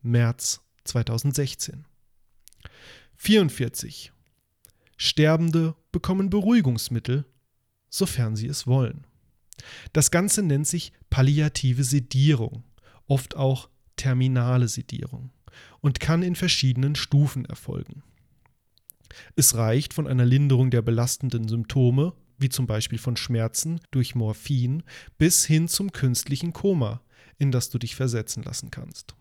März 0.03 0.61
2016. 0.85 1.85
44. 3.17 4.13
Sterbende 4.97 5.75
bekommen 5.91 6.31
Beruhigungsmittel, 6.31 7.25
sofern 7.89 8.37
sie 8.37 8.47
es 8.47 8.67
wollen. 8.67 9.07
Das 9.93 10.11
Ganze 10.11 10.43
nennt 10.43 10.67
sich 10.67 10.93
palliative 11.11 11.85
Sedierung, 11.85 12.65
oft 13.07 13.37
auch 13.37 13.69
terminale 13.97 14.69
Sedierung 14.69 15.33
und 15.81 16.01
kann 16.01 16.23
in 16.23 16.37
verschiedenen 16.37 16.95
Stufen 16.95 17.45
erfolgen. 17.45 18.03
Es 19.37 19.57
reicht 19.57 19.95
von 19.95 20.07
einer 20.07 20.25
Linderung 20.25 20.71
der 20.71 20.83
belastenden 20.83 21.49
Symptome, 21.49 22.13
wie 22.39 22.49
zum 22.49 22.67
Beispiel 22.67 22.99
von 22.99 23.17
Schmerzen 23.17 23.81
durch 23.91 24.15
Morphin, 24.15 24.83
bis 25.19 25.45
hin 25.45 25.69
zum 25.69 25.93
künstlichen 25.93 26.53
Koma, 26.53 27.01
in 27.39 27.53
das 27.53 27.71
du 27.71 27.79
dich 27.79 27.97
versetzen 27.97 28.43
lassen 28.43 28.71
kannst. 28.71 29.15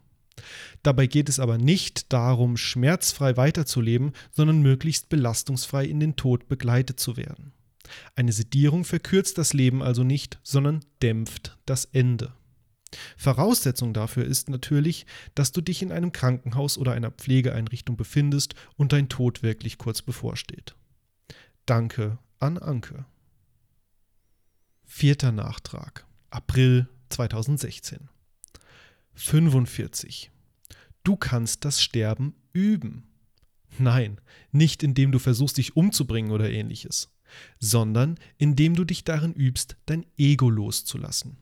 Dabei 0.83 1.07
geht 1.07 1.27
es 1.27 1.39
aber 1.39 1.57
nicht 1.57 2.13
darum, 2.13 2.55
schmerzfrei 2.55 3.35
weiterzuleben, 3.35 4.13
sondern 4.31 4.61
möglichst 4.61 5.09
belastungsfrei 5.09 5.85
in 5.85 5.99
den 5.99 6.15
Tod 6.15 6.47
begleitet 6.47 6.99
zu 6.99 7.17
werden. 7.17 7.51
Eine 8.15 8.31
Sedierung 8.31 8.85
verkürzt 8.85 9.37
das 9.37 9.53
Leben 9.53 9.81
also 9.81 10.03
nicht, 10.03 10.39
sondern 10.43 10.85
dämpft 11.01 11.57
das 11.65 11.85
Ende. 11.85 12.33
Voraussetzung 13.17 13.93
dafür 13.93 14.25
ist 14.25 14.49
natürlich, 14.49 15.05
dass 15.35 15.51
du 15.51 15.61
dich 15.61 15.81
in 15.81 15.91
einem 15.91 16.11
Krankenhaus 16.11 16.77
oder 16.77 16.93
einer 16.93 17.11
Pflegeeinrichtung 17.11 17.97
befindest 17.97 18.55
und 18.75 18.93
dein 18.93 19.09
Tod 19.09 19.43
wirklich 19.43 19.77
kurz 19.77 20.01
bevorsteht. 20.01 20.75
Danke 21.65 22.17
an 22.39 22.57
Anke. 22.57 23.05
Vierter 24.85 25.31
Nachtrag. 25.31 26.05
April 26.31 26.87
2016. 27.09 28.09
45. 29.13 30.31
Du 31.03 31.15
kannst 31.15 31.65
das 31.65 31.81
Sterben 31.81 32.33
üben. 32.53 33.03
Nein, 33.77 34.19
nicht 34.51 34.81
indem 34.81 35.11
du 35.11 35.19
versuchst, 35.19 35.57
dich 35.57 35.75
umzubringen 35.75 36.31
oder 36.31 36.49
ähnliches, 36.49 37.09
sondern 37.59 38.17
indem 38.37 38.75
du 38.75 38.83
dich 38.83 39.03
darin 39.03 39.33
übst, 39.33 39.77
dein 39.85 40.05
Ego 40.17 40.49
loszulassen 40.49 41.37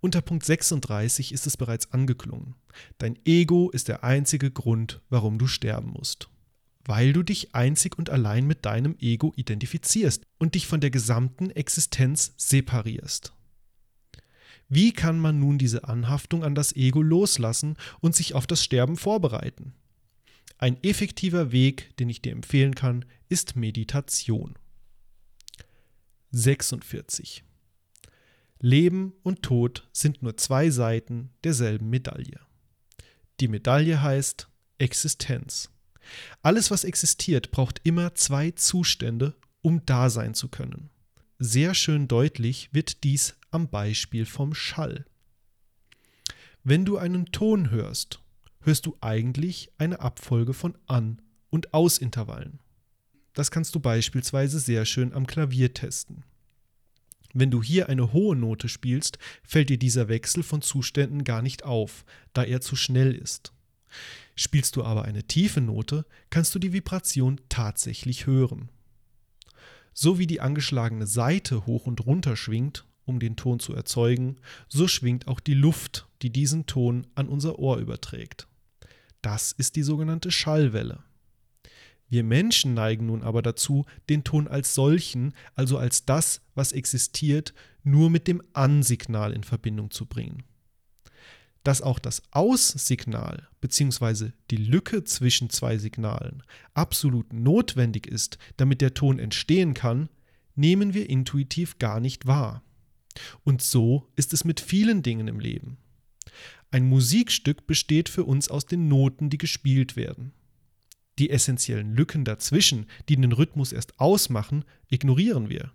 Unter 0.00 0.20
Punkt 0.20 0.44
36 0.44 1.32
ist 1.32 1.46
es 1.46 1.56
bereits 1.56 1.92
angeklungen. 1.92 2.54
Dein 2.98 3.18
Ego 3.24 3.70
ist 3.70 3.88
der 3.88 4.04
einzige 4.04 4.50
Grund, 4.50 5.00
warum 5.08 5.38
du 5.38 5.46
sterben 5.46 5.90
musst. 5.90 6.28
Weil 6.84 7.12
du 7.12 7.22
dich 7.22 7.54
einzig 7.54 7.96
und 7.96 8.10
allein 8.10 8.46
mit 8.46 8.64
deinem 8.64 8.96
Ego 8.98 9.32
identifizierst 9.36 10.24
und 10.38 10.54
dich 10.54 10.66
von 10.66 10.80
der 10.80 10.90
gesamten 10.90 11.50
Existenz 11.50 12.34
separierst. 12.36 13.32
Wie 14.68 14.92
kann 14.92 15.18
man 15.18 15.38
nun 15.38 15.58
diese 15.58 15.84
Anhaftung 15.84 16.44
an 16.44 16.54
das 16.54 16.74
Ego 16.74 17.02
loslassen 17.02 17.76
und 18.00 18.16
sich 18.16 18.34
auf 18.34 18.46
das 18.46 18.64
Sterben 18.64 18.96
vorbereiten? 18.96 19.74
Ein 20.56 20.82
effektiver 20.82 21.52
Weg, 21.52 21.96
den 21.98 22.08
ich 22.08 22.22
dir 22.22 22.32
empfehlen 22.32 22.74
kann, 22.74 23.04
ist 23.28 23.54
Meditation. 23.54 24.54
46. 26.30 27.44
Leben 28.64 29.12
und 29.24 29.42
Tod 29.42 29.88
sind 29.92 30.22
nur 30.22 30.36
zwei 30.36 30.70
Seiten 30.70 31.30
derselben 31.42 31.90
Medaille. 31.90 32.38
Die 33.40 33.48
Medaille 33.48 34.00
heißt 34.00 34.48
Existenz. 34.78 35.68
Alles, 36.42 36.70
was 36.70 36.84
existiert, 36.84 37.50
braucht 37.50 37.80
immer 37.82 38.14
zwei 38.14 38.52
Zustände, 38.52 39.34
um 39.62 39.84
da 39.84 40.10
sein 40.10 40.34
zu 40.34 40.48
können. 40.48 40.90
Sehr 41.40 41.74
schön 41.74 42.06
deutlich 42.06 42.68
wird 42.72 43.02
dies 43.02 43.34
am 43.50 43.68
Beispiel 43.68 44.26
vom 44.26 44.54
Schall. 44.54 45.06
Wenn 46.62 46.84
du 46.84 46.98
einen 46.98 47.26
Ton 47.32 47.70
hörst, 47.70 48.20
hörst 48.60 48.86
du 48.86 48.96
eigentlich 49.00 49.72
eine 49.78 49.98
Abfolge 49.98 50.54
von 50.54 50.78
An- 50.86 51.20
und 51.50 51.74
Ausintervallen. 51.74 52.60
Das 53.32 53.50
kannst 53.50 53.74
du 53.74 53.80
beispielsweise 53.80 54.60
sehr 54.60 54.84
schön 54.84 55.12
am 55.12 55.26
Klavier 55.26 55.74
testen. 55.74 56.22
Wenn 57.32 57.50
du 57.50 57.62
hier 57.62 57.88
eine 57.88 58.12
hohe 58.12 58.36
Note 58.36 58.68
spielst, 58.68 59.18
fällt 59.42 59.70
dir 59.70 59.78
dieser 59.78 60.08
Wechsel 60.08 60.42
von 60.42 60.62
Zuständen 60.62 61.24
gar 61.24 61.42
nicht 61.42 61.64
auf, 61.64 62.04
da 62.32 62.44
er 62.44 62.60
zu 62.60 62.76
schnell 62.76 63.14
ist. 63.14 63.52
Spielst 64.34 64.76
du 64.76 64.84
aber 64.84 65.04
eine 65.04 65.24
tiefe 65.24 65.60
Note, 65.60 66.06
kannst 66.30 66.54
du 66.54 66.58
die 66.58 66.72
Vibration 66.72 67.40
tatsächlich 67.48 68.26
hören. 68.26 68.70
So 69.94 70.18
wie 70.18 70.26
die 70.26 70.40
angeschlagene 70.40 71.06
Saite 71.06 71.66
hoch 71.66 71.86
und 71.86 72.06
runter 72.06 72.36
schwingt, 72.36 72.86
um 73.04 73.18
den 73.20 73.36
Ton 73.36 73.60
zu 73.60 73.74
erzeugen, 73.74 74.36
so 74.68 74.88
schwingt 74.88 75.28
auch 75.28 75.40
die 75.40 75.54
Luft, 75.54 76.06
die 76.22 76.30
diesen 76.30 76.66
Ton 76.66 77.06
an 77.14 77.28
unser 77.28 77.58
Ohr 77.58 77.78
überträgt. 77.78 78.46
Das 79.20 79.52
ist 79.52 79.76
die 79.76 79.82
sogenannte 79.82 80.30
Schallwelle. 80.30 81.02
Wir 82.12 82.24
Menschen 82.24 82.74
neigen 82.74 83.06
nun 83.06 83.22
aber 83.22 83.40
dazu, 83.40 83.86
den 84.10 84.22
Ton 84.22 84.46
als 84.46 84.74
solchen, 84.74 85.32
also 85.54 85.78
als 85.78 86.04
das, 86.04 86.42
was 86.54 86.72
existiert, 86.72 87.54
nur 87.84 88.10
mit 88.10 88.28
dem 88.28 88.42
An-Signal 88.52 89.32
in 89.32 89.44
Verbindung 89.44 89.90
zu 89.90 90.04
bringen. 90.04 90.42
Dass 91.64 91.80
auch 91.80 91.98
das 91.98 92.22
Aus-Signal 92.30 93.48
bzw. 93.62 94.32
die 94.50 94.58
Lücke 94.58 95.04
zwischen 95.04 95.48
zwei 95.48 95.78
Signalen 95.78 96.42
absolut 96.74 97.32
notwendig 97.32 98.06
ist, 98.06 98.36
damit 98.58 98.82
der 98.82 98.92
Ton 98.92 99.18
entstehen 99.18 99.72
kann, 99.72 100.10
nehmen 100.54 100.92
wir 100.92 101.08
intuitiv 101.08 101.78
gar 101.78 101.98
nicht 101.98 102.26
wahr. 102.26 102.62
Und 103.42 103.62
so 103.62 104.06
ist 104.16 104.34
es 104.34 104.44
mit 104.44 104.60
vielen 104.60 105.02
Dingen 105.02 105.28
im 105.28 105.40
Leben. 105.40 105.78
Ein 106.70 106.86
Musikstück 106.90 107.66
besteht 107.66 108.10
für 108.10 108.24
uns 108.24 108.50
aus 108.50 108.66
den 108.66 108.88
Noten, 108.88 109.30
die 109.30 109.38
gespielt 109.38 109.96
werden. 109.96 110.34
Die 111.18 111.30
essentiellen 111.30 111.94
Lücken 111.94 112.24
dazwischen, 112.24 112.86
die 113.08 113.16
den 113.16 113.32
Rhythmus 113.32 113.72
erst 113.72 114.00
ausmachen, 114.00 114.64
ignorieren 114.88 115.48
wir. 115.48 115.72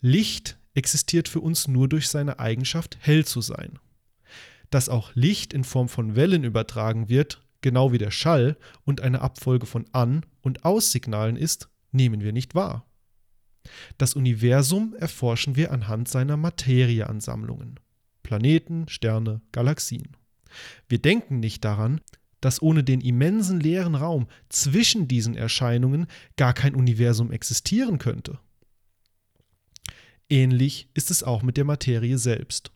Licht 0.00 0.58
existiert 0.74 1.28
für 1.28 1.40
uns 1.40 1.68
nur 1.68 1.88
durch 1.88 2.08
seine 2.08 2.38
Eigenschaft, 2.38 2.98
hell 3.00 3.24
zu 3.24 3.40
sein. 3.40 3.78
Dass 4.70 4.88
auch 4.88 5.14
Licht 5.14 5.52
in 5.52 5.64
Form 5.64 5.88
von 5.88 6.16
Wellen 6.16 6.44
übertragen 6.44 7.08
wird, 7.08 7.42
genau 7.60 7.92
wie 7.92 7.98
der 7.98 8.10
Schall 8.10 8.56
und 8.84 9.00
eine 9.00 9.20
Abfolge 9.20 9.66
von 9.66 9.86
An- 9.92 10.26
und 10.40 10.64
Aussignalen 10.64 11.36
ist, 11.36 11.68
nehmen 11.92 12.20
wir 12.20 12.32
nicht 12.32 12.54
wahr. 12.54 12.86
Das 13.96 14.14
Universum 14.14 14.94
erforschen 14.94 15.56
wir 15.56 15.70
anhand 15.72 16.08
seiner 16.08 16.36
Materieansammlungen. 16.36 17.78
Planeten, 18.22 18.88
Sterne, 18.88 19.40
Galaxien. 19.52 20.16
Wir 20.88 20.98
denken 20.98 21.38
nicht 21.40 21.64
daran, 21.64 22.00
dass 22.42 22.60
ohne 22.60 22.84
den 22.84 23.00
immensen 23.00 23.58
leeren 23.60 23.94
Raum 23.94 24.26
zwischen 24.50 25.08
diesen 25.08 25.34
Erscheinungen 25.34 26.06
gar 26.36 26.52
kein 26.52 26.74
Universum 26.74 27.32
existieren 27.32 27.98
könnte. 27.98 28.38
Ähnlich 30.28 30.88
ist 30.92 31.10
es 31.10 31.22
auch 31.22 31.42
mit 31.42 31.56
der 31.56 31.64
Materie 31.64 32.18
selbst. 32.18 32.70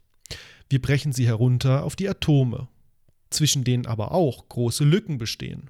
Wir 0.70 0.80
brechen 0.80 1.12
sie 1.12 1.26
herunter 1.26 1.84
auf 1.84 1.96
die 1.96 2.08
Atome, 2.08 2.68
zwischen 3.30 3.64
denen 3.64 3.86
aber 3.86 4.12
auch 4.12 4.48
große 4.48 4.84
Lücken 4.84 5.18
bestehen. 5.18 5.68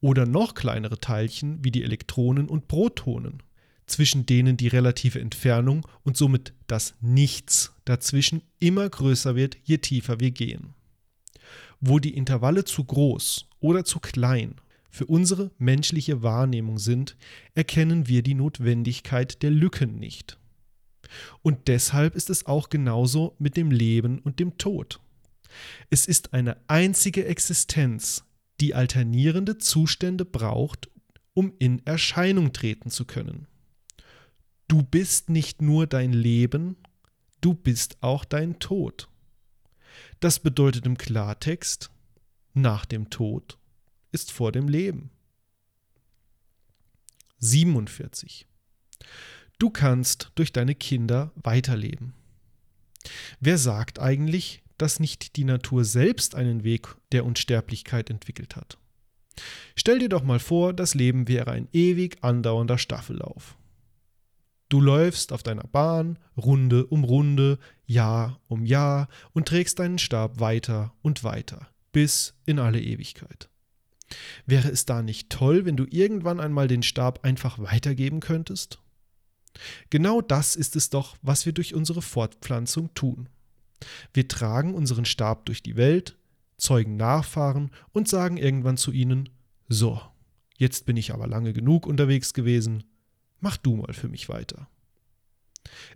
Oder 0.00 0.24
noch 0.24 0.54
kleinere 0.54 0.98
Teilchen 0.98 1.62
wie 1.62 1.70
die 1.70 1.84
Elektronen 1.84 2.48
und 2.48 2.68
Protonen, 2.68 3.42
zwischen 3.86 4.24
denen 4.24 4.56
die 4.56 4.68
relative 4.68 5.20
Entfernung 5.20 5.86
und 6.04 6.16
somit 6.16 6.54
das 6.68 6.94
Nichts 7.00 7.74
dazwischen 7.84 8.42
immer 8.58 8.88
größer 8.88 9.36
wird, 9.36 9.58
je 9.64 9.78
tiefer 9.78 10.20
wir 10.20 10.30
gehen. 10.30 10.74
Wo 11.80 11.98
die 11.98 12.16
Intervalle 12.16 12.64
zu 12.64 12.84
groß 12.84 13.46
oder 13.60 13.84
zu 13.84 14.00
klein 14.00 14.56
für 14.90 15.06
unsere 15.06 15.50
menschliche 15.58 16.22
Wahrnehmung 16.22 16.78
sind, 16.78 17.16
erkennen 17.54 18.08
wir 18.08 18.22
die 18.22 18.34
Notwendigkeit 18.34 19.42
der 19.42 19.50
Lücken 19.50 19.98
nicht. 19.98 20.38
Und 21.42 21.68
deshalb 21.68 22.14
ist 22.14 22.30
es 22.30 22.46
auch 22.46 22.68
genauso 22.68 23.34
mit 23.38 23.56
dem 23.56 23.70
Leben 23.70 24.18
und 24.20 24.40
dem 24.40 24.58
Tod. 24.58 25.00
Es 25.90 26.06
ist 26.06 26.32
eine 26.32 26.56
einzige 26.68 27.24
Existenz, 27.24 28.24
die 28.60 28.74
alternierende 28.74 29.58
Zustände 29.58 30.24
braucht, 30.24 30.88
um 31.34 31.52
in 31.58 31.84
Erscheinung 31.86 32.52
treten 32.52 32.90
zu 32.90 33.04
können. 33.04 33.46
Du 34.68 34.82
bist 34.82 35.30
nicht 35.30 35.62
nur 35.62 35.86
dein 35.86 36.12
Leben, 36.12 36.76
du 37.40 37.54
bist 37.54 38.02
auch 38.02 38.24
dein 38.24 38.58
Tod. 38.58 39.08
Das 40.20 40.38
bedeutet 40.38 40.84
im 40.84 40.98
Klartext, 40.98 41.90
nach 42.52 42.84
dem 42.84 43.08
Tod 43.08 43.58
ist 44.12 44.30
vor 44.30 44.52
dem 44.52 44.68
Leben. 44.68 45.10
47. 47.38 48.46
Du 49.58 49.70
kannst 49.70 50.30
durch 50.34 50.52
deine 50.52 50.74
Kinder 50.74 51.32
weiterleben. 51.36 52.12
Wer 53.40 53.56
sagt 53.56 53.98
eigentlich, 53.98 54.62
dass 54.76 55.00
nicht 55.00 55.36
die 55.36 55.44
Natur 55.44 55.86
selbst 55.86 56.34
einen 56.34 56.64
Weg 56.64 56.96
der 57.12 57.24
Unsterblichkeit 57.24 58.10
entwickelt 58.10 58.56
hat? 58.56 58.76
Stell 59.74 60.00
dir 60.00 60.10
doch 60.10 60.22
mal 60.22 60.38
vor, 60.38 60.74
das 60.74 60.94
Leben 60.94 61.28
wäre 61.28 61.50
ein 61.50 61.68
ewig 61.72 62.22
andauernder 62.22 62.76
Staffellauf. 62.76 63.56
Du 64.70 64.80
läufst 64.80 65.32
auf 65.32 65.42
deiner 65.42 65.64
Bahn 65.64 66.16
Runde 66.36 66.86
um 66.86 67.02
Runde, 67.02 67.58
Jahr 67.86 68.40
um 68.46 68.64
Jahr 68.64 69.08
und 69.32 69.48
trägst 69.48 69.80
deinen 69.80 69.98
Stab 69.98 70.38
weiter 70.38 70.94
und 71.02 71.24
weiter, 71.24 71.68
bis 71.90 72.34
in 72.46 72.60
alle 72.60 72.80
Ewigkeit. 72.80 73.50
Wäre 74.46 74.68
es 74.68 74.86
da 74.86 75.02
nicht 75.02 75.28
toll, 75.28 75.64
wenn 75.64 75.76
du 75.76 75.86
irgendwann 75.90 76.38
einmal 76.38 76.68
den 76.68 76.84
Stab 76.84 77.24
einfach 77.24 77.58
weitergeben 77.58 78.20
könntest? 78.20 78.80
Genau 79.90 80.20
das 80.20 80.54
ist 80.54 80.76
es 80.76 80.88
doch, 80.88 81.16
was 81.20 81.46
wir 81.46 81.52
durch 81.52 81.74
unsere 81.74 82.00
Fortpflanzung 82.00 82.94
tun. 82.94 83.28
Wir 84.14 84.28
tragen 84.28 84.74
unseren 84.74 85.04
Stab 85.04 85.46
durch 85.46 85.64
die 85.64 85.74
Welt, 85.74 86.16
zeugen 86.58 86.96
Nachfahren 86.96 87.72
und 87.90 88.06
sagen 88.06 88.36
irgendwann 88.36 88.76
zu 88.76 88.92
ihnen, 88.92 89.30
so, 89.68 90.00
jetzt 90.58 90.86
bin 90.86 90.96
ich 90.96 91.12
aber 91.12 91.26
lange 91.26 91.52
genug 91.52 91.88
unterwegs 91.88 92.34
gewesen, 92.34 92.84
Mach 93.40 93.56
du 93.56 93.76
mal 93.76 93.92
für 93.92 94.08
mich 94.08 94.28
weiter. 94.28 94.68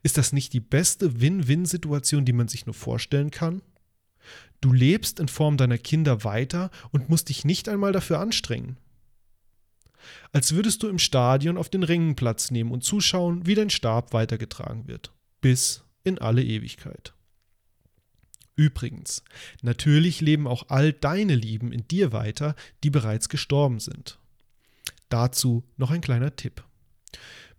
Ist 0.02 0.18
das 0.18 0.32
nicht 0.32 0.52
die 0.52 0.60
beste 0.60 1.20
Win-Win-Situation, 1.20 2.24
die 2.24 2.32
man 2.32 2.48
sich 2.48 2.66
nur 2.66 2.74
vorstellen 2.74 3.30
kann? 3.30 3.62
Du 4.60 4.72
lebst 4.72 5.20
in 5.20 5.28
Form 5.28 5.56
deiner 5.56 5.78
Kinder 5.78 6.24
weiter 6.24 6.70
und 6.90 7.08
musst 7.08 7.28
dich 7.28 7.44
nicht 7.44 7.68
einmal 7.68 7.92
dafür 7.92 8.20
anstrengen. 8.20 8.78
Als 10.32 10.52
würdest 10.52 10.82
du 10.82 10.88
im 10.88 10.98
Stadion 10.98 11.56
auf 11.56 11.68
den 11.68 11.82
Rängen 11.82 12.16
Platz 12.16 12.50
nehmen 12.50 12.72
und 12.72 12.84
zuschauen, 12.84 13.46
wie 13.46 13.54
dein 13.54 13.70
Stab 13.70 14.12
weitergetragen 14.12 14.86
wird. 14.86 15.12
Bis 15.40 15.84
in 16.02 16.18
alle 16.18 16.42
Ewigkeit. 16.42 17.14
Übrigens, 18.56 19.24
natürlich 19.62 20.20
leben 20.20 20.46
auch 20.46 20.68
all 20.68 20.92
deine 20.92 21.34
Lieben 21.34 21.72
in 21.72 21.88
dir 21.88 22.12
weiter, 22.12 22.54
die 22.84 22.90
bereits 22.90 23.28
gestorben 23.28 23.80
sind. 23.80 24.18
Dazu 25.08 25.64
noch 25.76 25.90
ein 25.90 26.00
kleiner 26.00 26.36
Tipp. 26.36 26.62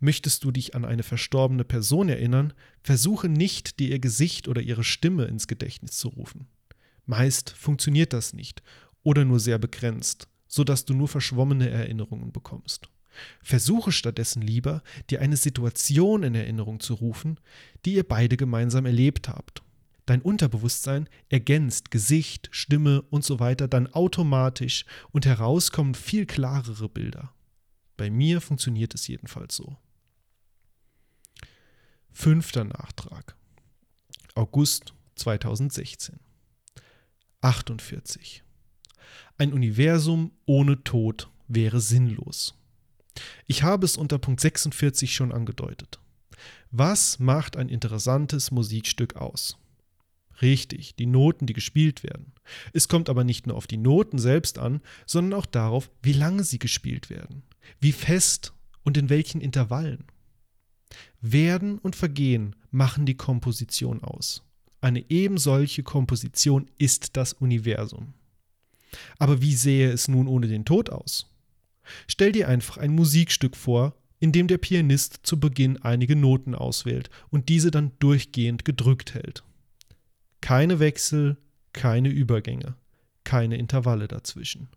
Möchtest 0.00 0.44
du 0.44 0.50
dich 0.50 0.74
an 0.74 0.84
eine 0.84 1.02
verstorbene 1.02 1.64
Person 1.64 2.08
erinnern, 2.08 2.52
versuche 2.82 3.28
nicht, 3.28 3.78
dir 3.78 3.88
ihr 3.88 3.98
Gesicht 3.98 4.48
oder 4.48 4.60
ihre 4.60 4.84
Stimme 4.84 5.24
ins 5.24 5.46
Gedächtnis 5.46 5.92
zu 5.92 6.08
rufen. 6.08 6.46
Meist 7.06 7.50
funktioniert 7.50 8.12
das 8.12 8.32
nicht 8.32 8.62
oder 9.02 9.24
nur 9.24 9.40
sehr 9.40 9.58
begrenzt, 9.58 10.28
sodass 10.48 10.84
du 10.84 10.94
nur 10.94 11.08
verschwommene 11.08 11.70
Erinnerungen 11.70 12.32
bekommst. 12.32 12.88
Versuche 13.42 13.92
stattdessen 13.92 14.42
lieber, 14.42 14.82
dir 15.10 15.20
eine 15.20 15.36
Situation 15.36 16.22
in 16.22 16.34
Erinnerung 16.34 16.80
zu 16.80 16.94
rufen, 16.94 17.38
die 17.84 17.94
ihr 17.94 18.06
beide 18.06 18.36
gemeinsam 18.36 18.84
erlebt 18.84 19.28
habt. 19.28 19.62
Dein 20.06 20.22
Unterbewusstsein 20.22 21.08
ergänzt 21.28 21.90
Gesicht, 21.90 22.48
Stimme 22.52 23.02
und 23.10 23.24
so 23.24 23.40
weiter 23.40 23.66
dann 23.66 23.88
automatisch 23.88 24.84
und 25.10 25.26
heraus 25.26 25.72
kommen 25.72 25.94
viel 25.94 26.26
klarere 26.26 26.88
Bilder. 26.88 27.32
Bei 27.96 28.10
mir 28.10 28.40
funktioniert 28.40 28.94
es 28.94 29.06
jedenfalls 29.06 29.56
so. 29.56 29.76
Fünfter 32.12 32.64
Nachtrag. 32.64 33.36
August 34.34 34.94
2016. 35.16 36.18
48. 37.40 38.42
Ein 39.38 39.52
Universum 39.52 40.32
ohne 40.46 40.82
Tod 40.82 41.30
wäre 41.48 41.80
sinnlos. 41.80 42.54
Ich 43.46 43.62
habe 43.62 43.84
es 43.84 43.96
unter 43.96 44.18
Punkt 44.18 44.40
46 44.40 45.14
schon 45.14 45.32
angedeutet. 45.32 46.00
Was 46.70 47.18
macht 47.18 47.56
ein 47.56 47.68
interessantes 47.68 48.50
Musikstück 48.50 49.16
aus? 49.16 49.58
Richtig, 50.42 50.96
die 50.96 51.06
Noten, 51.06 51.46
die 51.46 51.54
gespielt 51.54 52.02
werden. 52.02 52.32
Es 52.72 52.88
kommt 52.88 53.08
aber 53.08 53.24
nicht 53.24 53.46
nur 53.46 53.56
auf 53.56 53.66
die 53.66 53.78
Noten 53.78 54.18
selbst 54.18 54.58
an, 54.58 54.82
sondern 55.06 55.38
auch 55.38 55.46
darauf, 55.46 55.90
wie 56.02 56.12
lange 56.12 56.44
sie 56.44 56.58
gespielt 56.58 57.08
werden, 57.08 57.42
wie 57.80 57.92
fest 57.92 58.52
und 58.82 58.96
in 58.96 59.08
welchen 59.08 59.40
Intervallen. 59.40 60.04
Werden 61.20 61.78
und 61.78 61.96
Vergehen 61.96 62.56
machen 62.70 63.06
die 63.06 63.16
Komposition 63.16 64.02
aus. 64.02 64.42
Eine 64.80 65.04
ebensolche 65.10 65.82
Komposition 65.82 66.70
ist 66.78 67.16
das 67.16 67.32
Universum. 67.32 68.14
Aber 69.18 69.42
wie 69.42 69.54
sähe 69.54 69.90
es 69.90 70.08
nun 70.08 70.28
ohne 70.28 70.46
den 70.48 70.64
Tod 70.64 70.90
aus? 70.90 71.32
Stell 72.06 72.32
dir 72.32 72.48
einfach 72.48 72.76
ein 72.76 72.92
Musikstück 72.92 73.56
vor, 73.56 73.94
in 74.18 74.32
dem 74.32 74.48
der 74.48 74.58
Pianist 74.58 75.20
zu 75.22 75.38
Beginn 75.38 75.76
einige 75.78 76.16
Noten 76.16 76.54
auswählt 76.54 77.10
und 77.30 77.48
diese 77.48 77.70
dann 77.70 77.92
durchgehend 77.98 78.64
gedrückt 78.64 79.14
hält. 79.14 79.44
Keine 80.40 80.78
Wechsel, 80.78 81.36
keine 81.72 82.08
Übergänge, 82.08 82.76
keine 83.24 83.56
Intervalle 83.56 84.08
dazwischen. 84.08 84.68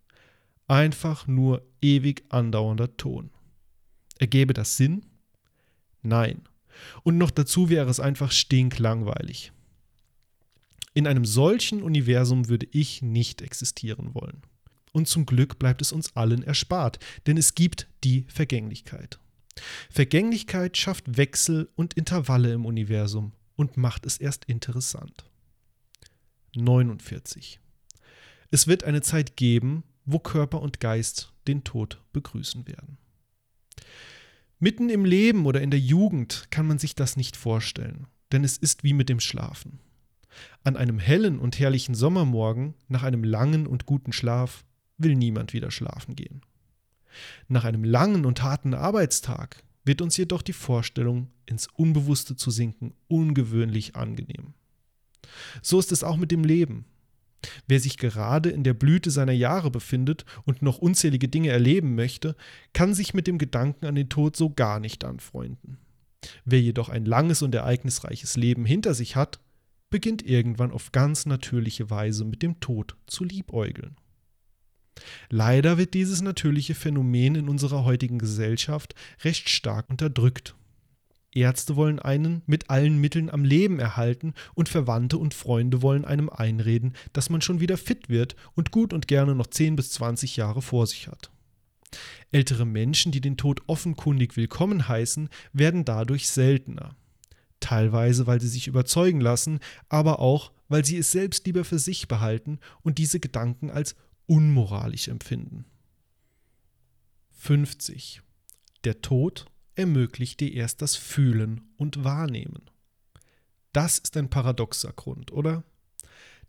Einfach 0.70 1.26
nur 1.26 1.66
ewig 1.82 2.26
andauernder 2.30 2.96
Ton. 2.96 3.32
Ergäbe 4.20 4.54
das 4.54 4.78
Sinn? 4.78 5.04
Nein. 6.04 6.44
Und 7.02 7.18
noch 7.18 7.32
dazu 7.32 7.70
wäre 7.70 7.90
es 7.90 8.00
einfach 8.00 8.32
stinklangweilig. 8.32 9.52
In 10.94 11.08
einem 11.08 11.26
solchen 11.26 11.82
Universum 11.82 12.50
würde 12.50 12.68
ich 12.72 13.02
nicht 13.02 13.42
existieren 13.42 14.14
wollen. 14.14 14.44
Und 14.92 15.08
zum 15.08 15.26
Glück 15.26 15.58
bleibt 15.58 15.82
es 15.82 15.92
uns 15.92 16.16
allen 16.16 16.44
erspart, 16.44 17.00
denn 17.26 17.38
es 17.38 17.56
gibt 17.56 17.88
die 18.04 18.28
Vergänglichkeit. 18.28 19.18
Vergänglichkeit 19.90 20.78
schafft 20.78 21.18
Wechsel 21.18 21.68
und 21.76 21.96
Intervalle 21.96 22.54
im 22.54 22.68
Universum 22.68 23.32
und 23.56 23.76
macht 23.76 24.06
es 24.06 24.18
erst 24.18 24.46
interessant. 24.46 25.26
49. 26.56 27.60
Es 28.52 28.68
wird 28.68 28.84
eine 28.84 29.02
Zeit 29.02 29.36
geben, 29.36 29.84
wo 30.12 30.20
Körper 30.20 30.62
und 30.62 30.80
Geist 30.80 31.34
den 31.48 31.64
Tod 31.64 32.02
begrüßen 32.14 32.68
werden. 32.68 32.98
Mitten 34.60 34.90
im 34.90 35.06
Leben 35.06 35.46
oder 35.46 35.62
in 35.62 35.72
der 35.72 35.80
Jugend 35.80 36.48
kann 36.52 36.68
man 36.68 36.80
sich 36.80 36.96
das 36.96 37.16
nicht 37.16 37.38
vorstellen, 37.38 38.08
denn 38.32 38.44
es 38.44 38.58
ist 38.58 38.84
wie 38.84 38.94
mit 38.94 39.08
dem 39.08 39.20
Schlafen. 39.20 39.80
An 40.64 40.76
einem 40.76 41.00
hellen 41.00 41.40
und 41.40 41.60
herrlichen 41.60 41.96
Sommermorgen, 41.96 42.74
nach 42.88 43.04
einem 43.04 43.24
langen 43.24 43.68
und 43.68 43.86
guten 43.86 44.12
Schlaf, 44.12 44.66
will 44.98 45.16
niemand 45.16 45.54
wieder 45.54 45.72
schlafen 45.72 46.16
gehen. 46.16 46.42
Nach 47.48 47.64
einem 47.64 47.84
langen 47.84 48.26
und 48.26 48.44
harten 48.44 48.74
Arbeitstag 48.74 49.64
wird 49.86 50.02
uns 50.02 50.18
jedoch 50.18 50.42
die 50.42 50.54
Vorstellung, 50.54 51.30
ins 51.46 51.68
Unbewusste 51.68 52.36
zu 52.36 52.52
sinken, 52.52 52.94
ungewöhnlich 53.08 53.96
angenehm. 53.96 54.54
So 55.62 55.80
ist 55.80 55.92
es 55.92 56.04
auch 56.04 56.18
mit 56.18 56.32
dem 56.32 56.44
Leben. 56.44 56.86
Wer 57.68 57.80
sich 57.80 57.98
gerade 57.98 58.50
in 58.50 58.64
der 58.64 58.74
Blüte 58.74 59.12
seiner 59.12 59.32
Jahre 59.32 59.72
befindet 59.72 60.26
und 60.46 60.62
noch 60.62 60.78
unzählige 60.78 61.28
Dinge 61.28 61.50
erleben 61.50 61.96
möchte, 61.96 62.36
kann 62.74 62.94
sich 62.94 63.14
mit 63.14 63.28
dem 63.28 63.38
Gedanken 63.38 63.86
an 63.86 63.96
den 63.96 64.10
Tod 64.10 64.36
so 64.36 64.50
gar 64.50 64.80
nicht 64.80 65.06
anfreunden. 65.06 65.78
Wer 66.46 66.62
jedoch 66.62 66.90
ein 66.90 67.06
langes 67.06 67.42
und 67.42 67.56
ereignisreiches 67.56 68.36
Leben 68.36 68.66
hinter 68.66 68.94
sich 68.94 69.16
hat, 69.16 69.40
beginnt 69.90 70.26
irgendwann 70.26 70.72
auf 70.72 70.92
ganz 70.92 71.26
natürliche 71.26 71.90
Weise 71.90 72.26
mit 72.26 72.44
dem 72.44 72.60
Tod 72.60 72.96
zu 73.08 73.24
liebäugeln. 73.24 73.96
Leider 75.30 75.78
wird 75.78 75.94
dieses 75.94 76.22
natürliche 76.22 76.76
Phänomen 76.76 77.36
in 77.36 77.50
unserer 77.50 77.86
heutigen 77.86 78.20
Gesellschaft 78.20 78.96
recht 79.24 79.50
stark 79.50 79.90
unterdrückt. 79.90 80.56
Ärzte 81.32 81.76
wollen 81.76 82.00
einen 82.00 82.42
mit 82.48 82.70
allen 82.70 83.00
Mitteln 83.00 83.30
am 83.30 83.44
Leben 83.44 83.80
erhalten 83.80 84.34
und 84.56 84.70
Verwandte 84.70 85.18
und 85.18 85.34
Freunde 85.34 85.82
wollen 85.82 86.06
einem 86.06 86.30
einreden, 86.30 86.94
dass 87.14 87.30
man 87.30 87.42
schon 87.42 87.60
wieder 87.60 87.78
fit 87.78 88.10
wird 88.10 88.36
und 88.56 88.72
gut 88.72 88.94
und 88.94 89.08
gerne 89.08 89.36
noch 89.36 89.48
10 89.48 89.76
bis 89.76 89.92
20 89.92 90.38
Jahre 90.38 90.62
vor 90.62 90.88
sich 90.88 91.08
hat. 91.08 91.32
Ältere 92.32 92.66
Menschen, 92.66 93.12
die 93.12 93.22
den 93.22 93.38
Tod 93.38 93.62
offenkundig 93.68 94.38
willkommen 94.38 94.88
heißen, 94.88 95.30
werden 95.54 95.86
dadurch 95.86 96.30
seltener. 96.30 96.96
Teilweise, 97.60 98.26
weil 98.28 98.40
sie 98.40 98.48
sich 98.48 98.68
überzeugen 98.68 99.20
lassen, 99.20 99.60
aber 99.90 100.20
auch, 100.20 100.52
weil 100.68 100.86
sie 100.86 100.98
es 100.98 101.12
selbst 101.12 101.46
lieber 101.46 101.66
für 101.66 101.80
sich 101.80 102.08
behalten 102.08 102.60
und 102.82 102.98
diese 102.98 103.20
Gedanken 103.20 103.70
als 103.70 103.96
unmoralisch 104.28 105.08
empfinden. 105.08 105.66
50. 107.32 108.22
Der 108.84 109.02
Tod 109.02 109.46
ermöglicht 109.80 110.40
dir 110.40 110.54
erst 110.54 110.82
das 110.82 110.96
Fühlen 110.96 111.62
und 111.78 112.04
Wahrnehmen. 112.04 112.70
Das 113.72 113.98
ist 113.98 114.18
ein 114.18 114.30
paradoxer 114.30 114.92
Grund, 114.94 115.32
oder? 115.32 115.64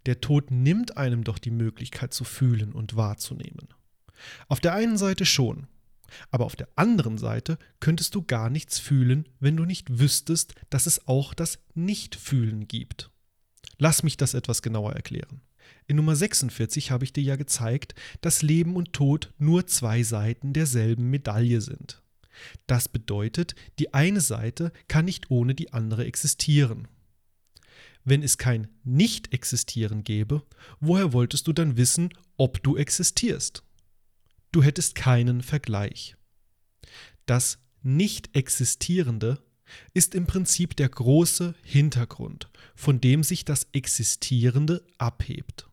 Der 0.06 0.20
Tod 0.20 0.50
nimmt 0.50 0.96
einem 0.96 1.24
doch 1.24 1.38
die 1.38 1.50
Möglichkeit 1.50 2.12
zu 2.12 2.24
fühlen 2.24 2.72
und 2.72 2.96
wahrzunehmen. 2.96 3.68
Auf 4.48 4.60
der 4.60 4.74
einen 4.74 4.98
Seite 4.98 5.26
schon, 5.26 5.66
aber 6.30 6.44
auf 6.44 6.56
der 6.56 6.68
anderen 6.76 7.18
Seite 7.18 7.58
könntest 7.78 8.14
du 8.14 8.22
gar 8.22 8.50
nichts 8.50 8.78
fühlen, 8.78 9.28
wenn 9.38 9.56
du 9.56 9.64
nicht 9.64 9.98
wüsstest, 9.98 10.54
dass 10.70 10.86
es 10.86 11.06
auch 11.06 11.34
das 11.34 11.58
Nichtfühlen 11.74 12.66
gibt. 12.66 13.10
Lass 13.78 14.02
mich 14.02 14.16
das 14.16 14.34
etwas 14.34 14.62
genauer 14.62 14.92
erklären. 14.92 15.40
In 15.86 15.96
Nummer 15.96 16.16
46 16.16 16.90
habe 16.90 17.04
ich 17.04 17.12
dir 17.12 17.22
ja 17.22 17.36
gezeigt, 17.36 17.94
dass 18.20 18.42
Leben 18.42 18.76
und 18.76 18.92
Tod 18.92 19.32
nur 19.38 19.66
zwei 19.66 20.02
Seiten 20.02 20.52
derselben 20.52 21.10
Medaille 21.10 21.60
sind. 21.60 22.02
Das 22.66 22.88
bedeutet, 22.88 23.54
die 23.78 23.94
eine 23.94 24.20
Seite 24.20 24.72
kann 24.88 25.04
nicht 25.04 25.30
ohne 25.30 25.54
die 25.54 25.72
andere 25.72 26.04
existieren. 26.04 26.88
Wenn 28.04 28.22
es 28.22 28.38
kein 28.38 28.68
Nicht-Existieren 28.84 30.04
gäbe, 30.04 30.42
woher 30.80 31.12
wolltest 31.12 31.46
du 31.46 31.52
dann 31.52 31.76
wissen, 31.76 32.10
ob 32.36 32.62
du 32.62 32.76
existierst? 32.76 33.62
Du 34.52 34.62
hättest 34.62 34.94
keinen 34.94 35.42
Vergleich. 35.42 36.16
Das 37.26 37.58
Nicht-Existierende 37.82 39.42
ist 39.94 40.14
im 40.14 40.26
Prinzip 40.26 40.76
der 40.76 40.88
große 40.88 41.54
Hintergrund, 41.62 42.50
von 42.74 43.00
dem 43.00 43.22
sich 43.22 43.44
das 43.44 43.68
Existierende 43.72 44.84
abhebt. 44.98 45.69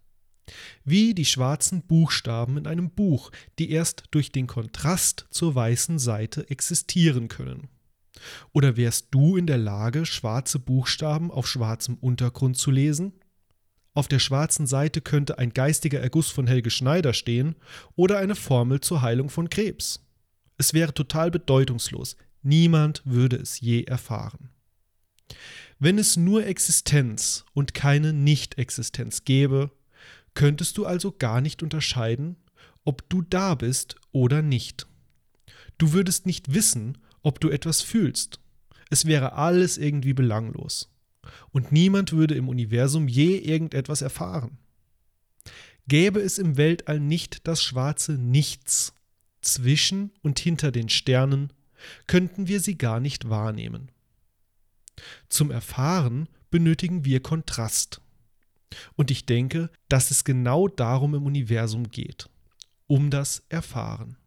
Wie 0.83 1.13
die 1.13 1.25
schwarzen 1.25 1.81
Buchstaben 1.81 2.57
in 2.57 2.67
einem 2.67 2.89
Buch, 2.91 3.31
die 3.59 3.71
erst 3.71 4.05
durch 4.11 4.31
den 4.31 4.47
Kontrast 4.47 5.27
zur 5.29 5.55
weißen 5.55 5.99
Seite 5.99 6.49
existieren 6.49 7.27
können. 7.27 7.69
Oder 8.53 8.77
wärst 8.77 9.07
du 9.11 9.37
in 9.37 9.47
der 9.47 9.57
Lage, 9.57 10.05
schwarze 10.05 10.59
Buchstaben 10.59 11.31
auf 11.31 11.47
schwarzem 11.47 11.95
Untergrund 11.95 12.57
zu 12.57 12.71
lesen? 12.71 13.13
Auf 13.93 14.07
der 14.07 14.19
schwarzen 14.19 14.67
Seite 14.67 15.01
könnte 15.01 15.39
ein 15.39 15.53
geistiger 15.53 15.99
Erguss 15.99 16.29
von 16.29 16.47
Helge 16.47 16.69
Schneider 16.69 17.13
stehen 17.13 17.55
oder 17.95 18.19
eine 18.19 18.35
Formel 18.35 18.79
zur 18.79 19.01
Heilung 19.01 19.29
von 19.29 19.49
Krebs. 19.49 20.05
Es 20.57 20.73
wäre 20.73 20.93
total 20.93 21.31
bedeutungslos, 21.31 22.15
niemand 22.41 23.01
würde 23.05 23.37
es 23.37 23.59
je 23.59 23.83
erfahren. 23.83 24.49
Wenn 25.79 25.99
es 25.99 26.17
nur 26.17 26.45
Existenz 26.45 27.45
und 27.53 27.73
keine 27.73 28.13
Nicht-Existenz 28.13 29.23
gäbe, 29.23 29.71
könntest 30.37 30.77
du 30.77 30.85
also 30.85 31.11
gar 31.11 31.41
nicht 31.41 31.63
unterscheiden, 31.63 32.35
ob 32.85 33.09
du 33.09 33.23
da 33.23 33.55
bist 33.55 33.95
oder 34.11 34.43
nicht. 34.43 34.85
Du 35.79 35.93
würdest 35.93 36.27
nicht 36.27 36.53
wissen, 36.53 36.99
ob 37.23 37.39
du 37.39 37.49
etwas 37.49 37.81
fühlst. 37.81 38.39
Es 38.91 39.05
wäre 39.05 39.33
alles 39.33 39.79
irgendwie 39.79 40.13
belanglos. 40.13 40.93
Und 41.49 41.71
niemand 41.71 42.11
würde 42.11 42.35
im 42.35 42.49
Universum 42.49 43.07
je 43.07 43.37
irgendetwas 43.37 44.03
erfahren. 44.03 44.59
Gäbe 45.87 46.19
es 46.19 46.37
im 46.37 46.55
Weltall 46.55 46.99
nicht 46.99 47.47
das 47.47 47.63
schwarze 47.63 48.13
Nichts 48.13 48.93
zwischen 49.41 50.11
und 50.21 50.37
hinter 50.37 50.71
den 50.71 50.89
Sternen, 50.89 51.51
könnten 52.05 52.47
wir 52.47 52.59
sie 52.59 52.77
gar 52.77 52.99
nicht 52.99 53.27
wahrnehmen. 53.27 53.89
Zum 55.29 55.49
Erfahren 55.49 56.29
benötigen 56.51 57.05
wir 57.05 57.23
Kontrast. 57.23 58.01
Und 58.95 59.11
ich 59.11 59.25
denke, 59.25 59.69
dass 59.89 60.11
es 60.11 60.23
genau 60.23 60.67
darum 60.67 61.15
im 61.15 61.25
Universum 61.25 61.89
geht, 61.89 62.29
um 62.87 63.09
das 63.09 63.43
Erfahren. 63.49 64.17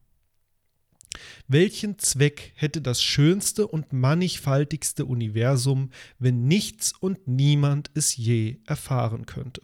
Welchen 1.49 1.99
Zweck 1.99 2.53
hätte 2.55 2.81
das 2.81 3.03
schönste 3.03 3.67
und 3.67 3.93
mannigfaltigste 3.93 5.05
Universum, 5.05 5.91
wenn 6.19 6.47
nichts 6.47 6.93
und 6.93 7.27
niemand 7.27 7.91
es 7.95 8.17
je 8.17 8.59
erfahren 8.67 9.27
könnte? 9.27 9.63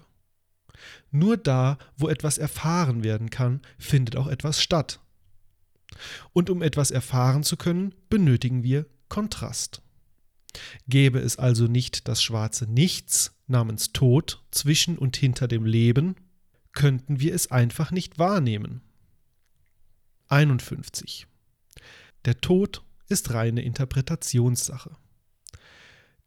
Nur 1.10 1.36
da, 1.36 1.78
wo 1.96 2.08
etwas 2.08 2.38
erfahren 2.38 3.04
werden 3.04 3.30
kann, 3.30 3.62
findet 3.78 4.16
auch 4.16 4.26
etwas 4.26 4.60
statt. 4.60 5.00
Und 6.32 6.50
um 6.50 6.62
etwas 6.62 6.90
erfahren 6.90 7.42
zu 7.42 7.56
können, 7.56 7.94
benötigen 8.10 8.62
wir 8.62 8.86
Kontrast. 9.08 9.82
Gäbe 10.88 11.20
es 11.20 11.36
also 11.38 11.66
nicht 11.66 12.08
das 12.08 12.22
schwarze 12.22 12.66
Nichts 12.70 13.35
namens 13.46 13.92
Tod 13.92 14.42
zwischen 14.50 14.98
und 14.98 15.16
hinter 15.16 15.48
dem 15.48 15.64
Leben, 15.64 16.16
könnten 16.72 17.20
wir 17.20 17.34
es 17.34 17.50
einfach 17.50 17.90
nicht 17.90 18.18
wahrnehmen. 18.18 18.82
51. 20.28 21.26
Der 22.24 22.40
Tod 22.40 22.82
ist 23.08 23.32
reine 23.32 23.62
Interpretationssache. 23.62 24.96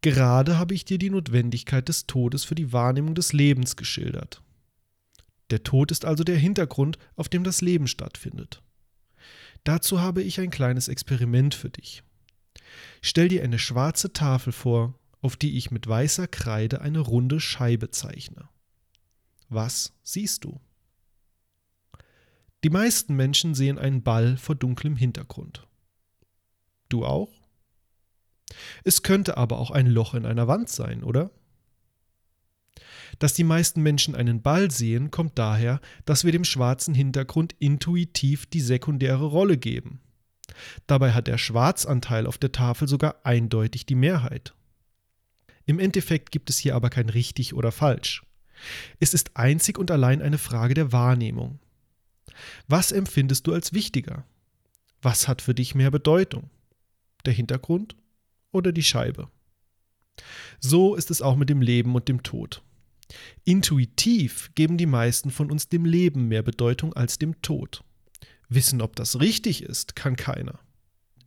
Gerade 0.02 0.58
habe 0.58 0.74
ich 0.74 0.86
dir 0.86 0.98
die 0.98 1.10
Notwendigkeit 1.10 1.90
des 1.90 2.08
Todes 2.08 2.46
für 2.46 2.56
die 2.56 2.72
Wahrnehmung 2.72 3.16
des 3.16 3.34
Lebens 3.34 3.76
geschildert. 3.76 4.42
Der 5.50 5.64
Tod 5.64 5.92
ist 5.92 6.06
also 6.06 6.24
der 6.24 6.38
Hintergrund, 6.38 6.98
auf 7.16 7.28
dem 7.28 7.44
das 7.44 7.62
Leben 7.62 7.88
stattfindet. 7.88 8.62
Dazu 9.64 10.00
habe 10.00 10.24
ich 10.24 10.40
ein 10.40 10.52
kleines 10.52 10.88
Experiment 10.88 11.54
für 11.54 11.70
dich. 11.70 12.04
Stell 13.02 13.28
dir 13.28 13.44
eine 13.44 13.60
schwarze 13.60 14.14
Tafel 14.14 14.54
vor, 14.54 14.94
auf 15.22 15.36
die 15.36 15.58
ich 15.58 15.72
mit 15.72 15.88
weißer 15.88 16.28
Kreide 16.28 16.82
eine 16.82 17.00
runde 17.00 17.40
Scheibe 17.40 17.92
zeichne. 17.92 18.50
Was 19.50 19.94
siehst 20.04 20.44
du? 20.44 20.60
Die 22.64 22.70
meisten 22.70 23.16
Menschen 23.16 23.56
sehen 23.56 23.78
einen 23.78 24.04
Ball 24.04 24.38
vor 24.38 24.56
dunklem 24.56 24.96
Hintergrund. 24.96 25.68
Du 26.90 27.06
auch? 27.06 27.32
Es 28.84 29.04
könnte 29.04 29.38
aber 29.38 29.60
auch 29.60 29.72
ein 29.72 29.88
Loch 29.88 30.14
in 30.14 30.26
einer 30.26 30.48
Wand 30.48 30.70
sein, 30.70 31.04
oder? 31.04 31.32
Dass 33.20 33.34
die 33.34 33.44
meisten 33.44 33.82
Menschen 33.82 34.16
einen 34.16 34.42
Ball 34.42 34.72
sehen, 34.72 35.12
kommt 35.12 35.38
daher, 35.38 35.82
dass 36.06 36.26
wir 36.26 36.32
dem 36.32 36.44
schwarzen 36.44 36.94
Hintergrund 36.94 37.56
intuitiv 37.60 38.46
die 38.46 38.62
sekundäre 38.62 39.26
Rolle 39.26 39.58
geben. 39.58 40.02
Dabei 40.88 41.14
hat 41.14 41.28
der 41.28 41.38
Schwarzanteil 41.38 42.28
auf 42.28 42.38
der 42.38 42.52
Tafel 42.52 42.88
sogar 42.88 43.16
eindeutig 43.24 43.86
die 43.86 43.96
Mehrheit. 43.96 44.54
Im 45.70 45.78
Endeffekt 45.78 46.32
gibt 46.32 46.50
es 46.50 46.58
hier 46.58 46.74
aber 46.74 46.90
kein 46.90 47.10
richtig 47.10 47.54
oder 47.54 47.72
falsch. 47.72 48.24
Es 49.00 49.14
ist 49.14 49.38
einzig 49.38 49.78
und 49.78 49.92
allein 49.92 50.20
eine 50.20 50.40
Frage 50.40 50.74
der 50.74 50.92
Wahrnehmung. 50.92 51.60
Was 52.68 52.92
empfindest 52.92 53.46
du 53.46 53.54
als 53.54 53.72
wichtiger? 53.72 54.26
Was 55.04 55.28
hat 55.28 55.44
für 55.44 55.54
dich 55.54 55.76
mehr 55.76 55.92
Bedeutung? 55.92 56.50
Der 57.24 57.34
Hintergrund 57.34 57.96
oder 58.52 58.72
die 58.72 58.82
Scheibe? 58.82 59.30
So 60.60 60.96
ist 60.96 61.12
es 61.12 61.22
auch 61.22 61.36
mit 61.36 61.52
dem 61.52 61.62
Leben 61.62 61.94
und 61.94 62.08
dem 62.08 62.24
Tod. 62.24 62.64
Intuitiv 63.44 64.50
geben 64.56 64.76
die 64.76 64.88
meisten 64.88 65.30
von 65.30 65.52
uns 65.52 65.70
dem 65.70 65.86
Leben 65.86 66.30
mehr 66.30 66.42
Bedeutung 66.42 66.94
als 66.94 67.20
dem 67.20 67.44
Tod. 67.44 67.84
Wissen, 68.48 68.82
ob 68.82 68.96
das 68.96 69.20
richtig 69.20 69.62
ist, 69.62 69.96
kann 69.96 70.16
keiner. 70.16 70.60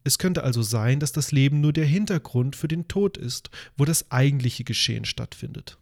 Es 0.05 0.19
könnte 0.19 0.43
also 0.43 0.63
sein, 0.63 1.01
dass 1.01 1.13
das 1.13 1.33
Leben 1.33 1.61
nur 1.61 1.73
der 1.73 1.87
Hintergrund 1.87 2.57
für 2.57 2.69
den 2.69 2.89
Tod 2.89 3.17
ist, 3.17 3.51
wo 3.77 3.85
das 3.85 4.11
eigentliche 4.11 4.65
Geschehen 4.65 5.05
stattfindet. 5.05 5.79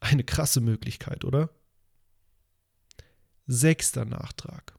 Eine 0.00 0.24
krasse 0.24 0.60
Möglichkeit, 0.60 1.24
oder? 1.24 1.50
Sechster 3.46 4.04
Nachtrag. 4.04 4.74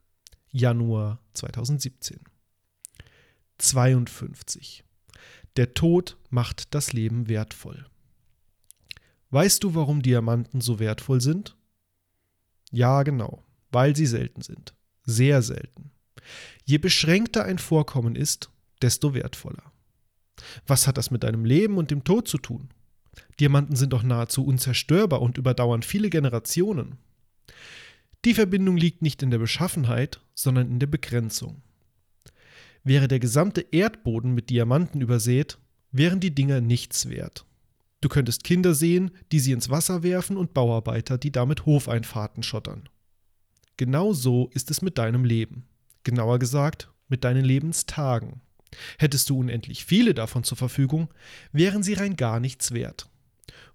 Januar 0.50 1.20
2017. 1.34 2.20
52. 3.58 4.84
Der 5.56 5.74
Tod 5.74 6.16
macht 6.30 6.74
das 6.74 6.92
Leben 6.92 7.28
wertvoll. 7.28 7.86
Weißt 9.30 9.64
du, 9.64 9.74
warum 9.74 10.02
Diamanten 10.02 10.60
so 10.60 10.78
wertvoll 10.78 11.20
sind? 11.20 11.56
Ja, 12.70 13.02
genau, 13.02 13.42
weil 13.70 13.94
sie 13.94 14.06
selten 14.06 14.42
sind. 14.42 14.74
Sehr 15.04 15.42
selten. 15.42 15.90
Je 16.64 16.78
beschränkter 16.78 17.44
ein 17.44 17.58
Vorkommen 17.58 18.16
ist, 18.16 18.50
desto 18.84 19.14
wertvoller. 19.14 19.72
Was 20.66 20.86
hat 20.86 20.98
das 20.98 21.10
mit 21.10 21.24
deinem 21.24 21.44
Leben 21.44 21.78
und 21.78 21.90
dem 21.90 22.04
Tod 22.04 22.28
zu 22.28 22.38
tun? 22.38 22.68
Diamanten 23.40 23.76
sind 23.76 23.92
doch 23.92 24.02
nahezu 24.02 24.44
unzerstörbar 24.44 25.22
und 25.22 25.38
überdauern 25.38 25.82
viele 25.82 26.10
Generationen. 26.10 26.98
Die 28.24 28.34
Verbindung 28.34 28.76
liegt 28.76 29.02
nicht 29.02 29.22
in 29.22 29.30
der 29.30 29.38
Beschaffenheit, 29.38 30.20
sondern 30.34 30.70
in 30.70 30.78
der 30.78 30.86
Begrenzung. 30.86 31.62
Wäre 32.82 33.08
der 33.08 33.20
gesamte 33.20 33.62
Erdboden 33.72 34.34
mit 34.34 34.50
Diamanten 34.50 35.00
übersät, 35.00 35.58
wären 35.92 36.20
die 36.20 36.34
Dinger 36.34 36.60
nichts 36.60 37.08
wert. 37.08 37.46
Du 38.00 38.08
könntest 38.08 38.44
Kinder 38.44 38.74
sehen, 38.74 39.12
die 39.32 39.40
sie 39.40 39.52
ins 39.52 39.70
Wasser 39.70 40.02
werfen 40.02 40.36
und 40.36 40.52
Bauarbeiter, 40.52 41.16
die 41.16 41.32
damit 41.32 41.64
Hofeinfahrten 41.64 42.42
schottern. 42.42 42.88
Genau 43.78 44.12
so 44.12 44.50
ist 44.52 44.70
es 44.70 44.82
mit 44.82 44.98
deinem 44.98 45.24
Leben. 45.24 45.66
Genauer 46.02 46.38
gesagt, 46.38 46.90
mit 47.08 47.24
deinen 47.24 47.44
Lebenstagen. 47.44 48.42
Hättest 48.98 49.30
du 49.30 49.38
unendlich 49.38 49.84
viele 49.84 50.14
davon 50.14 50.44
zur 50.44 50.56
Verfügung, 50.56 51.08
wären 51.52 51.82
sie 51.82 51.94
rein 51.94 52.16
gar 52.16 52.40
nichts 52.40 52.72
wert. 52.72 53.08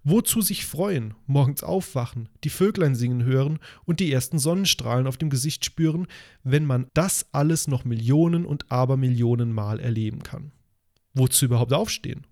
Wozu 0.02 0.40
sich 0.40 0.64
freuen, 0.64 1.14
morgens 1.26 1.62
aufwachen, 1.62 2.30
die 2.42 2.48
Vöglein 2.48 2.94
singen 2.94 3.22
hören 3.24 3.58
und 3.84 4.00
die 4.00 4.10
ersten 4.10 4.38
Sonnenstrahlen 4.38 5.06
auf 5.06 5.18
dem 5.18 5.28
Gesicht 5.28 5.64
spüren, 5.64 6.06
wenn 6.42 6.64
man 6.64 6.86
das 6.94 7.26
alles 7.32 7.68
noch 7.68 7.84
Millionen 7.84 8.46
und 8.46 8.72
Abermillionen 8.72 9.52
Mal 9.52 9.78
erleben 9.78 10.22
kann? 10.22 10.52
Wozu 11.12 11.44
überhaupt 11.44 11.74
aufstehen? 11.74 12.26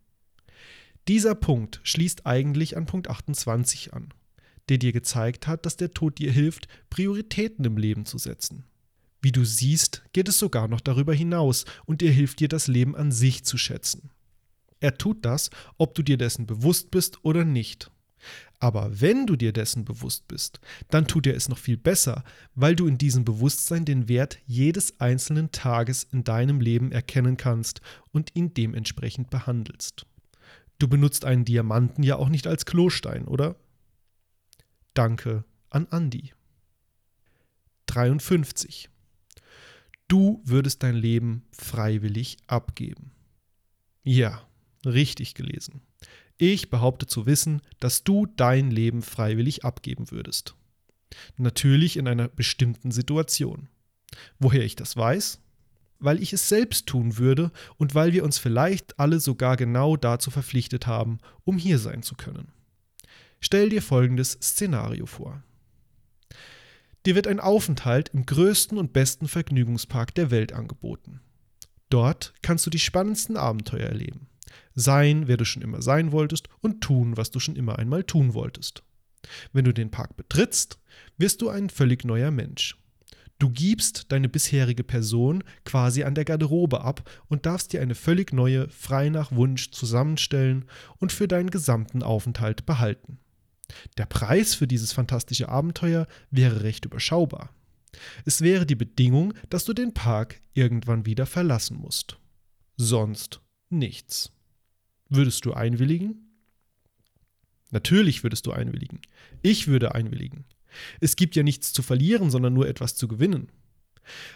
Dieser 1.09 1.35
Punkt 1.35 1.81
schließt 1.83 2.27
eigentlich 2.27 2.77
an 2.77 2.87
Punkt 2.87 3.09
28 3.09 3.93
an, 3.93 4.14
der 4.69 4.79
dir 4.79 4.93
gezeigt 4.93 5.47
hat, 5.47 5.66
dass 5.66 5.77
der 5.77 5.91
Tod 5.91 6.19
dir 6.19 6.33
hilft, 6.33 6.69
Prioritäten 6.89 7.64
im 7.64 7.77
Leben 7.77 8.07
zu 8.07 8.16
setzen. 8.19 8.64
Wie 9.21 9.33
du 9.33 9.45
siehst, 9.45 10.03
geht 10.12 10.29
es 10.29 10.39
sogar 10.39 10.69
noch 10.69 10.81
darüber 10.81 11.14
hinaus 11.14 11.64
und 11.87 12.03
er 12.03 12.12
hilft 12.12 12.41
dir, 12.41 12.49
das 12.49 12.69
Leben 12.69 12.95
an 12.95 13.11
sich 13.11 13.45
zu 13.45 13.59
schätzen. 13.59 14.11
Er 14.81 14.97
tut 14.97 15.25
das, 15.25 15.51
ob 15.77 15.95
du 15.95 16.03
dir 16.03 16.16
dessen 16.16 16.47
bewusst 16.47 16.91
bist 16.91 17.25
oder 17.25 17.45
nicht. 17.45 17.91
Aber 18.61 19.01
wenn 19.01 19.27
du 19.27 19.37
dir 19.37 19.53
dessen 19.53 19.85
bewusst 19.85 20.27
bist, 20.27 20.61
dann 20.91 21.07
tut 21.07 21.27
er 21.27 21.35
es 21.35 21.49
noch 21.49 21.59
viel 21.59 21.77
besser, 21.77 22.25
weil 22.55 22.75
du 22.75 22.87
in 22.87 22.99
diesem 22.99 23.25
Bewusstsein 23.25 23.85
den 23.85 24.09
Wert 24.09 24.39
jedes 24.47 25.01
einzelnen 25.01 25.53
Tages 25.53 26.05
in 26.05 26.25
deinem 26.25 26.61
Leben 26.61 26.91
erkennen 26.91 27.37
kannst 27.37 27.81
und 28.11 28.35
ihn 28.35 28.55
dementsprechend 28.55 29.31
behandelst. 29.31 30.07
Du 30.79 30.89
benutzt 30.89 31.25
einen 31.25 31.45
Diamanten 31.45 32.03
ja 32.03 32.16
auch 32.16 32.29
nicht 32.29 32.47
als 32.47 32.66
Klostein, 32.66 33.27
oder? 33.27 33.57
Danke 34.95 35.45
an 35.71 35.87
Andi. 35.91 36.33
53. 37.87 38.91
Du 40.09 40.40
würdest 40.44 40.82
dein 40.82 40.94
Leben 40.94 41.44
freiwillig 41.52 42.38
abgeben. 42.46 43.12
Ja, 44.02 44.42
richtig 44.86 45.34
gelesen. 45.34 45.82
Ich 46.38 46.70
behaupte 46.70 47.06
zu 47.06 47.26
wissen, 47.26 47.61
dass 47.78 48.04
du 48.04 48.26
dein 48.26 48.70
Leben 48.70 49.02
freiwillig 49.02 49.64
abgeben 49.64 50.11
würdest. 50.11 50.54
Natürlich 51.36 51.96
in 51.96 52.09
einer 52.09 52.28
bestimmten 52.28 52.90
Situation. 52.90 53.68
Woher 54.38 54.64
ich 54.64 54.76
das 54.76 54.96
weiß? 54.96 55.40
Weil 55.98 56.22
ich 56.22 56.32
es 56.32 56.48
selbst 56.48 56.86
tun 56.86 57.18
würde 57.18 57.50
und 57.76 57.94
weil 57.94 58.12
wir 58.12 58.24
uns 58.24 58.38
vielleicht 58.38 58.98
alle 58.98 59.20
sogar 59.20 59.56
genau 59.56 59.96
dazu 59.96 60.30
verpflichtet 60.30 60.86
haben, 60.86 61.18
um 61.44 61.59
hier 61.59 61.78
sein 61.78 62.02
zu 62.02 62.14
können. 62.14 62.52
Stell 63.40 63.68
dir 63.68 63.82
folgendes 63.82 64.32
Szenario 64.32 65.06
vor. 65.06 65.42
Dir 67.09 67.14
wird 67.14 67.26
ein 67.26 67.40
Aufenthalt 67.40 68.11
im 68.11 68.26
größten 68.26 68.76
und 68.76 68.92
besten 68.92 69.28
Vergnügungspark 69.28 70.14
der 70.14 70.30
Welt 70.30 70.52
angeboten. 70.52 71.22
Dort 71.88 72.34
kannst 72.42 72.66
du 72.66 72.70
die 72.70 72.78
spannendsten 72.78 73.38
Abenteuer 73.38 73.88
erleben 73.88 74.28
sein, 74.74 75.26
wer 75.26 75.38
du 75.38 75.46
schon 75.46 75.62
immer 75.62 75.80
sein 75.80 76.12
wolltest 76.12 76.50
und 76.61 76.82
tun, 76.82 77.16
was 77.16 77.30
du 77.30 77.40
schon 77.40 77.56
immer 77.56 77.78
einmal 77.78 78.04
tun 78.04 78.34
wolltest. 78.34 78.82
Wenn 79.54 79.64
du 79.64 79.72
den 79.72 79.90
Park 79.90 80.18
betrittst, 80.18 80.78
wirst 81.16 81.40
du 81.40 81.48
ein 81.48 81.70
völlig 81.70 82.04
neuer 82.04 82.30
Mensch. 82.30 82.76
Du 83.38 83.48
gibst 83.48 84.12
deine 84.12 84.28
bisherige 84.28 84.84
Person 84.84 85.42
quasi 85.64 86.02
an 86.02 86.14
der 86.14 86.26
Garderobe 86.26 86.82
ab 86.82 87.09
und 87.28 87.46
darfst 87.46 87.72
dir 87.72 87.80
eine 87.80 87.94
völlig 87.94 88.34
neue, 88.34 88.68
frei 88.68 89.09
nach 89.09 89.32
Wunsch 89.32 89.70
zusammenstellen 89.70 90.66
und 90.98 91.11
für 91.11 91.26
deinen 91.26 91.48
gesamten 91.48 92.02
Aufenthalt 92.02 92.66
behalten. 92.66 93.18
Der 93.97 94.07
Preis 94.07 94.55
für 94.55 94.66
dieses 94.66 94.93
fantastische 94.93 95.49
Abenteuer 95.49 96.07
wäre 96.31 96.62
recht 96.62 96.85
überschaubar. 96.85 97.51
Es 98.25 98.41
wäre 98.43 98.66
die 98.66 98.75
Bedingung, 98.75 99.35
dass 99.51 99.64
du 99.64 99.73
den 99.73 99.95
Park 99.95 100.41
irgendwann 100.53 101.07
wieder 101.07 101.27
verlassen 101.27 101.79
musst. 101.79 102.19
Sonst 102.77 103.41
nichts. 103.71 104.31
Würdest 105.09 105.45
du 105.45 105.53
einwilligen? 105.53 106.29
Natürlich 107.71 108.23
würdest 108.23 108.47
du 108.47 108.53
einwilligen. 108.53 109.01
Ich 109.43 109.66
würde 109.66 109.95
einwilligen. 109.95 110.45
Es 111.01 111.16
gibt 111.16 111.37
ja 111.37 111.43
nichts 111.43 111.73
zu 111.73 111.83
verlieren, 111.83 112.31
sondern 112.31 112.55
nur 112.55 112.69
etwas 112.69 112.95
zu 112.95 113.09
gewinnen. 113.09 113.51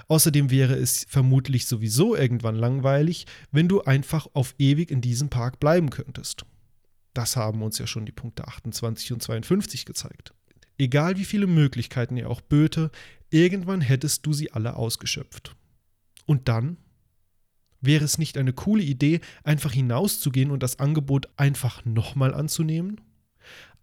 Außerdem 0.09 0.51
wäre 0.51 0.75
es 0.75 1.07
vermutlich 1.09 1.67
sowieso 1.67 2.15
irgendwann 2.15 2.57
langweilig, 2.57 3.27
wenn 3.51 3.69
du 3.69 3.83
einfach 3.83 4.27
auf 4.35 4.55
ewig 4.59 4.91
in 4.91 5.01
diesem 5.01 5.31
Park 5.31 5.61
bleiben 5.61 5.89
könntest. 5.89 6.45
Das 7.15 7.37
haben 7.37 7.63
uns 7.63 7.79
ja 7.79 7.87
schon 7.87 8.07
die 8.07 8.13
Punkte 8.13 8.47
28 8.49 9.13
und 9.13 9.23
52 9.23 9.85
gezeigt. 9.85 10.35
Egal 10.79 11.17
wie 11.17 11.25
viele 11.25 11.47
Möglichkeiten 11.47 12.17
er 12.17 12.31
auch 12.31 12.41
böte, 12.41 12.91
irgendwann 13.31 13.81
hättest 13.81 14.27
du 14.27 14.33
sie 14.33 14.53
alle 14.53 14.77
ausgeschöpft. 14.77 15.55
Und 16.27 16.49
dann? 16.49 16.77
Wäre 17.81 18.05
es 18.05 18.17
nicht 18.17 18.39
eine 18.39 18.53
coole 18.53 18.83
Idee, 18.83 19.21
einfach 19.43 19.73
hinauszugehen 19.73 20.51
und 20.51 20.63
das 20.63 20.79
Angebot 20.79 21.29
einfach 21.37 21.85
nochmal 21.85 22.33
anzunehmen? 22.33 23.01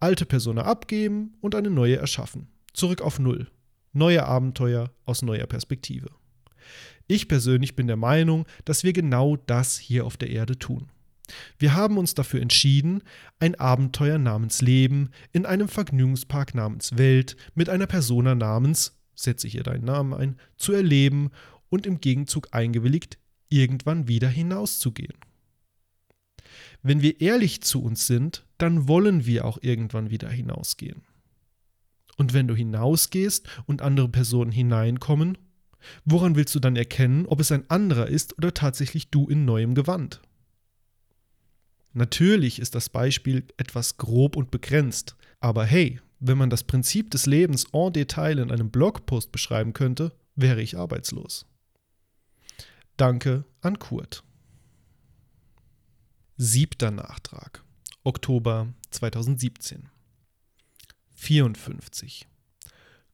Alte 0.00 0.24
Persona 0.24 0.62
abgeben 0.62 1.34
und 1.40 1.54
eine 1.54 1.70
neue 1.70 1.96
erschaffen. 1.96 2.48
Zurück 2.72 3.02
auf 3.02 3.18
Null. 3.18 3.50
Neue 3.92 4.24
Abenteuer 4.24 4.90
aus 5.04 5.22
neuer 5.22 5.46
Perspektive. 5.46 6.10
Ich 7.06 7.28
persönlich 7.28 7.76
bin 7.76 7.88
der 7.88 7.96
Meinung, 7.96 8.46
dass 8.64 8.84
wir 8.84 8.92
genau 8.92 9.36
das 9.36 9.78
hier 9.78 10.06
auf 10.06 10.16
der 10.16 10.30
Erde 10.30 10.58
tun. 10.58 10.90
Wir 11.58 11.74
haben 11.74 11.98
uns 11.98 12.14
dafür 12.14 12.40
entschieden, 12.40 13.02
ein 13.38 13.54
Abenteuer 13.54 14.18
namens 14.18 14.62
Leben 14.62 15.10
in 15.32 15.46
einem 15.46 15.68
Vergnügungspark 15.68 16.54
namens 16.54 16.96
Welt 16.98 17.36
mit 17.54 17.68
einer 17.68 17.86
Persona 17.86 18.34
namens, 18.34 18.98
setze 19.14 19.48
hier 19.48 19.62
deinen 19.62 19.84
Namen 19.84 20.14
ein, 20.14 20.36
zu 20.56 20.72
erleben 20.72 21.30
und 21.68 21.86
im 21.86 22.00
Gegenzug 22.00 22.48
eingewilligt, 22.52 23.18
irgendwann 23.48 24.08
wieder 24.08 24.28
hinauszugehen. 24.28 25.14
Wenn 26.82 27.02
wir 27.02 27.20
ehrlich 27.20 27.62
zu 27.62 27.82
uns 27.82 28.06
sind, 28.06 28.46
dann 28.58 28.88
wollen 28.88 29.26
wir 29.26 29.44
auch 29.44 29.58
irgendwann 29.60 30.10
wieder 30.10 30.30
hinausgehen. 30.30 31.02
Und 32.16 32.32
wenn 32.34 32.48
du 32.48 32.54
hinausgehst 32.54 33.48
und 33.66 33.82
andere 33.82 34.08
Personen 34.08 34.52
hineinkommen, 34.52 35.38
woran 36.04 36.36
willst 36.36 36.54
du 36.54 36.60
dann 36.60 36.76
erkennen, 36.76 37.26
ob 37.26 37.40
es 37.40 37.52
ein 37.52 37.68
anderer 37.70 38.08
ist 38.08 38.36
oder 38.36 38.52
tatsächlich 38.52 39.10
du 39.10 39.28
in 39.28 39.44
neuem 39.44 39.74
Gewand? 39.74 40.20
Natürlich 41.92 42.60
ist 42.60 42.74
das 42.74 42.88
Beispiel 42.88 43.44
etwas 43.56 43.96
grob 43.96 44.36
und 44.36 44.50
begrenzt, 44.50 45.16
aber 45.40 45.64
hey, 45.64 46.00
wenn 46.20 46.38
man 46.38 46.50
das 46.50 46.64
Prinzip 46.64 47.10
des 47.10 47.26
Lebens 47.26 47.64
en 47.72 47.92
Detail 47.92 48.38
in 48.38 48.50
einem 48.50 48.70
Blogpost 48.70 49.32
beschreiben 49.32 49.72
könnte, 49.72 50.12
wäre 50.36 50.60
ich 50.62 50.76
arbeitslos. 50.76 51.46
Danke 52.96 53.44
an 53.62 53.78
Kurt. 53.78 54.22
Siebter 56.36 56.90
Nachtrag. 56.90 57.64
Oktober 58.04 58.72
2017. 58.90 59.88
54. 61.14 62.26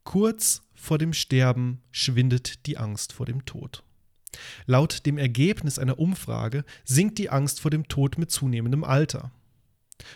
Kurz 0.04 0.62
vor 0.74 0.98
dem 0.98 1.12
Sterben 1.12 1.82
schwindet 1.90 2.66
die 2.66 2.76
Angst 2.76 3.12
vor 3.12 3.26
dem 3.26 3.44
Tod. 3.44 3.82
Laut 4.66 5.06
dem 5.06 5.18
Ergebnis 5.18 5.78
einer 5.78 5.98
Umfrage 5.98 6.64
sinkt 6.84 7.18
die 7.18 7.30
Angst 7.30 7.60
vor 7.60 7.70
dem 7.70 7.88
Tod 7.88 8.18
mit 8.18 8.30
zunehmendem 8.30 8.84
Alter. 8.84 9.30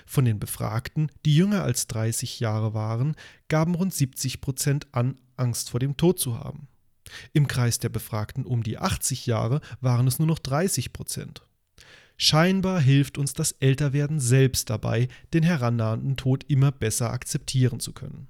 Von 0.04 0.24
den 0.24 0.38
Befragten, 0.38 1.11
die 1.24 1.34
jünger 1.34 1.62
als 1.62 1.86
30 1.86 2.40
Jahre 2.40 2.74
waren, 2.74 3.16
gaben 3.48 3.74
rund 3.74 3.94
70 3.94 4.40
Prozent 4.40 4.86
an, 4.92 5.16
Angst 5.36 5.70
vor 5.70 5.80
dem 5.80 5.96
Tod 5.96 6.18
zu 6.18 6.38
haben. 6.38 6.68
Im 7.32 7.48
Kreis 7.48 7.78
der 7.78 7.88
Befragten 7.88 8.44
um 8.44 8.62
die 8.62 8.78
80 8.78 9.26
Jahre 9.26 9.61
waren 9.80 10.06
es 10.06 10.18
nur 10.18 10.28
noch 10.28 10.38
30 10.38 10.92
Prozent. 10.92 11.42
Scheinbar 12.16 12.80
hilft 12.80 13.16
uns 13.16 13.32
das 13.32 13.52
Älterwerden 13.52 14.20
selbst 14.20 14.68
dabei, 14.68 15.08
den 15.32 15.42
herannahenden 15.42 16.16
Tod 16.16 16.44
immer 16.48 16.70
besser 16.70 17.11
akzeptieren 17.11 17.80
zu 17.80 17.92
können. 17.92 18.28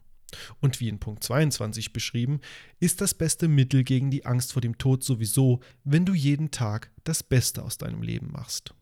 Und 0.61 0.81
wie 0.81 0.89
in 0.89 0.99
Punkt 0.99 1.25
22 1.25 1.93
beschrieben, 1.93 2.41
ist 2.79 3.01
das 3.01 3.15
beste 3.15 3.49
Mittel 3.49 3.85
gegen 3.85 4.11
die 4.11 4.27
Angst 4.27 4.53
vor 4.53 4.63
dem 4.63 4.79
Tod 4.79 5.05
sowieso, 5.05 5.61
wenn 5.85 6.05
du 6.05 6.15
jeden 6.15 6.51
Tag 6.51 6.91
das 7.05 7.23
Beste 7.23 7.63
aus 7.63 7.79
deinem 7.79 8.03
Leben 8.03 8.31
machst. 8.31 8.75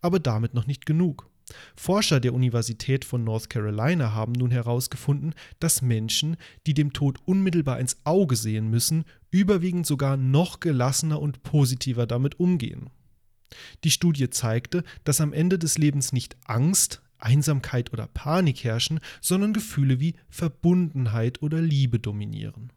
Aber 0.00 0.18
damit 0.18 0.54
noch 0.54 0.66
nicht 0.66 0.86
genug. 0.86 1.30
Forscher 1.76 2.20
der 2.20 2.34
Universität 2.34 3.04
von 3.04 3.24
North 3.24 3.50
Carolina 3.50 4.12
haben 4.14 4.32
nun 4.32 4.50
herausgefunden, 4.50 5.34
dass 5.58 5.82
Menschen, 5.82 6.36
die 6.66 6.74
dem 6.74 6.92
Tod 6.92 7.18
unmittelbar 7.24 7.80
ins 7.80 7.98
Auge 8.04 8.36
sehen 8.36 8.68
müssen, 8.68 9.04
überwiegend 9.30 9.86
sogar 9.86 10.16
noch 10.16 10.60
gelassener 10.60 11.20
und 11.20 11.42
positiver 11.42 12.06
damit 12.06 12.38
umgehen. 12.38 12.90
Die 13.82 13.90
Studie 13.90 14.30
zeigte, 14.30 14.84
dass 15.04 15.20
am 15.20 15.32
Ende 15.32 15.58
des 15.58 15.76
Lebens 15.76 16.12
nicht 16.12 16.36
Angst, 16.44 17.02
Einsamkeit 17.22 17.92
oder 17.92 18.06
Panik 18.06 18.64
herrschen, 18.64 19.00
sondern 19.20 19.52
Gefühle 19.52 20.00
wie 20.00 20.14
Verbundenheit 20.28 21.42
oder 21.42 21.60
Liebe 21.60 21.98
dominieren. 21.98 22.72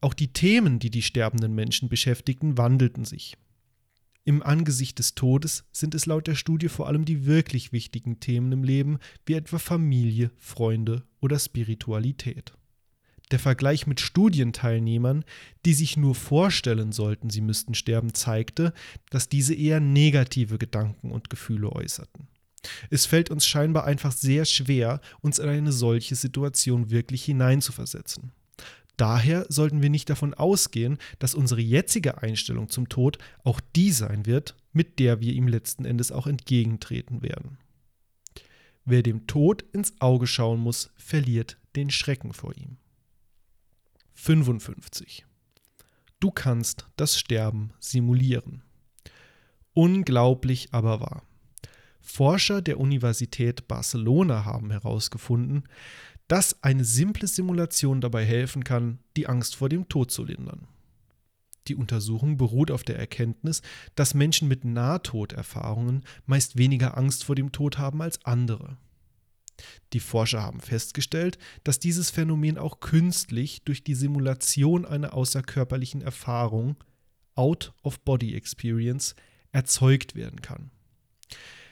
Auch 0.00 0.14
die 0.14 0.32
Themen, 0.32 0.78
die 0.78 0.90
die 0.90 1.02
sterbenden 1.02 1.54
Menschen 1.54 1.88
beschäftigten, 1.88 2.56
wandelten 2.56 3.04
sich. 3.04 3.36
Im 4.24 4.42
Angesicht 4.42 4.98
des 4.98 5.14
Todes 5.14 5.64
sind 5.72 5.94
es 5.94 6.04
laut 6.04 6.26
der 6.26 6.34
Studie 6.34 6.68
vor 6.68 6.86
allem 6.86 7.04
die 7.04 7.24
wirklich 7.24 7.72
wichtigen 7.72 8.20
Themen 8.20 8.52
im 8.52 8.62
Leben, 8.62 8.98
wie 9.24 9.32
etwa 9.32 9.58
Familie, 9.58 10.30
Freunde 10.36 11.04
oder 11.20 11.38
Spiritualität. 11.38 12.52
Der 13.30 13.38
Vergleich 13.38 13.86
mit 13.86 14.00
Studienteilnehmern, 14.00 15.24
die 15.64 15.74
sich 15.74 15.96
nur 15.96 16.14
vorstellen 16.14 16.92
sollten, 16.92 17.30
sie 17.30 17.40
müssten 17.40 17.74
sterben, 17.74 18.14
zeigte, 18.14 18.72
dass 19.10 19.28
diese 19.28 19.54
eher 19.54 19.80
negative 19.80 20.58
Gedanken 20.58 21.10
und 21.10 21.28
Gefühle 21.30 21.72
äußerten. 21.72 22.28
Es 22.90 23.06
fällt 23.06 23.30
uns 23.30 23.46
scheinbar 23.46 23.84
einfach 23.84 24.12
sehr 24.12 24.44
schwer, 24.44 25.00
uns 25.20 25.38
in 25.38 25.48
eine 25.48 25.72
solche 25.72 26.14
Situation 26.14 26.90
wirklich 26.90 27.24
hineinzuversetzen. 27.24 28.32
Daher 28.96 29.46
sollten 29.48 29.80
wir 29.80 29.90
nicht 29.90 30.10
davon 30.10 30.34
ausgehen, 30.34 30.98
dass 31.20 31.36
unsere 31.36 31.60
jetzige 31.60 32.20
Einstellung 32.20 32.68
zum 32.68 32.88
Tod 32.88 33.18
auch 33.44 33.60
die 33.76 33.92
sein 33.92 34.26
wird, 34.26 34.56
mit 34.72 34.98
der 34.98 35.20
wir 35.20 35.32
ihm 35.32 35.46
letzten 35.46 35.84
Endes 35.84 36.10
auch 36.10 36.26
entgegentreten 36.26 37.22
werden. 37.22 37.58
Wer 38.84 39.02
dem 39.02 39.26
Tod 39.26 39.62
ins 39.72 40.00
Auge 40.00 40.26
schauen 40.26 40.58
muss, 40.58 40.90
verliert 40.96 41.58
den 41.76 41.90
Schrecken 41.90 42.32
vor 42.32 42.56
ihm. 42.56 42.78
55. 44.14 45.24
Du 46.18 46.32
kannst 46.32 46.88
das 46.96 47.18
Sterben 47.18 47.72
simulieren. 47.78 48.64
Unglaublich 49.74 50.70
aber 50.72 51.00
wahr. 51.00 51.27
Forscher 52.10 52.62
der 52.62 52.80
Universität 52.80 53.68
Barcelona 53.68 54.46
haben 54.46 54.70
herausgefunden, 54.70 55.64
dass 56.26 56.62
eine 56.62 56.84
simple 56.84 57.28
Simulation 57.28 58.00
dabei 58.00 58.24
helfen 58.24 58.64
kann, 58.64 58.98
die 59.16 59.26
Angst 59.26 59.56
vor 59.56 59.68
dem 59.68 59.88
Tod 59.88 60.10
zu 60.10 60.24
lindern. 60.24 60.66
Die 61.68 61.74
Untersuchung 61.74 62.38
beruht 62.38 62.70
auf 62.70 62.82
der 62.82 62.98
Erkenntnis, 62.98 63.60
dass 63.94 64.14
Menschen 64.14 64.48
mit 64.48 64.64
Nahtoderfahrungen 64.64 66.02
meist 66.24 66.56
weniger 66.56 66.96
Angst 66.96 67.24
vor 67.24 67.34
dem 67.34 67.52
Tod 67.52 67.76
haben 67.76 68.00
als 68.00 68.24
andere. 68.24 68.78
Die 69.92 70.00
Forscher 70.00 70.42
haben 70.42 70.60
festgestellt, 70.60 71.36
dass 71.62 71.78
dieses 71.78 72.10
Phänomen 72.10 72.56
auch 72.56 72.80
künstlich 72.80 73.64
durch 73.64 73.84
die 73.84 73.94
Simulation 73.94 74.86
einer 74.86 75.12
außerkörperlichen 75.12 76.00
Erfahrung, 76.00 76.76
Out-of-Body-Experience, 77.34 79.14
erzeugt 79.52 80.14
werden 80.14 80.40
kann. 80.40 80.70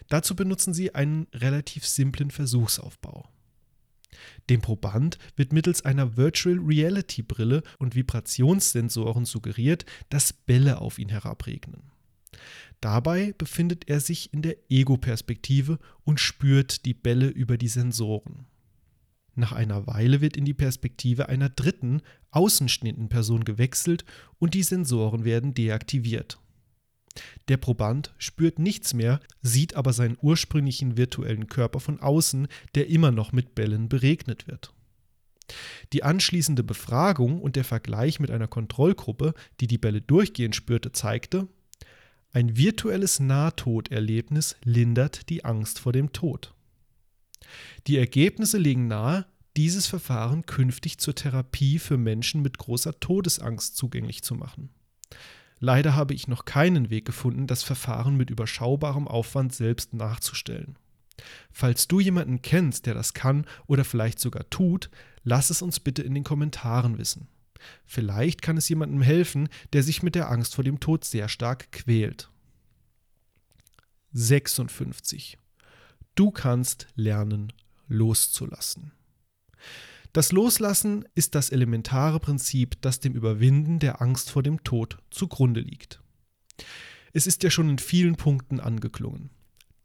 Dazu 0.09 0.37
benutzen 0.37 0.75
sie 0.75 0.95
einen 0.95 1.27
relativ 1.33 1.87
simplen 1.87 2.31
Versuchsaufbau. 2.31 3.29
Dem 4.49 4.61
Proband 4.61 5.19
wird 5.37 5.53
mittels 5.53 5.85
einer 5.85 6.17
Virtual 6.17 6.59
Reality 6.59 7.23
Brille 7.23 7.63
und 7.79 7.95
Vibrationssensoren 7.95 9.25
suggeriert, 9.25 9.85
dass 10.09 10.33
Bälle 10.33 10.81
auf 10.81 10.99
ihn 10.99 11.09
herabregnen. 11.09 11.91
Dabei 12.81 13.35
befindet 13.37 13.89
er 13.89 14.01
sich 14.01 14.33
in 14.33 14.43
der 14.43 14.57
Ego-Perspektive 14.71 15.79
und 16.05 16.21
spürt 16.21 16.85
die 16.85 16.95
Bälle 16.95 17.29
über 17.29 17.57
die 17.57 17.69
Sensoren. 17.69 18.47
Nach 19.35 19.53
einer 19.53 19.87
Weile 19.87 20.21
wird 20.21 20.37
in 20.37 20.45
die 20.45 20.55
Perspektive 20.55 21.29
einer 21.29 21.49
dritten, 21.49 22.01
außenstehenden 22.31 23.09
Person 23.09 23.45
gewechselt 23.45 24.05
und 24.39 24.55
die 24.55 24.63
Sensoren 24.63 25.25
werden 25.25 25.53
deaktiviert. 25.53 26.39
Der 27.49 27.57
Proband 27.57 28.15
spürt 28.19 28.59
nichts 28.59 28.95
mehr, 28.95 29.21
sieht 29.43 29.75
aber 29.75 29.93
seinen 29.93 30.19
ursprünglichen 30.21 30.97
virtuellen 30.97 31.47
Körper 31.49 31.81
von 31.81 32.01
außen, 32.01 32.49
der 32.75 32.89
immer 32.89 33.11
noch 33.11 33.33
mit 33.33 33.55
Bällen 33.55 33.89
beregnet 33.89 34.47
wird. 34.47 34.73
Die 35.93 36.03
anschließende 36.03 36.65
Befragung 36.65 37.41
und 37.41 37.57
der 37.57 37.65
Vergleich 37.65 38.19
mit 38.19 38.31
einer 38.31 38.49
Kontrollgruppe, 38.49 39.35
die 39.61 39.67
die 39.67 39.79
Bälle 39.79 40.01
durchgehend 40.01 40.57
spürte, 40.57 40.93
zeigte, 40.93 41.49
ein 42.33 42.57
virtuelles 42.57 43.21
Nahtoderlebnis 43.21 44.57
lindert 44.63 45.31
die 45.31 45.45
Angst 45.45 45.79
vor 45.79 45.93
dem 45.93 46.13
Tod. 46.13 46.55
Die 47.87 47.97
Ergebnisse 47.97 48.59
legen 48.59 48.89
nahe, 48.89 49.27
dieses 49.57 49.87
Verfahren 49.87 50.45
künftig 50.45 50.99
zur 50.99 51.15
Therapie 51.15 51.79
für 51.79 51.97
Menschen 51.97 52.43
mit 52.43 52.59
großer 52.59 53.01
Todesangst 53.01 53.77
zugänglich 53.77 54.23
zu 54.23 54.35
machen. 54.35 54.69
Leider 55.59 55.95
habe 55.95 56.15
ich 56.15 56.29
noch 56.29 56.45
keinen 56.45 56.91
Weg 56.91 57.05
gefunden, 57.05 57.47
das 57.47 57.63
Verfahren 57.63 58.17
mit 58.17 58.31
überschaubarem 58.31 59.09
Aufwand 59.09 59.55
selbst 59.55 59.95
nachzustellen. 59.95 60.77
Falls 61.51 61.89
du 61.89 62.01
jemanden 62.01 62.43
kennst, 62.43 62.87
der 62.87 62.95
das 62.95 63.15
kann 63.15 63.47
oder 63.67 63.85
vielleicht 63.85 64.21
sogar 64.21 64.49
tut, 64.51 64.91
lass 65.23 65.49
es 65.51 65.63
uns 65.63 65.81
bitte 65.81 66.03
in 66.03 66.15
den 66.15 66.25
Kommentaren 66.25 66.99
wissen. 66.99 67.29
Vielleicht 67.87 68.43
kann 68.43 68.59
es 68.59 68.69
jemandem 68.69 69.01
helfen, 69.01 69.49
der 69.73 69.83
sich 69.83 70.03
mit 70.03 70.15
der 70.15 70.31
Angst 70.31 70.55
vor 70.55 70.65
dem 70.65 70.79
Tod 70.79 71.05
sehr 71.05 71.29
stark 71.29 71.73
quält. 71.73 72.31
56. 74.13 75.39
Du 76.15 76.31
kannst 76.31 76.87
lernen, 76.95 77.53
loszulassen. 77.89 78.93
Das 80.17 80.33
Loslassen 80.33 81.05
ist 81.15 81.35
das 81.35 81.51
elementare 81.51 82.21
Prinzip, 82.21 82.81
das 82.81 83.01
dem 83.01 83.13
Überwinden 83.13 83.81
der 83.81 84.01
Angst 84.01 84.31
vor 84.31 84.43
dem 84.43 84.65
Tod 84.65 84.97
zugrunde 85.11 85.61
liegt. 85.61 86.01
Es 87.13 87.27
ist 87.27 87.43
ja 87.43 87.51
schon 87.51 87.69
in 87.69 87.79
vielen 87.79 88.17
Punkten 88.17 88.59
angeklungen. 88.59 89.29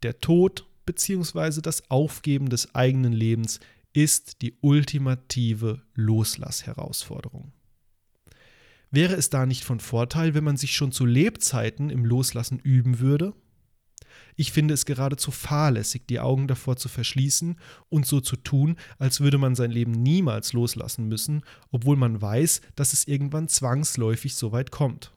Der 0.02 0.20
Tod 0.20 0.66
bzw. 0.86 1.60
das 1.60 1.90
Aufgeben 1.90 2.48
des 2.48 2.74
eigenen 2.74 3.12
Lebens 3.12 3.60
ist 3.92 4.40
die 4.40 4.56
ultimative 4.62 5.82
Loslass-Herausforderung. 5.96 7.52
Wäre 8.90 9.16
es 9.16 9.28
da 9.28 9.44
nicht 9.44 9.64
von 9.64 9.80
Vorteil, 9.80 10.32
wenn 10.32 10.44
man 10.44 10.56
sich 10.56 10.74
schon 10.74 10.92
zu 10.92 11.04
Lebzeiten 11.04 11.90
im 11.90 12.06
Loslassen 12.06 12.58
üben 12.58 13.00
würde? 13.00 13.34
Ich 14.36 14.52
finde 14.52 14.74
es 14.74 14.86
geradezu 14.86 15.30
fahrlässig, 15.30 16.06
die 16.08 16.20
Augen 16.20 16.48
davor 16.48 16.76
zu 16.76 16.88
verschließen 16.88 17.56
und 17.88 18.06
so 18.06 18.20
zu 18.20 18.36
tun, 18.36 18.76
als 18.98 19.20
würde 19.20 19.38
man 19.38 19.54
sein 19.54 19.70
Leben 19.70 19.92
niemals 19.92 20.52
loslassen 20.52 21.08
müssen, 21.08 21.42
obwohl 21.70 21.96
man 21.96 22.20
weiß, 22.20 22.62
dass 22.74 22.92
es 22.92 23.06
irgendwann 23.06 23.48
zwangsläufig 23.48 24.34
so 24.34 24.52
weit 24.52 24.70
kommt. 24.70 25.12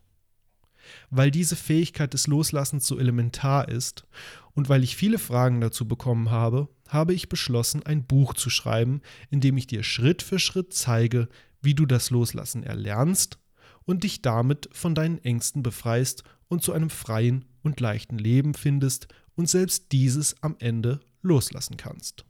Weil 1.09 1.31
diese 1.31 1.55
Fähigkeit 1.55 2.13
des 2.13 2.27
Loslassens 2.27 2.85
so 2.85 2.99
elementar 2.99 3.69
ist 3.69 4.05
und 4.53 4.69
weil 4.69 4.83
ich 4.83 4.95
viele 4.95 5.17
Fragen 5.17 5.61
dazu 5.61 5.87
bekommen 5.87 6.29
habe, 6.29 6.69
habe 6.87 7.13
ich 7.13 7.29
beschlossen, 7.29 7.83
ein 7.83 8.05
Buch 8.05 8.33
zu 8.33 8.49
schreiben, 8.49 9.01
in 9.29 9.41
dem 9.41 9.57
ich 9.57 9.67
dir 9.67 9.83
Schritt 9.83 10.21
für 10.21 10.39
Schritt 10.39 10.73
zeige, 10.73 11.27
wie 11.61 11.73
du 11.73 11.85
das 11.85 12.11
Loslassen 12.11 12.63
erlernst 12.63 13.39
und 13.85 14.03
dich 14.03 14.21
damit 14.21 14.69
von 14.71 14.93
deinen 14.93 15.17
Ängsten 15.19 15.63
befreist 15.63 16.23
und 16.47 16.61
zu 16.61 16.73
einem 16.73 16.89
freien 16.89 17.45
und 17.65 17.79
leichten 17.79 18.17
Leben 18.17 18.53
findest 18.53 19.07
und 19.35 19.49
selbst 19.49 19.91
dieses 19.91 20.41
am 20.41 20.55
Ende 20.59 21.01
loslassen 21.21 21.77
kannst. 21.77 22.25